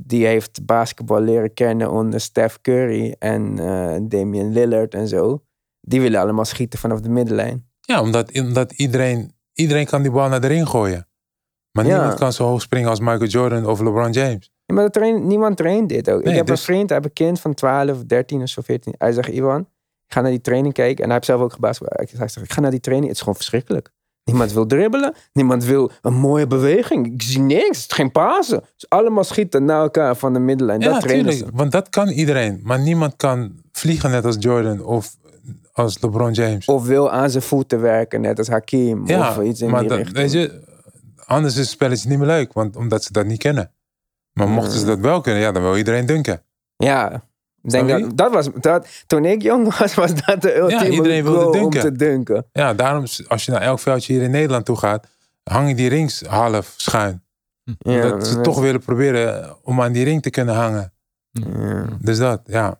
die 0.00 0.26
heeft 0.26 0.64
basketbal 0.66 1.20
leren 1.20 1.54
kennen 1.54 1.90
onder 1.90 2.20
Steph 2.20 2.58
Curry 2.60 3.16
en 3.18 3.58
eh, 3.58 3.96
Damian 4.02 4.52
Lillard 4.52 4.94
en 4.94 5.08
zo. 5.08 5.44
Die 5.80 6.00
willen 6.00 6.20
allemaal 6.20 6.44
schieten 6.44 6.78
vanaf 6.78 7.00
de 7.00 7.08
middenlijn. 7.08 7.68
ja 7.80 8.00
omdat, 8.00 8.38
omdat 8.40 8.72
iedereen, 8.72 9.34
iedereen 9.52 9.86
kan 9.86 10.02
die 10.02 10.10
bal 10.10 10.28
naar 10.28 10.40
de 10.40 10.46
ring 10.46 10.68
gooien. 10.68 11.08
Maar 11.72 11.86
Ja. 11.86 11.96
niemand 11.96 12.18
kan 12.18 12.32
zo 12.32 12.44
hoog 12.46 12.62
springen 12.62 12.88
als 12.90 13.00
Michael 13.00 13.24
Jordan 13.26 13.66
of 13.66 13.80
LeBron 13.80 14.10
James. 14.12 14.52
Ja, 14.70 14.76
maar 14.76 14.90
train, 14.90 15.26
niemand 15.26 15.56
traint 15.56 15.88
dit 15.88 16.10
ook. 16.10 16.22
Nee, 16.22 16.32
ik 16.32 16.38
heb 16.38 16.46
dus- 16.46 16.58
een 16.58 16.64
vriend, 16.64 16.88
hij 16.88 16.98
heeft 16.98 17.08
een 17.08 17.26
kind 17.26 17.40
van 17.40 17.54
12, 17.54 18.04
13 18.04 18.42
of 18.42 18.48
zo, 18.48 18.60
14. 18.64 18.94
Hij 18.98 19.12
zegt, 19.12 19.28
Ivan, 19.28 19.60
Ik 20.06 20.16
ga 20.16 20.20
naar 20.20 20.30
die 20.30 20.40
training 20.40 20.74
kijken. 20.74 20.98
En 20.98 21.04
hij 21.04 21.14
heeft 21.14 21.24
zelf 21.26 21.40
ook 21.40 21.52
gebaasd. 21.52 21.80
Hij 21.84 22.08
zegt, 22.14 22.36
ik 22.36 22.52
ga 22.52 22.60
naar 22.60 22.70
die 22.70 22.80
training. 22.80 23.08
Het 23.08 23.16
is 23.16 23.22
gewoon 23.22 23.36
verschrikkelijk. 23.36 23.90
Niemand 24.24 24.52
wil 24.52 24.66
dribbelen. 24.66 25.14
Niemand 25.32 25.64
wil 25.64 25.90
een 26.02 26.14
mooie 26.14 26.46
beweging. 26.46 27.06
Ik 27.06 27.22
zie 27.22 27.40
niks. 27.40 27.82
Het 27.82 27.90
is 27.90 27.96
geen 27.96 28.12
pasen. 28.12 28.62
Is 28.76 28.88
allemaal 28.88 29.24
schieten 29.24 29.64
naar 29.64 29.80
elkaar 29.80 30.16
van 30.16 30.32
de 30.32 30.38
middenlijn. 30.38 30.80
Ja, 30.80 30.92
dat 30.92 31.00
trainen 31.00 31.32
tuurlijk. 31.32 31.56
Want 31.56 31.72
dat 31.72 31.88
kan 31.88 32.08
iedereen. 32.08 32.60
Maar 32.62 32.80
niemand 32.80 33.16
kan 33.16 33.52
vliegen 33.72 34.10
net 34.10 34.24
als 34.24 34.36
Jordan 34.38 34.84
of 34.84 35.16
als 35.72 36.00
LeBron 36.00 36.32
James. 36.32 36.66
Of 36.66 36.86
wil 36.86 37.10
aan 37.10 37.30
zijn 37.30 37.42
voeten 37.42 37.80
werken, 37.80 38.20
net 38.20 38.38
als 38.38 38.48
Hakim. 38.48 39.06
ja, 39.06 39.28
of 39.28 39.42
iets 39.44 39.60
in 39.60 39.70
maar 39.70 39.80
die 39.80 39.88
dat, 39.88 39.98
richting. 39.98 40.16
weet 40.16 40.32
je, 40.32 40.60
anders 41.24 41.52
is 41.54 41.60
het 41.60 41.68
spelletje 41.68 42.08
niet 42.08 42.18
meer 42.18 42.26
leuk. 42.26 42.52
Want, 42.52 42.76
omdat 42.76 43.04
ze 43.04 43.12
dat 43.12 43.26
niet 43.26 43.38
kennen. 43.38 43.70
Maar 44.32 44.48
mochten 44.48 44.78
ze 44.78 44.86
dat 44.86 44.98
wel 44.98 45.20
kunnen, 45.20 45.42
ja, 45.42 45.52
dan 45.52 45.62
wil 45.62 45.76
iedereen 45.76 46.06
dunken. 46.06 46.42
Ja, 46.76 47.22
ik 47.62 47.70
denk 47.70 47.88
dat, 47.88 48.16
dat 48.16 48.32
was, 48.32 48.48
dat, 48.60 49.04
toen 49.06 49.24
ik 49.24 49.42
jong 49.42 49.76
was, 49.78 49.94
was 49.94 50.14
dat 50.14 50.42
de 50.42 50.56
ultieme 50.56 50.88
iedereen 50.88 51.22
wilde 51.22 51.46
om 51.46 51.52
dunken. 51.52 51.80
te 51.80 51.92
dunken. 51.92 52.46
Ja, 52.52 52.74
daarom, 52.74 53.04
als 53.28 53.44
je 53.44 53.52
naar 53.52 53.62
elk 53.62 53.78
veldje 53.78 54.12
hier 54.12 54.22
in 54.22 54.30
Nederland 54.30 54.64
toe 54.64 54.76
gaat, 54.76 55.06
hangen 55.42 55.76
die 55.76 55.88
rings 55.88 56.22
half 56.26 56.74
schuin. 56.76 57.22
Ja, 57.78 58.08
dat 58.08 58.26
ze 58.26 58.40
toch 58.40 58.60
willen 58.60 58.80
proberen 58.80 59.56
om 59.62 59.80
aan 59.80 59.92
die 59.92 60.04
ring 60.04 60.22
te 60.22 60.30
kunnen 60.30 60.54
hangen. 60.54 60.92
ja. 61.30 61.84
Dus 62.00 62.18
dat, 62.18 62.40
ja. 62.44 62.78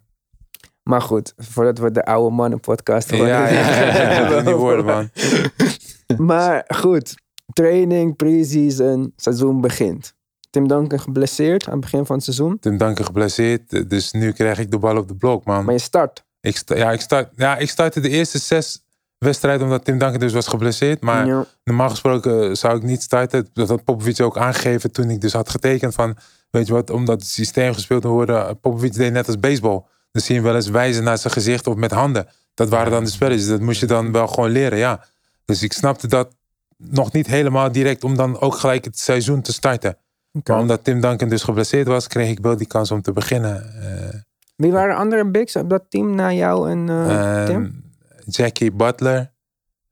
Maar 0.83 1.03
goed, 1.03 1.33
voordat 1.37 1.79
we 1.79 1.91
de 1.91 2.05
oude 2.05 2.35
mannen 2.35 2.61
podcast 2.61 3.11
Ja, 3.11 3.49
ja, 3.49 4.41
niet 4.41 4.55
worden, 4.55 4.85
man. 4.85 5.11
Maar 6.27 6.65
goed, 6.67 7.15
training, 7.53 8.17
pre-season, 8.17 9.13
seizoen 9.17 9.61
begint. 9.61 10.15
Tim 10.51 10.69
Duncan 10.69 11.01
geblesseerd 11.01 11.67
aan 11.67 11.73
het 11.73 11.81
begin 11.81 12.07
van 12.07 12.15
het 12.17 12.25
seizoen. 12.25 12.59
Tim 12.59 12.77
Duncan 12.79 13.05
geblesseerd, 13.05 13.91
dus 13.91 14.13
nu 14.13 14.33
krijg 14.33 14.59
ik 14.59 14.71
de 14.71 14.79
bal 14.79 14.97
op 14.97 15.09
de 15.09 15.15
blok, 15.17 15.45
man. 15.45 15.65
Maar 15.65 15.75
je 15.75 15.81
start. 15.81 16.25
Ik, 16.41 16.57
sta- 16.57 16.77
ja, 16.77 16.93
ik, 16.93 17.01
start, 17.01 17.33
ja, 17.37 17.57
ik 17.57 17.71
startte 17.71 18.01
de 18.01 18.09
eerste 18.09 18.39
zes 18.39 18.83
wedstrijden 19.19 19.63
omdat 19.67 19.85
Tim 19.85 19.99
Duncan 19.99 20.19
dus 20.21 20.33
was 20.33 20.47
geblesseerd. 20.47 21.01
Maar 21.01 21.27
Ja. 21.27 21.45
normaal 21.65 21.91
gesproken 21.91 22.57
zou 22.57 22.77
ik 22.77 22.83
niet 22.83 23.03
starten. 23.03 23.49
Dat 23.53 23.69
had 23.69 23.85
Popovic 23.85 24.21
ook 24.21 24.39
aangegeven 24.39 24.93
toen 24.93 25.11
ik 25.11 25.21
dus 25.21 25.33
had 25.33 25.49
getekend 25.51 25.95
van... 25.95 26.17
Weet 26.51 26.67
je 26.67 26.73
wat, 26.73 26.91
omdat 26.91 27.21
het 27.21 27.31
systeem 27.31 27.75
gespeeld 27.75 28.03
moet 28.05 28.13
worden... 28.13 28.61
Popovic 28.61 28.93
deed 28.93 29.13
net 29.13 29.27
als 29.27 29.39
baseball. 29.41 29.83
Dan 30.13 30.23
zie 30.23 30.35
je 30.35 30.41
hem 30.41 30.43
wel 30.51 30.55
eens 30.55 30.69
wijzen 30.69 31.05
naar 31.05 31.19
zijn 31.19 31.33
gezicht 31.33 31.67
of 31.67 31.75
met 31.75 31.91
handen. 31.91 32.29
Dat 32.55 32.69
waren 32.69 32.93
dan 32.93 33.05
de 33.05 33.11
spelletjes. 33.11 33.49
Dat 33.49 33.61
moest 33.61 33.81
je 33.81 33.87
dan 33.87 34.13
wel 34.13 34.27
gewoon 34.27 34.51
leren, 34.51 34.79
ja. 34.79 35.05
Dus 35.45 35.63
ik 35.63 35.73
snapte 35.73 36.07
dat 36.07 36.35
nog 36.77 37.13
niet 37.13 37.27
helemaal 37.27 37.73
direct... 37.73 38.05
om 38.05 38.17
dan 38.17 38.41
ook 38.41 38.55
gelijk 38.55 38.85
het 38.85 38.99
seizoen 38.99 39.43
te 39.43 39.53
starten. 39.53 39.97
Oké. 40.33 40.53
Maar 40.53 40.61
omdat 40.61 40.85
Tim 40.85 41.01
Duncan 41.01 41.29
dus 41.29 41.43
geblesseerd 41.43 41.87
was... 41.87 42.07
kreeg 42.07 42.31
ik 42.31 42.39
wel 42.41 42.57
die 42.57 42.67
kans 42.67 42.91
om 42.91 43.03
te 43.03 43.13
beginnen. 43.13 43.75
Eh, 43.83 44.21
Wie 44.57 44.73
waren 44.73 44.97
andere 44.97 45.31
bigs 45.31 45.57
op 45.57 45.71
dat 45.71 45.85
team 45.89 46.15
na 46.15 46.33
jou 46.33 46.71
en 46.71 46.89
eh, 46.89 47.37
Ehm, 47.39 47.47
Tim? 47.47 47.93
Jackie 48.27 48.73
Butler, 48.73 49.33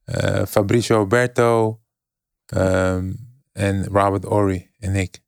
eh, 0.04 0.44
Fabricio 0.46 1.06
Berto 1.06 1.80
ehm, 2.46 3.12
en 3.52 3.84
Robert 3.84 4.26
Ory 4.26 4.70
en 4.78 4.94
ik. 4.94 5.20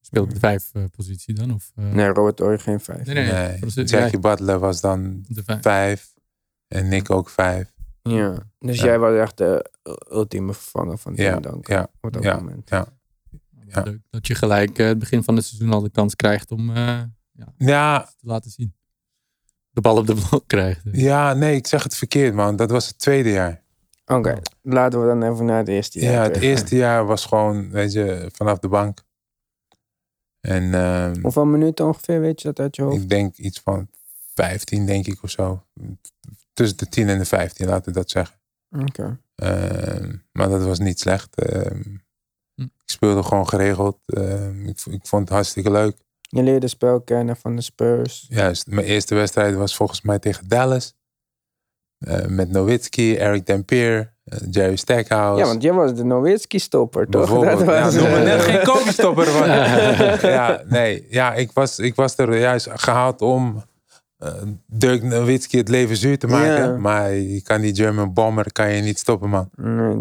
Speelt 0.00 0.30
de 0.30 0.38
vijf 0.38 0.72
positie 0.96 1.34
dan? 1.34 1.54
Of, 1.54 1.70
eh, 1.74 1.84
Nee, 1.92 2.06
Robert 2.08 2.40
Ory 2.40 2.58
geen 2.58 2.80
vijf. 2.80 3.06
nee, 3.06 3.32
nee. 3.32 3.84
Jackie 3.84 4.18
Butler 4.18 4.58
was 4.58 4.80
dan 4.80 5.24
de 5.28 5.42
vijf. 5.44 5.62
vijf 5.62 6.14
en 6.68 6.88
Nick 6.88 7.10
ook 7.10 7.28
vijf. 7.30 7.72
Ja. 8.02 8.38
Dus 8.58 8.78
Ja. 8.78 8.84
jij 8.84 8.98
was 8.98 9.16
echt 9.16 9.36
de 9.38 9.70
ultieme 10.10 10.54
vervanger 10.54 10.98
van 10.98 11.14
Tim 11.14 11.24
Ja, 11.24 11.40
Duncan 11.40 11.76
ja, 11.76 11.88
op 12.00 12.12
dat 12.12 12.22
ja, 12.22 12.34
moment. 12.36 12.68
ja. 12.68 12.86
Ja. 13.70 13.82
Leuk 13.82 14.00
dat 14.10 14.26
je 14.26 14.34
gelijk 14.34 14.78
eh, 14.78 14.86
het 14.86 14.98
begin 14.98 15.22
van 15.22 15.36
het 15.36 15.44
seizoen 15.44 15.72
al 15.72 15.80
de 15.82 15.90
kans 15.90 16.16
krijgt 16.16 16.50
om 16.50 16.70
eh, 16.76 17.02
Ja, 17.56 18.00
te 18.00 18.26
laten 18.26 18.50
zien. 18.50 18.74
De 19.70 19.80
bal 19.80 19.96
op 19.96 20.06
de 20.06 20.14
blok 20.14 20.46
krijgt. 20.56 20.80
ja, 20.92 21.34
nee, 21.34 21.56
ik 21.56 21.66
zeg 21.66 21.82
het 21.82 21.94
verkeerd 21.96 22.34
man. 22.34 22.56
Dat 22.56 22.70
was 22.70 22.86
het 22.86 22.98
tweede 22.98 23.30
jaar. 23.30 23.62
Oké, 24.06 24.40
laten 24.62 25.00
we 25.00 25.06
dan 25.06 25.22
even 25.32 25.44
naar 25.44 25.58
het 25.58 25.68
eerste 25.68 26.00
jaar 26.00 26.12
Ja, 26.12 26.22
het 26.22 26.36
eerste 26.36 26.76
jaar 26.76 27.06
was 27.06 27.24
gewoon, 27.26 27.70
weet 27.70 27.92
je, 27.92 28.28
vanaf 28.32 28.58
de 28.58 28.68
bank. 28.68 29.02
En 30.40 30.74
ehm, 30.74 31.20
Hoeveel 31.20 31.44
minuten 31.44 31.86
ongeveer, 31.86 32.20
weet 32.20 32.40
je 32.42 32.48
dat 32.48 32.58
uit 32.60 32.76
je 32.76 32.82
hoofd? 32.82 33.02
ik 33.02 33.08
denk 33.08 33.36
iets 33.36 33.60
van 33.60 33.88
15, 34.34 34.86
denk 34.86 35.06
ik 35.06 35.22
of 35.22 35.30
zo. 35.30 35.64
Tussen 36.52 36.76
de 36.76 36.88
10 36.88 37.08
en 37.08 37.18
de 37.18 37.24
15, 37.24 37.66
laten 37.66 37.92
we 37.92 37.98
dat 37.98 38.10
zeggen. 38.10 38.36
Oké. 38.70 39.20
Ehm, 39.34 40.16
maar 40.32 40.48
dat 40.48 40.62
was 40.64 40.78
niet 40.78 41.00
slecht. 41.00 41.34
Ehm, 41.42 41.82
Hm. 41.82 41.96
Ik 42.58 42.70
speelde 42.94 43.22
gewoon 43.22 43.48
geregeld. 43.48 43.98
Ehm, 44.06 44.66
ik, 44.66 44.80
ik 44.90 45.06
vond 45.06 45.22
het 45.22 45.32
hartstikke 45.32 45.70
leuk. 45.70 45.96
Je 46.20 46.42
leerde 46.42 46.60
het 46.60 46.70
spel 46.70 47.00
kennen 47.00 47.36
van 47.36 47.56
de 47.56 47.62
Spurs. 47.62 48.26
Juist, 48.28 48.66
mijn 48.66 48.86
eerste 48.86 49.14
wedstrijd 49.14 49.54
was 49.54 49.76
volgens 49.76 50.00
mij 50.00 50.18
tegen 50.18 50.48
Dallas. 50.48 50.96
Eh, 51.98 52.26
met 52.26 52.50
Nowitzki, 52.50 53.16
Eric 53.16 53.46
Dampier, 53.46 54.12
eh, 54.24 54.38
Jerry 54.50 54.76
Stackhouse. 54.76 55.42
Ja, 55.42 55.48
want 55.48 55.62
jij 55.62 55.72
was 55.72 55.94
de 55.94 56.04
Nowitzki-stopper, 56.04 57.08
toch? 57.08 57.20
Bijvoorbeeld. 57.20 57.58
Dat 57.58 57.66
was, 57.66 57.94
ja, 57.94 58.00
noem 58.00 58.10
me 58.10 58.18
net 58.18 58.40
geen 58.40 58.62
Kobe-stopper. 58.72 59.46
ja, 60.30 60.62
nee. 60.66 61.06
Ja, 61.10 61.34
ik 61.34 61.50
was, 61.52 61.78
ik 61.78 61.94
was 61.94 62.16
er 62.16 62.38
juist 62.38 62.68
gehaald 62.70 63.22
om 63.22 63.62
Dirk 64.66 65.02
Nowitzki 65.02 65.58
het 65.58 65.68
leven 65.68 65.96
zuur 65.96 66.18
te 66.18 66.26
maken. 66.26 66.80
Maar 66.80 67.12
je 67.12 67.42
kan 67.42 67.60
die 67.60 67.74
German 67.74 68.12
bomber 68.12 68.52
kan 68.52 68.72
je 68.72 68.82
niet 68.82 68.98
stoppen, 68.98 69.28
man. 69.28 69.50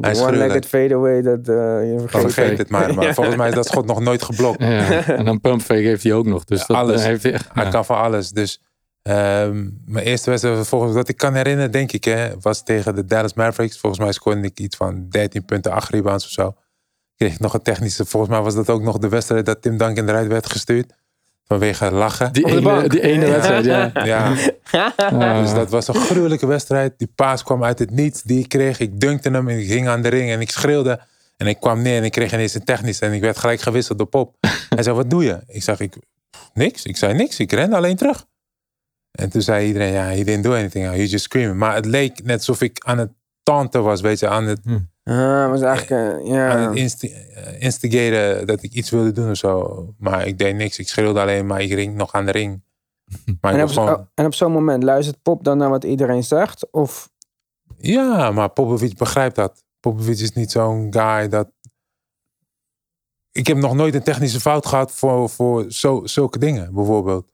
Hij 0.01 0.19
one-legged 0.19 0.65
fadeaway, 0.65 1.21
dat 1.21 1.39
eh, 1.47 1.55
je 1.55 1.95
vergeet. 2.07 2.33
Vergeet 2.33 2.57
het 2.57 2.69
maar. 2.69 2.93
maar 2.93 3.05
Ja. 3.07 3.13
Volgens 3.13 3.35
mij 3.35 3.49
is 3.49 3.55
dat 3.55 3.65
schot 3.65 3.85
nog 3.85 3.99
nooit 3.99 4.21
geblokt. 4.23 4.59
Ja, 4.59 5.05
en 5.07 5.25
dan 5.25 5.41
pumpfake 5.41 5.81
heeft 5.81 6.03
hij 6.03 6.13
ook 6.13 6.25
nog. 6.25 6.43
Dus 6.43 6.65
dat, 6.65 6.77
Alles. 6.77 7.01
eh, 7.01 7.07
heeft 7.07 7.23
hij, 7.23 7.39
ja. 7.53 7.69
kan 7.69 7.85
van 7.85 7.97
alles. 7.97 8.29
Dus 8.29 8.61
ehm, 9.01 9.69
mijn 9.85 10.05
eerste 10.05 10.29
wedstrijd, 10.29 10.67
volgens 10.67 10.93
wat 10.93 11.09
ik 11.09 11.17
kan 11.17 11.33
herinneren, 11.33 11.71
denk 11.71 11.91
ik, 11.91 12.03
hè, 12.03 12.29
was 12.39 12.63
tegen 12.63 12.95
de 12.95 13.05
Dallas 13.05 13.33
Mavericks. 13.33 13.79
Volgens 13.79 14.01
mij 14.01 14.11
scoorde 14.11 14.41
ik 14.41 14.59
iets 14.59 14.75
van 14.77 15.09
13 15.09 15.45
punten, 15.45 15.71
8 15.71 15.89
rebounds 15.89 16.25
of 16.25 16.31
zo. 16.31 16.55
Kreeg 17.15 17.33
ik 17.33 17.39
nog 17.39 17.53
een 17.53 17.61
technische. 17.61 18.05
Volgens 18.05 18.31
mij 18.31 18.41
was 18.41 18.55
dat 18.55 18.69
ook 18.69 18.81
nog 18.81 18.97
de 18.97 19.09
wedstrijd 19.09 19.45
dat 19.45 19.61
Tim 19.61 19.77
Duncan 19.77 20.09
eruit 20.09 20.27
werd 20.27 20.49
gestuurd. 20.51 20.93
Vanwege 21.47 21.91
lachen. 21.91 22.33
Die, 22.33 22.45
ene, 22.45 22.89
die 22.89 23.01
ene 23.01 23.25
Ja. 23.25 23.31
wedstrijd, 23.31 23.65
ja. 23.65 23.91
Ja, 24.03 24.93
Ah. 24.97 25.41
dus 25.41 25.53
dat 25.53 25.69
was 25.69 25.87
een 25.87 25.95
gruwelijke 25.95 26.45
wedstrijd. 26.45 26.93
Die 26.97 27.11
paas 27.15 27.43
kwam 27.43 27.63
uit 27.63 27.79
het 27.79 27.91
niets. 27.91 28.21
Die 28.21 28.39
ik 28.39 28.49
kreeg. 28.49 28.79
Ik 28.79 28.99
dunkte 28.99 29.29
hem 29.29 29.47
en 29.49 29.59
ik 29.59 29.67
ging 29.67 29.87
aan 29.87 30.01
de 30.01 30.07
ring 30.09 30.31
en 30.31 30.41
ik 30.41 30.49
schreeuwde. 30.49 30.99
En 31.37 31.47
ik 31.47 31.59
kwam 31.59 31.81
neer 31.81 31.97
en 31.97 32.03
ik 32.03 32.11
kreeg 32.11 32.33
ineens 32.33 32.53
een 32.53 32.63
technisch. 32.63 32.99
En 32.99 33.13
ik 33.13 33.21
werd 33.21 33.37
gelijk 33.37 33.61
gewisseld 33.61 33.97
door 33.97 34.07
Pop. 34.07 34.35
Hij 34.69 34.83
zei, 34.83 34.95
wat 34.95 35.09
doe 35.09 35.23
je? 35.23 35.39
Ik 35.47 35.63
zeg, 35.63 35.79
ik, 35.79 35.95
niks. 36.53 36.83
Ik 36.83 36.97
zei 36.97 37.13
niks. 37.13 37.39
Ik 37.39 37.51
ren 37.51 37.73
alleen 37.73 37.95
terug. 37.95 38.25
En 39.11 39.29
toen 39.29 39.41
zei 39.41 39.67
iedereen, 39.67 39.91
ja, 39.93 40.03
he 40.05 40.23
didn't 40.23 40.43
do 40.43 40.53
anything. 40.53 40.85
You 40.85 41.05
just 41.05 41.23
screaming. 41.23 41.57
Maar 41.57 41.75
het 41.75 41.85
leek 41.85 42.23
net 42.23 42.37
alsof 42.37 42.61
ik 42.61 42.83
aan 42.85 42.97
het 42.97 43.09
tanten 43.43 43.83
was, 43.83 44.01
weet 44.01 44.19
je. 44.19 44.27
Aan 44.27 44.45
het, 44.47 44.59
Ah, 45.07 45.49
was 45.49 45.61
eigenlijk, 45.61 46.21
eh, 46.23 46.27
ja. 46.27 46.49
aan 46.49 46.67
het 46.67 46.75
insti- 46.77 47.13
eh, 47.13 47.61
instigeren 47.61 48.47
dat 48.47 48.63
ik 48.63 48.73
iets 48.73 48.89
wilde 48.89 49.11
doen 49.11 49.29
of 49.29 49.37
zo. 49.37 49.85
Maar 49.97 50.27
ik 50.27 50.37
deed 50.37 50.55
niks. 50.55 50.79
Ik 50.79 50.87
schreeuwde 50.87 51.19
alleen, 51.19 51.45
maar 51.45 51.61
ik 51.61 51.73
ging 51.73 51.95
nog 51.95 52.13
aan 52.13 52.25
de 52.25 52.31
ring. 52.31 52.61
Maar 53.41 53.51
ik 53.53 53.59
En 53.59 53.65
was 53.67 53.77
op, 53.77 53.83
gewoon... 53.83 53.99
oh, 53.99 54.05
en 54.15 54.25
op 54.25 54.33
zo'n 54.33 54.51
moment 54.51 54.83
luistert 54.83 55.21
Pop 55.21 55.43
dan 55.43 55.57
naar 55.57 55.69
wat 55.69 55.83
iedereen 55.83 56.23
zegt? 56.23 56.71
Of 56.71 57.09
Ja, 57.77 58.31
maar 58.31 58.49
Popovic 58.49 58.97
begrijpt 58.97 59.35
dat. 59.35 59.63
Popovic 59.79 60.19
is 60.19 60.31
niet 60.33 60.51
zo'n 60.51 60.87
guy 60.93 61.27
dat... 61.29 61.49
Ik 63.31 63.47
heb 63.47 63.57
nog 63.57 63.73
nooit 63.73 63.95
een 63.95 64.03
technische 64.03 64.39
fout 64.39 64.65
gehad 64.65 64.91
voor, 64.91 65.29
voor 65.29 65.71
zo, 65.71 66.01
zulke 66.05 66.39
dingen, 66.39 66.73
bijvoorbeeld. 66.73 67.25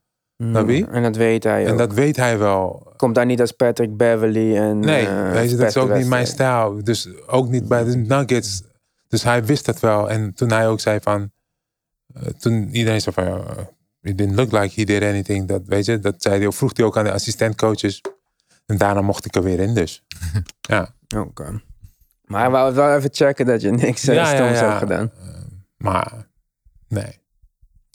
Naar 0.52 0.66
wie? 0.66 0.88
En 0.88 1.04
dat 1.04 1.16
weet 1.16 1.44
hij 1.44 1.66
En 1.66 1.72
ook. 1.72 1.78
dat 1.78 1.94
weet 1.94 2.16
hij 2.16 2.38
wel. 2.38 2.94
Komt 2.98 3.16
daar 3.16 3.26
niet 3.26 3.42
als 3.42 3.52
Patrick 3.52 3.98
Beverly 3.98 4.58
en... 4.58 4.80
Nee, 4.80 5.08
eh, 5.08 5.32
weet 5.32 5.50
je, 5.50 5.56
dat 5.56 5.68
is 5.68 5.78
ook 5.78 5.94
niet 5.96 6.08
mijn 6.08 6.10
wedstrijd. 6.24 6.62
stijl. 6.62 6.84
Dus 6.84 7.28
ook 7.28 7.50
niet 7.50 7.68
bij 7.68 7.84
de 7.84 7.96
Nuggets. 7.96 8.64
Dus 9.08 9.24
hij 9.24 9.46
wist 9.46 9.66
dat 9.66 9.80
wel. 9.80 10.10
En 10.10 10.34
toen 10.34 10.52
hij 10.52 10.68
ook 10.68 10.80
zei 10.80 11.00
van... 11.02 11.32
eh, 12.14 12.22
toen 12.24 12.70
iedereen 12.76 13.02
zei 13.02 13.16
van... 13.16 13.24
ja, 13.26 13.44
it 14.02 14.18
didn't 14.18 14.36
look 14.36 14.52
like 14.52 14.80
he 14.80 14.84
did 14.86 15.04
anything. 15.04 15.48
Dat, 15.48 15.62
weet 15.66 15.86
je, 15.86 16.00
dat 16.00 16.16
zei 16.18 16.42
hij 16.42 16.52
vroeg 16.52 16.72
hij 16.78 16.86
ook 16.86 16.98
aan 16.98 17.04
de 17.04 17.12
assistentcoaches. 17.12 18.02
En 18.66 18.78
daarna 18.78 19.02
mocht 19.02 19.26
ik 19.26 19.36
er 19.36 19.44
weer 19.44 19.60
in 19.60 19.74
dus. 19.74 20.04
Ja. 20.62 20.96
Oké. 21.18 21.62
Maar 22.24 22.42
hij 22.42 22.50
wou 22.50 22.74
wel 22.74 22.96
even 22.96 23.10
checken 23.14 23.46
dat 23.46 23.62
je 23.62 23.72
niks 23.72 24.08
eh, 24.08 24.26
stoms 24.26 24.60
hebt 24.60 24.78
gedaan. 24.78 25.12
Eh, 25.20 25.28
maar 25.78 26.28
nee. 26.88 27.22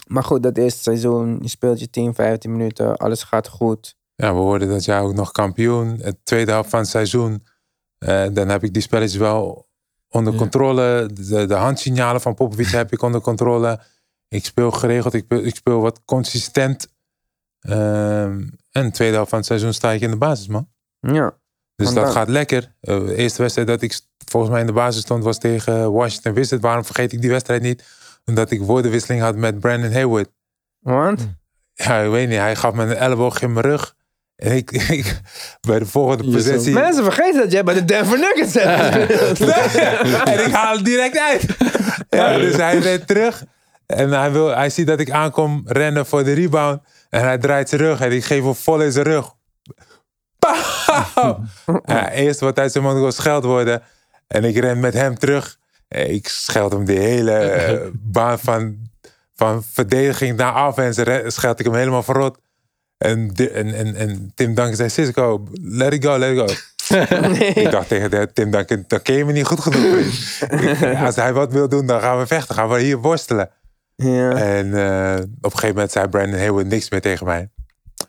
Maar 0.08 0.24
goed, 0.24 0.42
dat 0.42 0.56
eerste 0.56 0.82
seizoen, 0.82 1.38
je 1.42 1.48
speelt 1.48 1.80
je 1.80 1.90
10, 1.90 2.14
15 2.14 2.52
minuten, 2.56 2.96
alles 2.96 3.22
gaat 3.22 3.48
goed. 3.48 3.96
Ja, 4.14 4.34
we 4.34 4.40
worden 4.40 4.68
dat 4.68 4.84
jaar 4.84 5.02
ook 5.02 5.14
nog 5.14 5.30
kampioen. 5.30 5.98
Het 6.02 6.16
tweede 6.22 6.50
helft 6.50 6.70
van 6.70 6.78
het 6.80 6.88
seizoen. 6.88 7.44
eh, 7.98 8.26
dan 8.32 8.48
heb 8.48 8.64
ik 8.64 8.72
die 8.72 8.82
spelletjes 8.82 9.18
wel 9.20 9.68
onder 10.08 10.32
Ja. 10.32 10.38
controle. 10.38 11.10
De, 11.14 11.46
de 11.46 11.54
handsignalen 11.54 12.20
van 12.20 12.34
Popovic 12.34 12.66
heb 12.66 12.92
ik 12.92 13.02
onder 13.02 13.20
controle. 13.20 13.80
Ik 14.28 14.44
speel 14.44 14.70
geregeld. 14.70 15.14
Ik, 15.14 15.22
speel- 15.24 15.44
ik 15.44 15.54
speel 15.56 15.80
wat 15.80 16.00
consistent. 16.04 16.88
Ehm, 17.60 18.48
en 18.70 18.84
de 18.84 18.90
tweede 18.90 19.14
helft 19.14 19.28
van 19.30 19.38
het 19.38 19.46
seizoen 19.46 19.72
sta 19.72 19.90
ik 19.92 20.00
in 20.00 20.10
de 20.10 20.16
basis, 20.16 20.46
man. 20.48 20.68
Ja. 21.00 21.38
Dus 21.76 21.86
dat 21.94 22.04
dan- 22.04 22.12
gaat 22.12 22.28
lekker. 22.28 22.74
Eh, 22.80 22.98
de 23.06 23.14
eerste 23.14 23.42
wedstrijd 23.42 23.68
dat 23.68 23.82
ik 23.82 24.00
volgens 24.24 24.52
mij 24.52 24.60
in 24.60 24.66
de 24.66 24.72
basis 24.72 25.02
stond 25.02 25.24
was 25.24 25.38
tegen 25.38 25.92
Washington 25.92 26.32
Wizards. 26.34 26.62
Waarom 26.64 26.84
vergeet 26.84 27.12
ik 27.12 27.20
die 27.20 27.30
wedstrijd 27.30 27.62
niet? 27.62 27.84
Omdat 28.28 28.50
ik 28.50 28.60
woordenwisseling 28.60 29.20
had 29.22 29.36
met 29.36 29.60
Brandon 29.60 29.92
Haywood. 29.92 30.28
Want? 30.78 31.28
Ja, 31.74 31.98
ik 32.00 32.10
weet 32.10 32.28
niet. 32.28 32.38
Hij 32.38 32.56
gaf 32.56 32.74
me 32.74 32.82
een 32.82 32.96
elleboog 32.96 33.42
in 33.42 33.52
mijn 33.52 33.66
rug. 33.66 33.94
En 34.36 34.52
ik, 34.52 34.70
ik 34.98 35.20
bij 35.60 35.78
de 35.78 35.86
volgende 35.86 36.24
Je 36.24 36.30
zo- 36.30 36.36
possessie... 36.36 36.72
Mensen 36.72 37.04
vergeten 37.04 37.40
dat 37.40 37.52
jij 37.52 37.64
bij 37.64 37.74
de 37.74 37.84
Denver 37.84 38.18
Nuggets 38.18 38.54
hebt 38.54 39.12
gespeeld. 39.12 39.74
en 40.34 40.46
ik 40.46 40.52
haal 40.52 40.76
het 40.76 40.84
direct 40.84 41.18
uit. 41.18 41.46
Ja, 42.08 42.36
dus 42.38 42.56
hij 42.56 42.78
rent 42.78 43.06
terug. 43.06 43.44
En 43.86 44.10
hij, 44.12 44.32
wil, 44.32 44.48
hij 44.56 44.70
ziet 44.70 44.86
dat 44.86 45.00
ik 45.00 45.10
aankom 45.10 45.62
rennen 45.64 46.06
voor 46.06 46.24
de 46.24 46.32
rebound. 46.32 46.80
En 47.10 47.20
hij 47.20 47.38
draait 47.38 47.68
zijn 47.68 47.80
rug 47.80 48.00
en 48.00 48.12
ik 48.12 48.24
geef 48.24 48.42
hem 48.42 48.54
vol 48.54 48.80
in 48.80 48.92
zijn 48.92 49.04
rug. 49.04 49.34
Pauw! 50.38 51.40
Ja, 51.84 52.10
eerst 52.10 52.40
wat 52.40 52.58
uit 52.58 52.72
zijn 52.72 52.84
mond 52.84 52.98
was 52.98 53.16
scheld 53.16 53.44
worden. 53.44 53.82
En 54.26 54.44
ik 54.44 54.56
ren 54.58 54.80
met 54.80 54.94
hem 54.94 55.18
terug. 55.18 55.57
En 55.88 56.10
Ik 56.14 56.28
scheld 56.28 56.72
hem 56.72 56.84
de 56.84 56.92
hele 56.92 57.32
eh, 57.60 57.86
baan 57.94 58.38
van, 58.38 58.76
van 59.34 59.62
verdediging 59.72 60.36
naar 60.36 60.66
offense. 60.68 61.02
re- 61.02 61.30
Scheld 61.30 61.58
ik 61.58 61.64
hem 61.66 61.74
helemaal 61.74 62.02
verrot. 62.02 62.38
En, 62.98 63.32
en, 63.34 63.74
en, 63.74 63.94
en 63.94 64.32
Tim 64.34 64.54
Duncan 64.54 64.76
zei, 64.76 64.88
Cisco, 64.88 65.46
let 65.62 65.92
it 65.92 66.04
go, 66.04 66.18
let 66.18 66.36
it 66.36 66.38
go. 66.38 66.46
Ik 67.62 67.70
dacht 67.70 67.88
tegen 67.88 68.10
de, 68.10 68.28
Tim 68.32 68.50
Duncan, 68.50 68.84
dan 68.86 69.02
ken 69.02 69.14
je 69.16 69.24
me 69.24 69.32
niet 69.32 69.46
goed 69.46 69.60
genoeg. 69.60 69.96
Ik- 69.96 70.96
Als 71.04 71.16
hij 71.16 71.32
wat 71.32 71.52
wil 71.52 71.68
doen, 71.68 71.86
dan 71.86 72.00
gaan 72.00 72.18
we 72.18 72.26
vechten. 72.26 72.54
Gaan 72.54 72.68
we 72.68 72.80
hier 72.80 72.98
worstelen. 72.98 73.50
Ja. 73.96 74.30
En 74.30 74.74
eh, 74.74 75.14
op 75.20 75.44
een 75.44 75.50
gegeven 75.50 75.74
moment 75.74 75.92
zei 75.92 76.08
Brandon 76.08 76.38
Hayward 76.38 76.66
niks 76.66 76.90
meer 76.90 77.00
tegen 77.00 77.26
mij. 77.26 77.50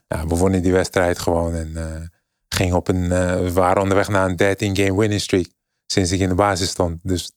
We 0.08 0.36
wonnen 0.36 0.62
die 0.62 0.72
wedstrijd 0.72 1.20
gewoon. 1.20 1.54
En 1.56 1.72
eh 1.76 2.02
ging 2.50 2.74
op 2.74 2.88
een, 2.88 3.12
eh, 3.12 3.40
we 3.40 3.52
waren 3.54 3.82
onderweg 3.82 4.08
naar 4.08 4.30
een 4.30 4.38
13-game 4.56 5.00
winning 5.00 5.22
streak. 5.22 5.46
Sinds 5.86 6.12
ik 6.12 6.20
in 6.20 6.30
de 6.30 6.36
basis 6.36 6.70
stond. 6.70 7.00
Dus 7.04 7.32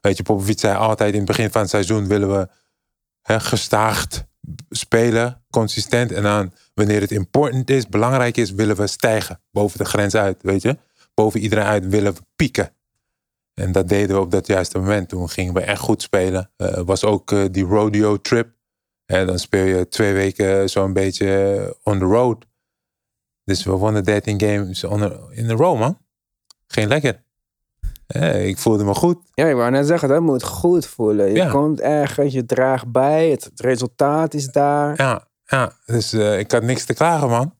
weet 0.00 0.16
je, 0.16 0.22
Popovic 0.22 0.58
zei 0.58 0.76
altijd 0.76 1.10
in 1.12 1.18
het 1.18 1.26
begin 1.26 1.50
van 1.50 1.60
het 1.60 1.70
seizoen 1.70 2.06
willen 2.06 2.28
we 2.38 2.48
gestaagd 3.22 4.24
spelen, 4.70 5.42
consistent. 5.50 6.12
En 6.12 6.22
dan 6.22 6.52
wanneer 6.74 7.00
het 7.00 7.10
important 7.10 7.70
is, 7.70 7.88
belangrijk 7.88 8.36
is, 8.36 8.50
willen 8.52 8.76
we 8.76 8.86
stijgen. 8.86 9.40
Boven 9.50 9.78
de 9.78 9.84
grens 9.84 10.14
uit, 10.14 10.42
weet 10.42 10.62
je. 10.62 10.78
Boven 11.14 11.40
iedereen 11.40 11.64
uit 11.64 11.86
willen 11.86 12.14
we 12.14 12.20
pieken. 12.36 12.72
En 13.54 13.72
dat 13.72 13.88
deden 13.88 14.16
we 14.16 14.22
op 14.22 14.30
dat 14.30 14.46
juiste 14.46 14.78
moment. 14.78 15.08
Toen 15.08 15.28
gingen 15.28 15.54
we 15.54 15.60
echt 15.60 15.80
goed 15.80 16.02
spelen. 16.02 16.50
Eh 16.56 16.80
was 16.84 17.04
ook 17.04 17.32
eh, 17.32 17.44
die 17.50 17.64
rodeo 17.64 18.20
trip. 18.20 18.48
En 19.06 19.26
dan 19.26 19.38
speel 19.38 19.64
je 19.64 19.88
twee 19.88 20.12
weken 20.12 20.70
zo'n 20.70 20.92
beetje 20.92 21.76
on 21.82 21.98
the 21.98 22.04
road. 22.04 22.44
Dus 23.44 23.64
we 23.64 23.70
wonnen 23.70 24.04
13 24.04 24.40
games 24.40 24.84
on 24.84 24.98
the- 25.00 25.26
in 25.30 25.46
de 25.46 25.54
row, 25.54 25.78
man. 25.78 25.98
Geen 26.66 26.88
lekker. 26.88 27.22
Eh, 28.08 28.46
ik 28.46 28.58
voelde 28.58 28.84
me 28.84 28.94
goed. 28.94 29.18
Ja, 29.34 29.46
ik 29.46 29.54
wou 29.54 29.70
net 29.70 29.86
zeggen, 29.86 30.08
dat 30.08 30.20
moet 30.20 30.42
goed 30.44 30.86
voelen. 30.86 31.26
Je 31.26 31.34
Ja. 31.34 31.50
komt 31.50 31.80
ergens, 31.80 32.32
je 32.32 32.46
draagt 32.46 32.92
bij, 32.92 33.28
het, 33.30 33.44
het 33.44 33.60
resultaat 33.60 34.34
is 34.34 34.46
daar. 34.46 34.94
Ja, 34.96 35.24
ja. 35.44 35.72
dus 35.86 36.12
eh, 36.12 36.38
ik 36.38 36.52
had 36.52 36.62
niks 36.62 36.84
te 36.84 36.94
klagen, 36.94 37.28
man. 37.28 37.54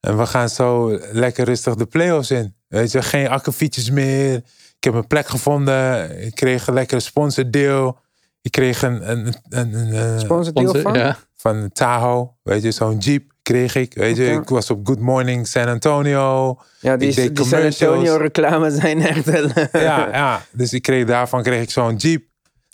En 0.00 0.18
we 0.18 0.26
gaan 0.26 0.48
zo 0.48 0.98
lekker 1.12 1.44
rustig 1.44 1.74
de 1.74 1.86
play-offs 1.86 2.30
in. 2.30 2.54
Weet 2.68 2.92
je, 2.92 3.02
geen 3.02 3.28
akkefietjes 3.28 3.90
meer. 3.90 4.34
Ik 4.76 4.84
heb 4.84 4.94
een 4.94 5.06
plek 5.06 5.26
gevonden. 5.26 6.10
Ik 6.26 6.34
kreeg 6.34 6.66
een 6.66 6.74
lekkere 6.74 7.00
sponsordeal. 7.00 7.98
Ik 8.42 8.50
kreeg 8.52 8.82
een, 8.82 9.10
een, 9.10 9.34
een, 9.48 9.74
een, 9.74 9.92
eh, 9.92 10.18
Sponsor 10.18 10.52
deel 10.52 10.66
Onze- 10.66 10.80
van? 10.82 10.94
ja. 10.94 11.16
van 11.36 11.70
Tahoe. 11.72 12.30
Weet 12.42 12.62
je, 12.62 12.70
zo'n 12.70 12.98
jeep 12.98 13.32
kreeg 13.48 13.74
ik. 13.74 13.94
Weet 13.94 14.16
je, 14.16 14.26
ik 14.30 14.48
was 14.48 14.70
op 14.70 14.86
Good 14.86 14.98
Morning 15.00 15.46
San 15.46 15.66
Antonio. 15.68 16.56
Ja, 16.80 16.96
die, 16.96 17.08
Ik 17.08 17.14
deed 17.16 17.36
die 17.36 17.44
San. 17.46 17.62
Antonio 17.62 18.16
reclames 18.16 18.74
zijn 18.74 19.00
echt 19.06 19.24
wel... 19.24 19.48
Ja, 19.72 20.08
ja. 20.12 20.42
Dus 20.52 20.72
ik 20.72 20.82
kreeg, 20.82 21.04
daarvan 21.06 21.42
kreeg 21.42 21.62
ik 21.62 21.70
zo'n 21.70 21.96
jeep. 21.96 22.22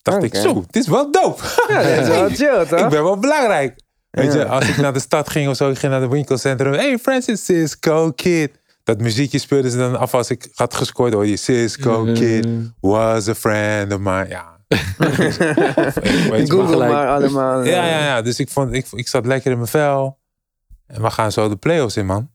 Dacht 0.02 0.22
ik, 0.22 0.34
zo, 0.34 0.64
dit 0.70 0.82
is 0.82 0.88
wel 0.88 1.10
dope. 1.10 1.42
Ja, 1.68 1.82
dat 1.82 2.02
is 2.02 2.08
wel 2.18 2.28
chill, 2.28 2.66
toch? 2.66 2.80
ik 2.80 2.88
ben 2.88 3.02
wel 3.02 3.18
belangrijk. 3.18 3.80
Weet 4.10 4.32
Ja. 4.32 4.38
je, 4.38 4.46
als 4.46 4.68
ik 4.68 4.76
naar 4.76 4.92
de 4.92 4.98
stad 5.00 5.30
ging 5.30 5.48
of 5.48 5.56
zo, 5.56 5.70
ik 5.70 5.78
ging 5.78 5.92
naar 5.92 6.00
de 6.00 6.08
winkelcentrum. 6.08 6.72
Hey 6.72 6.98
Francis, 6.98 7.44
Cisco 7.44 8.10
Kid. 8.10 8.50
Dat 8.84 9.00
muziekje 9.00 9.38
speelden 9.38 9.70
ze 9.70 9.76
dan 9.76 9.98
af 9.98 10.14
als 10.14 10.30
ik 10.30 10.48
had 10.54 10.74
gescoord. 10.74 11.12
Hoor 11.12 11.26
je, 11.26 11.36
Cisco 11.36 12.04
Kid 12.14 12.46
was 12.80 13.28
a 13.28 13.34
friend 13.34 13.92
of 13.92 13.98
mine. 13.98 14.26
Ja. 14.28 14.52
Maar 16.28 16.38
Google 16.46 16.76
maar 16.88 17.08
allemaal. 17.08 17.60
eh, 17.60 17.70
Ja, 17.70 17.86
ja, 17.86 17.98
ja. 18.04 18.22
Dus 18.22 18.38
ik, 18.38 18.48
vond, 18.50 18.72
ik, 18.72 18.86
ik 18.92 19.08
zat 19.08 19.26
lekker 19.26 19.50
in 19.50 19.56
mijn 19.56 19.68
vel. 19.68 20.18
En 20.94 21.02
we 21.02 21.10
gaan 21.10 21.32
zo 21.32 21.48
de 21.48 21.56
play-offs 21.56 21.96
in, 21.96 22.06
man. 22.06 22.30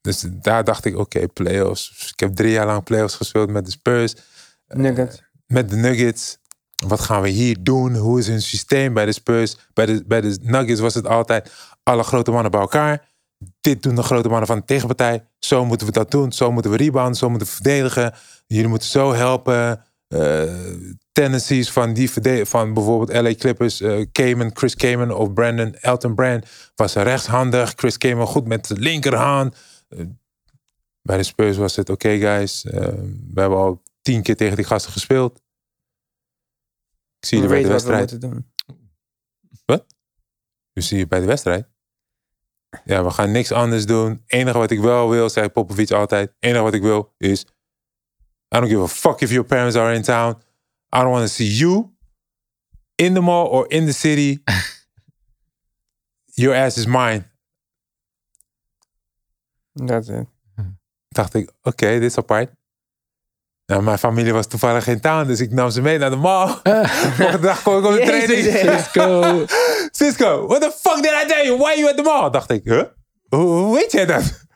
Dus 0.00 0.24
daar 0.30 0.64
dacht 0.64 0.84
ik, 0.84 0.96
oké, 0.96 1.28
play-offs. 1.28 2.10
Ik 2.12 2.20
heb 2.20 2.34
drie 2.34 2.50
jaar 2.50 2.66
lang 2.66 2.84
play-offs 2.84 3.14
gespeeld 3.14 3.50
met 3.50 3.64
de 3.64 3.70
Spurs. 3.70 4.14
Nuggets. 4.66 5.22
Met 5.46 5.70
de 5.70 5.76
Nuggets. 5.76 6.38
Wat 6.86 7.00
gaan 7.00 7.22
we 7.22 7.28
hier 7.28 7.56
doen? 7.62 7.96
Hoe 7.96 8.18
is 8.18 8.26
hun 8.26 8.42
systeem 8.42 8.94
bij 8.94 9.04
de 9.04 9.12
Spurs? 9.12 9.56
Bij 9.72 9.86
de, 9.86 10.04
bij 10.06 10.20
de 10.20 10.38
Nuggets 10.42 10.80
was 10.80 10.94
het 10.94 11.06
altijd 11.06 11.52
alle 11.82 12.02
grote 12.02 12.30
mannen 12.30 12.50
bij 12.50 12.60
elkaar. 12.60 13.08
Dit 13.60 13.82
doen 13.82 13.94
de 13.94 14.02
grote 14.02 14.28
mannen 14.28 14.46
van 14.46 14.58
de 14.58 14.64
tegenpartij. 14.64 15.26
Zo 15.38 15.64
moeten 15.64 15.86
we 15.86 15.92
dat 15.92 16.10
doen. 16.10 16.32
Zo 16.32 16.52
moeten 16.52 16.70
we 16.70 16.76
rebounden. 16.76 17.16
Zo 17.16 17.28
moeten 17.28 17.48
we 17.48 17.54
verdedigen. 17.54 18.14
Jullie 18.46 18.68
moeten 18.68 18.88
zo 18.88 19.12
helpen. 19.12 19.84
Eh 20.08 20.52
tendencies 21.14 21.70
van 21.70 21.92
die 21.92 22.10
van 22.46 22.74
bijvoorbeeld 22.74 23.22
LA 23.22 23.34
Clippers, 23.34 23.80
eh 23.80 24.04
Kamen, 24.12 24.50
Chris 24.56 24.74
Kamen 24.74 25.16
of 25.16 25.32
Brandon 25.32 25.74
Elton 25.74 26.14
Brand 26.14 26.46
was 26.74 26.94
rechtshandig. 26.94 27.72
Chris 27.76 27.98
Kamen 27.98 28.26
goed 28.26 28.46
met 28.46 28.68
de 28.68 28.78
linkerhand. 28.78 29.56
Eh, 29.88 30.04
bij 31.02 31.16
de 31.16 31.22
Spurs 31.22 31.56
was 31.56 31.76
het 31.76 31.90
oké 31.90 32.18
guys. 32.18 32.64
eh, 32.64 32.72
we 33.32 33.40
hebben 33.40 33.58
al 33.58 33.82
tien 34.02 34.22
keer 34.22 34.36
tegen 34.36 34.56
die 34.56 34.64
gasten 34.64 34.92
gespeeld. 34.92 35.42
Ik 37.18 37.26
zie 37.26 37.38
jullie 37.38 37.52
bij 37.54 37.62
de 37.62 37.68
weten 37.68 37.72
wat 37.72 37.82
we 37.82 37.96
wedstrijd. 37.96 38.22
moeten 38.22 38.30
doen. 38.30 38.52
Dus 40.72 40.88
zie 40.88 40.98
je 40.98 41.06
bij 41.06 41.20
de 41.20 41.26
wedstrijd. 41.26 41.68
Ja, 42.84 43.04
we 43.04 43.10
gaan 43.10 43.30
niks 43.30 43.52
anders 43.52 43.86
doen. 43.86 44.22
enige 44.26 44.58
wat 44.58 44.70
ik 44.70 44.80
wel 44.80 45.08
wil, 45.08 45.30
zei 45.30 45.48
Popovic 45.48 45.90
altijd. 45.90 46.34
enige 46.38 46.62
wat 46.62 46.74
ik 46.74 46.82
wil 46.82 47.14
is... 47.16 47.40
I 48.54 48.58
don't 48.58 48.68
give 48.68 48.82
a 48.82 48.86
fuck 48.86 49.20
if 49.20 49.30
your 49.30 49.44
parents 49.44 49.76
are 49.76 49.94
in 49.94 50.02
town. 50.02 50.42
I 50.94 51.02
don't 51.02 51.10
want 51.10 51.26
to 51.26 51.34
see 51.34 51.58
you 51.58 51.90
in 52.96 53.14
the 53.14 53.20
mall 53.20 53.46
or 53.46 53.66
in 53.70 53.86
the 53.86 53.92
city. 53.92 54.38
Your 56.36 56.54
ass 56.54 56.76
is 56.76 56.86
mine. 56.86 57.24
Is 59.74 60.08
het. 60.08 60.26
Dacht 61.08 61.34
ik, 61.34 61.52
oké, 61.62 61.86
dit 61.86 62.02
is 62.02 62.16
apart. 62.16 62.50
Nou, 63.66 63.82
mijn 63.82 63.98
familie 63.98 64.32
was 64.32 64.46
toevallig 64.46 64.86
in 64.86 65.00
town, 65.00 65.26
dus 65.26 65.40
ik 65.40 65.50
nam 65.50 65.70
ze 65.70 65.80
mee 65.80 65.98
naar 65.98 66.10
de 66.10 66.16
mall. 66.16 66.48
Volgende 67.16 67.38
dag 67.40 67.62
kwam 67.62 67.78
ik 67.78 67.84
op 67.84 67.92
de 67.92 68.02
training. 68.04 68.42
Cisco. 68.42 69.44
Cisco, 69.98 70.46
what 70.46 70.60
the 70.60 70.70
fuck 70.70 71.02
did 71.02 71.12
I 71.12 71.26
tell 71.26 71.46
you? 71.46 71.58
Why 71.58 71.64
are 71.64 71.78
you 71.78 71.88
at 71.88 71.96
the 71.96 72.02
mall? 72.02 72.30
Dacht 72.30 72.50
ik, 72.50 72.64
huh? 72.64 72.82
Hoe, 73.28 73.40
hoe 73.40 73.74
weet 73.74 73.92
jij 73.92 74.06
dat? 74.06 74.46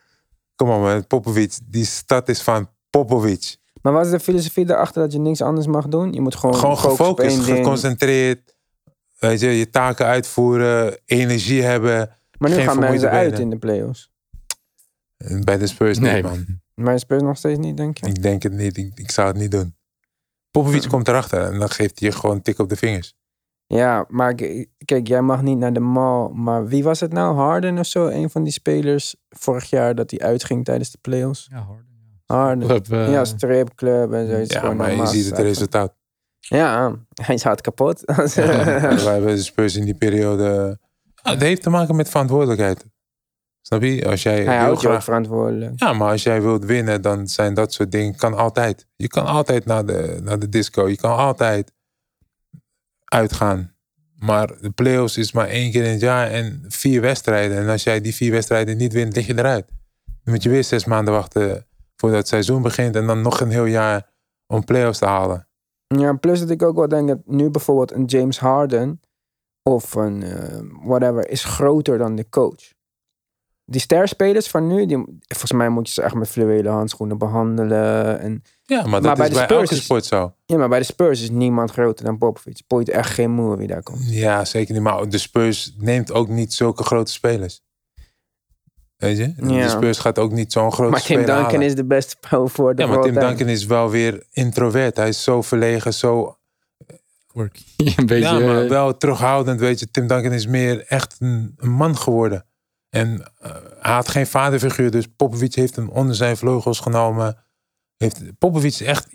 Kom 0.55 0.71
op 0.71 0.81
man, 0.81 1.07
Popovic. 1.07 1.59
Die 1.65 1.85
stad 1.85 2.29
is 2.29 2.43
van 2.43 2.71
Popovic. 2.91 3.57
Maar 3.83 3.93
wat 3.93 4.05
is 4.05 4.11
de 4.11 4.21
filosofie 4.21 4.71
erachter 4.71 5.03
dat 5.03 5.13
je 5.13 5.19
niks 5.19 5.43
anders 5.43 5.67
mag 5.67 5.89
doen? 5.89 6.13
Je 6.13 6.21
moet 6.21 6.35
gewoon, 6.35 6.55
Gewoon 6.55 6.79
gefocust, 6.79 7.41
geconcentreerd. 7.41 8.57
Weet 9.19 9.41
je, 9.41 9.49
je 9.49 9.71
taken 9.71 10.07
uitvoeren, 10.07 10.99
energie 11.05 11.63
hebben. 11.63 12.17
Maar 12.39 12.51
nu 12.51 12.57
geen 12.57 12.65
gaan 12.65 12.79
mensen 12.79 13.11
uit 13.11 13.39
in 13.39 13.51
de 13.51 13.59
playoffs. 13.59 14.11
En 15.17 15.45
Bij 15.45 15.59
de 15.59 15.67
Spurs 15.67 15.99
Nee, 15.99 16.15
niet, 16.15 16.23
man. 16.23 16.47
Maar 16.75 16.95
de 16.95 17.01
Spurs 17.01 17.23
nog 17.23 17.37
steeds 17.37 17.59
niet, 17.59 17.77
denk 17.77 17.99
je? 17.99 18.07
Ik 18.07 18.23
denk 18.23 18.43
het 18.43 18.53
niet. 18.53 18.77
Ik, 18.77 18.93
ik 18.95 19.11
zou 19.11 19.29
het 19.29 19.37
niet 19.37 19.51
doen. 19.51 19.77
Popovic 20.51 20.89
komt 20.89 21.09
erachter 21.09 21.43
en 21.43 21.59
dan 21.59 21.71
geeft 21.71 21.99
hij 21.99 22.09
je 22.09 22.15
gewoon 22.15 22.37
een 22.37 22.43
tik 22.43 22.59
op 22.59 22.69
de 22.69 22.77
vingers. 22.77 23.17
Ja, 23.67 24.05
maar 24.09 24.35
kijk, 24.85 25.09
jij 25.09 25.23
mag 25.23 25.43
niet 25.43 25.59
naar 25.59 25.73
de 25.73 25.81
mall. 25.81 26.29
Maar 26.29 26.67
wie 26.67 26.83
was 26.83 27.01
het 27.01 27.13
nou? 27.13 27.37
Harden 27.37 27.79
of 27.79 27.87
zo? 27.87 28.07
Een 28.07 28.31
van 28.31 28.43
die 28.43 28.53
spelers 28.53 29.17
vorig 29.29 29.71
jaar 29.71 29.95
dat 29.95 30.11
hij 30.11 30.21
uitging 30.21 30.65
tijdens 30.65 30.91
de 30.91 30.99
playoffs. 31.01 31.49
Ja, 31.51 31.59
Harden. 31.59 31.88
Ja. 32.29 32.37
Harden. 32.37 32.69
Club, 32.69 32.93
eh, 32.93 33.11
Ja, 33.11 33.25
stripclub 33.25 34.13
en 34.13 34.29
zoiets. 34.29 34.55
Ja, 34.55 34.73
maar 34.73 34.95
je 34.95 35.07
ziet 35.07 35.27
het 35.27 35.39
resultaat. 35.39 35.95
Ja, 36.41 36.95
hij 37.23 37.35
is 37.35 37.43
hard 37.43 37.61
kapot. 37.61 38.01
We 38.05 39.03
hebben 39.05 39.37
de 39.37 39.43
Spurs 39.43 39.77
in 39.77 39.85
die 39.85 39.95
periode... 39.95 40.79
Ja, 41.23 41.31
het 41.31 41.41
heeft 41.41 41.63
te 41.63 41.71
maken 41.71 41.97
met 41.97 42.09
verantwoordelijkheid. 42.09 42.87
Snap 43.63 43.83
je? 43.83 44.09
Als 44.09 44.23
jij 44.23 44.33
hij 44.33 44.43
heel 44.43 44.65
houdt 44.65 44.81
je 44.81 44.87
ook 44.87 44.93
graag... 44.93 45.05
verantwoordelijk. 45.05 45.73
Ja, 45.77 45.93
maar 45.93 46.11
als 46.11 46.23
jij 46.23 46.43
wilt 46.43 46.65
winnen, 46.65 47.03
dan 47.03 47.29
zijn 47.29 47.55
dat 47.55 47.73
soort 47.73 47.93
dingen... 47.93 48.17
Kan 48.17 48.35
altijd. 48.35 48.87
Je 48.97 49.09
kan 49.09 49.27
altijd 49.27 49.65
naar 49.65 49.87
de, 49.87 50.19
naar 50.23 50.39
de 50.39 50.49
disco. 50.49 50.89
Je 50.89 50.97
kan 50.97 51.17
altijd 51.17 51.73
uitgaan. 53.05 53.75
Maar 54.19 54.61
de 54.61 54.71
playoffs 54.71 55.17
is 55.17 55.33
maar 55.33 55.49
één 55.49 55.71
keer 55.71 55.85
in 55.85 55.91
het 55.91 56.01
jaar 56.01 56.31
en 56.31 56.65
vier 56.69 57.01
wedstrijden. 57.01 57.57
En 57.57 57.69
als 57.69 57.83
jij 57.83 58.01
die 58.01 58.15
vier 58.15 58.31
wedstrijden 58.33 58.77
niet 58.77 58.93
wint, 58.93 59.17
lig 59.17 59.27
je 59.27 59.39
eruit. 59.39 59.67
Dan 60.05 60.35
moet 60.35 60.43
je 60.43 60.49
weer 60.49 60.65
zes 60.65 60.85
maanden 60.85 61.15
wachten 61.15 61.68
voordat 62.01 62.19
het 62.19 62.29
seizoen 62.29 62.63
begint. 62.63 62.97
En 62.97 63.07
dan 63.07 63.23
nog 63.23 63.41
een 63.41 63.51
heel 63.51 63.65
jaar 63.65 64.11
om 64.47 64.65
playoffs 64.65 64.99
te 64.99 65.07
halen. 65.07 65.49
Ja, 65.87 66.13
plus 66.13 66.41
dat 66.41 66.51
ik 66.51 66.63
ook 66.63 66.77
wel 66.77 66.89
denk 66.89 67.09
dat 67.09 67.19
nu 67.25 67.51
bijvoorbeeld 67.51 67.93
een 67.93 68.05
James 68.05 68.39
Harden 68.39 69.01
of 69.63 69.95
een 69.95 70.23
eh, 70.23 70.59
whatever 70.85 71.29
is 71.31 71.45
groter 71.45 71.99
dan 71.99 72.15
de 72.15 72.29
coach. 72.29 72.77
Die 73.65 73.81
sterspelers 73.81 74.49
van 74.49 74.67
nu, 74.67 74.87
die, 74.87 75.05
volgens 75.27 75.53
mij 75.53 75.69
moet 75.69 75.87
je 75.87 75.93
ze 75.93 76.03
echt 76.03 76.15
met 76.15 76.29
fluwelen 76.29 76.73
handschoenen 76.73 77.19
behandelen. 77.19 78.19
En, 78.21 78.43
Ja, 78.65 78.77
maar 78.83 78.91
dat 78.93 79.03
Maar 79.03 79.17
bij 79.17 79.27
is 79.29 79.33
de 79.33 79.47
bij 79.47 79.57
elke 79.57 79.75
is- 79.75 79.85
sport 79.85 80.05
zo. 80.05 80.35
ja, 80.47 80.57
maar 80.57 80.69
bij 80.69 80.79
de 80.79 80.85
Spurs 80.85 81.23
is 81.23 81.31
niemand 81.31 81.71
groter 81.71 82.05
dan 82.05 82.19
Popovich. 82.19 82.67
Boeit 82.67 82.89
echt 82.89 83.11
geen 83.11 83.31
moer 83.31 83.57
wie 83.57 83.67
daar 83.67 83.83
komt. 83.83 84.09
Ja, 84.11 84.45
zeker 84.45 84.75
niet. 84.75 84.83
Maar 84.83 85.09
de 85.09 85.19
Spurs 85.19 85.75
neemt 85.79 86.13
ook 86.13 86.29
niet 86.29 86.55
zulke 86.55 86.83
grote 86.85 87.13
spelers. 87.13 87.63
Weet 88.99 89.17
je? 89.17 89.33
Ja. 89.37 89.63
De 89.63 89.69
Spurs 89.69 89.99
gaat 89.99 90.19
ook 90.19 90.33
niet 90.33 90.53
zo'n 90.53 90.73
grote 90.73 90.91
Maar 90.91 91.03
Tim 91.03 91.17
speler 91.19 91.27
Duncan 91.35 91.53
halen. 91.53 91.67
is 91.67 91.75
de 91.75 91.85
beste 91.85 92.17
power 92.29 92.49
forward 92.49 92.79
Ja, 92.79 92.85
of 92.85 92.91
maar 92.91 93.03
Tim 93.03 93.15
time. 93.15 93.27
Duncan 93.27 93.49
is 93.49 93.67
wel 93.67 93.91
weer 93.91 94.27
introvert. 94.33 94.97
Hij 94.97 95.09
is 95.09 95.23
zo 95.23 95.43
verlegen, 95.43 95.95
zo 95.95 96.39
Quirky. 97.27 97.63
Een 97.97 98.07
beetje... 98.07 98.39
ja, 98.39 98.39
maar 98.39 98.63
eh, 98.63 98.69
wel 98.69 98.97
terughoudend, 98.97 99.61
weet 99.61 99.81
je. 99.81 99.91
Tim 99.91 100.07
Duncan 100.07 100.33
is 100.33 100.47
meer 100.47 100.87
echt 100.87 101.17
een, 101.19 101.55
een 101.57 101.71
man 101.71 101.97
geworden. 101.97 102.47
En 102.91 103.33
eh, 103.39 103.55
hij 103.81 103.93
had 103.93 104.09
geen 104.09 104.27
vaderfiguur, 104.27 104.91
dus 104.91 105.07
Popovic 105.17 105.55
heeft 105.55 105.77
hem 105.77 105.89
onder 105.89 106.15
zijn 106.15 106.37
vleugels 106.37 106.81
genomen. 106.81 107.37
Heeft, 107.97 108.39
Popovic 108.39 108.71
is 108.71 108.81
echt, 108.81 109.07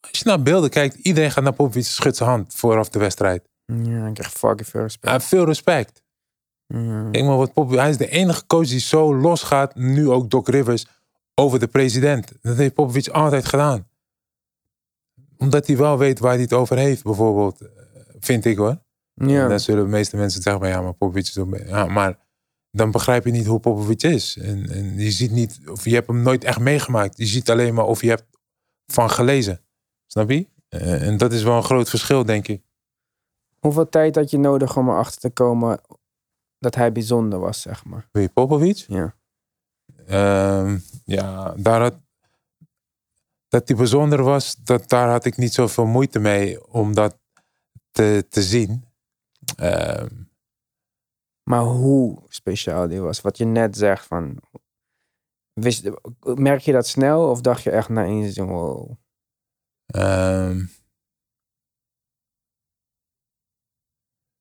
als 0.00 0.18
je 0.18 0.24
naar 0.24 0.42
beelden 0.42 0.70
kijkt, 0.70 0.94
iedereen 0.94 1.30
gaat 1.30 1.44
naar 1.44 1.52
Popovic, 1.52 1.84
schudt 1.84 2.16
zijn 2.16 2.28
hand 2.28 2.54
vooraf 2.54 2.88
de 2.88 2.98
wedstrijd. 2.98 3.48
Ja, 3.66 4.06
ik 4.06 4.14
krijg 4.14 4.32
fucking 4.32 4.68
veel 4.68 4.82
respect. 4.82 5.04
Hij 5.04 5.12
heeft 5.12 5.26
veel 5.26 5.44
respect. 5.44 6.02
Maar 6.66 7.36
wat 7.36 7.70
hij 7.70 7.90
is 7.90 7.96
de 7.96 8.08
enige 8.08 8.46
coach 8.46 8.68
die 8.68 8.80
zo 8.80 9.16
los 9.16 9.42
gaat, 9.42 9.74
nu 9.74 10.10
ook 10.10 10.30
Doc 10.30 10.48
Rivers, 10.48 10.86
over 11.34 11.58
de 11.58 11.66
president. 11.66 12.32
Dat 12.42 12.56
heeft 12.56 12.74
Popovic 12.74 13.08
altijd 13.08 13.44
gedaan. 13.44 13.88
Omdat 15.38 15.66
hij 15.66 15.76
wel 15.76 15.98
weet 15.98 16.18
waar 16.18 16.32
hij 16.32 16.42
het 16.42 16.52
over 16.52 16.76
heeft, 16.76 17.02
bijvoorbeeld, 17.02 17.60
eh, 17.60 17.68
vind 18.20 18.44
ik 18.44 18.56
hoor. 18.56 18.82
Ja. 19.14 19.42
En 19.42 19.48
dan 19.48 19.60
zullen 19.60 19.84
de 19.84 19.90
meeste 19.90 20.16
mensen 20.16 20.42
zeggen, 20.42 20.62
maar 20.62 20.70
ja, 20.70 20.80
maar 20.82 20.92
Popovic 20.92 21.22
is. 21.22 21.38
Ja, 21.66 21.86
maar 21.86 22.18
dan 22.70 22.90
begrijp 22.90 23.24
je 23.24 23.30
niet 23.30 23.46
hoe 23.46 23.60
Popovic 23.60 24.02
is. 24.02 24.36
En, 24.36 24.70
en 24.70 24.98
je 24.98 25.10
ziet 25.10 25.30
niet, 25.30 25.60
of 25.70 25.84
je 25.84 25.94
hebt 25.94 26.06
hem 26.06 26.22
nooit 26.22 26.44
echt 26.44 26.60
meegemaakt. 26.60 27.16
Je 27.18 27.26
ziet 27.26 27.50
alleen 27.50 27.74
maar 27.74 27.84
of 27.84 28.00
je 28.00 28.08
hebt 28.08 28.24
van 28.86 29.10
gelezen. 29.10 29.60
Snap 30.06 30.30
je? 30.30 30.48
Eh, 30.68 31.06
En 31.06 31.16
dat 31.16 31.32
is 31.32 31.42
wel 31.42 31.56
een 31.56 31.62
groot 31.64 31.88
verschil, 31.90 32.24
denk 32.24 32.48
ik. 32.48 32.62
Hoeveel 33.58 33.88
tijd 33.88 34.14
had 34.14 34.30
je 34.30 34.38
nodig 34.38 34.76
om 34.76 34.88
erachter 34.88 35.20
te 35.20 35.30
komen 35.30 35.80
dat 36.64 36.74
hij 36.74 36.92
bijzonder 36.92 37.38
was, 37.38 37.60
zeg 37.60 37.84
maar? 37.84 38.08
Wie, 38.12 38.28
Popovic? 38.28 38.76
Ja. 38.76 39.14
Ehm, 40.06 40.78
ja, 41.04 41.54
daar 41.56 41.80
had, 41.80 42.00
dat 43.48 43.68
hij 43.68 43.76
bijzonder 43.76 44.22
was, 44.22 44.56
dat, 44.56 44.88
daar 44.88 45.08
had 45.08 45.24
ik 45.24 45.36
niet 45.36 45.52
zoveel 45.54 45.86
moeite 45.86 46.18
mee 46.18 46.66
om 46.66 46.94
dat 46.94 47.18
te, 47.90 48.26
te 48.28 48.42
zien. 48.42 48.84
Ehm, 49.56 50.22
Maar 51.50 51.62
hoe 51.62 52.22
speciaal 52.28 52.88
die 52.88 53.00
was? 53.00 53.20
Wat 53.20 53.38
je 53.38 53.44
net 53.44 53.76
zegt 53.76 54.06
van... 54.06 54.38
Wist, 55.52 55.90
merk 56.20 56.60
je 56.60 56.72
dat 56.72 56.86
snel 56.86 57.30
of 57.30 57.40
dacht 57.40 57.62
je 57.62 57.70
echt 57.70 57.88
na 57.88 58.04
één 58.04 58.20
seizoen, 58.22 58.48
wow. 58.48 58.90
Ehm, 59.86 60.64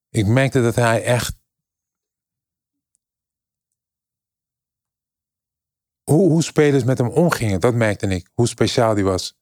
ik 0.10 0.28
merkte 0.28 0.62
dat 0.62 0.76
hij 0.76 1.04
echt. 1.04 1.42
Hoe, 6.14 6.30
hoe 6.30 6.44
spelers 6.44 6.84
met 6.84 6.98
hem 6.98 7.08
omgingen, 7.08 7.60
dat 7.60 7.74
merkte 7.74 8.08
ik. 8.08 8.30
Hoe 8.34 8.48
speciaal 8.48 8.96
die 8.96 9.04
was. 9.04 9.38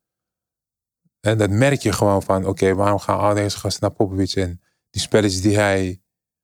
En 1.20 1.38
dat 1.38 1.50
merk 1.50 1.82
je 1.82 1.92
gewoon 1.92 2.24
van: 2.24 2.46
oké, 2.46 2.76
waarom 2.76 3.00
gaan 3.00 3.20
al 3.20 3.34
deze 3.34 3.58
gasten 3.58 3.82
naar 3.82 3.92
Popovic? 3.92 4.34
En 4.34 4.62
die 4.90 5.02
spelletjes 5.02 5.42
die 5.42 5.58
hij. 5.58 6.02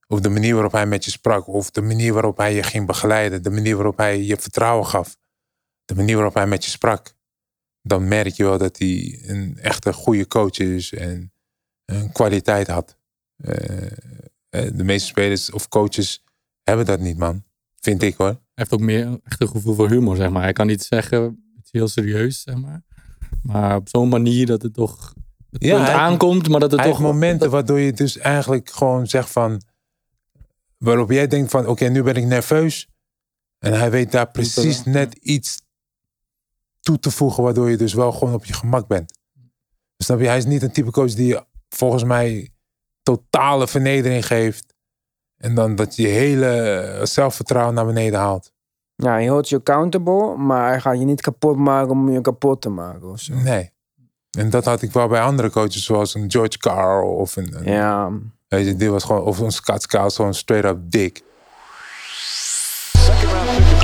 Of 0.08 0.20
de 0.20 0.30
manier 0.30 0.54
waarop 0.54 0.72
hij 0.72 0.86
met 0.86 1.06
je 1.06 1.12
sprak. 1.12 1.48
Of 1.48 1.72
de 1.72 1.82
manier 1.82 2.14
waarop 2.14 2.38
hij 2.38 2.54
je 2.54 2.64
ging 2.64 2.86
begeleiden. 2.86 3.44
De 3.44 3.50
manier 3.50 3.76
waarop 3.76 3.98
hij 3.98 4.24
je 4.24 4.38
vertrouwen 4.38 4.86
gaf. 4.86 5.18
De 5.86 5.96
manier 5.96 6.16
waarop 6.16 6.34
hij 6.34 6.48
met 6.48 6.64
je 6.64 6.70
sprak 6.70 7.16
dan 7.88 8.08
merk 8.08 8.34
je 8.34 8.44
wel 8.44 8.58
dat 8.58 8.78
hij 8.78 9.20
een 9.26 9.58
echte 9.58 9.94
goede 9.94 10.28
coach 10.28 10.58
is 10.58 10.94
en 10.94 11.34
een 11.86 12.12
kwaliteit 12.12 12.68
had. 12.68 12.98
Eh, 13.38 13.86
eh, 14.50 14.72
de 14.74 14.84
meeste 14.84 15.08
spelers 15.08 15.52
of 15.52 15.68
coaches 15.68 16.24
hebben 16.64 16.86
dat 16.86 17.00
niet, 17.00 17.18
man. 17.18 17.44
Vind 17.80 18.02
ik 18.02 18.16
hoor. 18.16 18.40
Heeft 18.58 18.74
ook 18.74 18.80
meer 18.80 19.20
echt 19.24 19.42
een 19.42 19.48
gevoel 19.48 19.76
voor 19.76 19.90
humor, 19.90 20.16
zeg 20.16 20.30
maar. 20.30 20.42
Hij 20.44 20.54
kan 20.54 20.68
niet 20.68 20.84
zeggen, 20.84 21.22
het 21.56 21.66
is 21.66 21.72
heel 21.72 21.88
serieus, 21.88 22.42
zeg 22.42 22.56
maar. 22.56 22.84
Maar 23.42 23.76
op 23.76 23.90
zo'n 23.90 24.10
manier 24.10 24.46
dat 24.46 24.62
het 24.62 24.74
toch 24.74 25.14
het 25.50 25.64
Ja, 25.64 25.82
hij- 25.82 25.94
aankomt, 25.94 26.50
maar 26.50 26.60
dat 26.60 26.72
het 26.72 26.84
toch... 26.84 27.00
momenten 27.00 27.50
waardoor 27.50 27.80
je 27.80 27.94
dus 27.94 28.18
eigenlijk 28.18 28.70
gewoon 28.70 29.08
zegt 29.08 29.30
van... 29.30 29.62
Waarop 30.78 31.12
jij 31.12 31.28
denkt 31.28 31.52
van, 31.52 31.68
oké, 31.68 31.86
nu 31.86 32.04
ben 32.04 32.16
ik 32.16 32.26
nerveus. 32.26 32.88
En 33.60 33.74
hij 33.80 33.92
weet 33.92 34.12
daar 34.12 34.32
precies 34.32 34.84
net 34.84 35.14
iets 35.14 35.62
toe 36.80 37.00
te 37.00 37.12
voegen... 37.12 37.44
waardoor 37.44 37.70
je 37.70 37.78
dus 37.78 37.94
wel 37.94 38.12
gewoon 38.12 38.34
op 38.34 38.46
je 38.46 38.54
gemak 38.54 38.88
bent. 38.88 39.20
Snap 39.98 40.20
je? 40.20 40.28
Hij 40.28 40.38
is 40.38 40.46
niet 40.46 40.62
een 40.62 40.72
type 40.72 40.92
coach 40.92 41.14
die 41.14 41.40
volgens 41.70 42.04
mij 42.04 42.50
totale 43.04 43.68
vernedering 43.68 44.26
geeft. 44.26 44.74
En 45.38 45.56
dan 45.56 45.76
dat 45.76 45.96
je 45.96 46.08
hele 46.08 47.00
zelfvertrouwen 47.04 47.74
naar 47.74 47.86
beneden 47.86 48.20
haalt. 48.20 48.52
Ja, 48.96 49.12
hij 49.12 49.26
houdt 49.26 49.50
je 49.50 49.56
accountable, 49.56 50.36
maar 50.38 50.68
hij 50.68 50.80
gaat 50.80 51.00
je 51.00 51.06
niet 51.06 51.22
kapot 51.22 51.58
maken 51.58 51.92
om 51.92 52.10
je 52.12 52.22
kapot 52.22 52.62
te 52.62 52.70
maken 52.70 53.10
ofzo? 53.10 53.34
Nee. 53.34 53.72
En 54.38 54.50
dat 54.50 54.66
had 54.66 54.82
ik 54.82 54.92
wel 54.92 55.08
bij 55.08 55.22
andere 55.22 55.50
coaches, 55.50 55.84
zoals 55.84 56.14
een 56.16 56.32
George 56.32 56.58
Carl 56.58 57.16
of 57.16 57.36
een. 57.36 57.56
ja. 57.64 58.12
Weet 58.48 58.66
je, 58.66 58.76
die 58.76 58.92
was 58.92 59.04
gewoon, 59.04 59.22
of 59.22 59.40
een 59.40 59.52
Scott 59.52 59.88
Carl, 59.88 60.10
gewoon 60.10 60.34
straight 60.34 60.70
up 60.70 60.78
dik. 60.92 61.24
Second 62.94 63.32
round. 63.32 63.77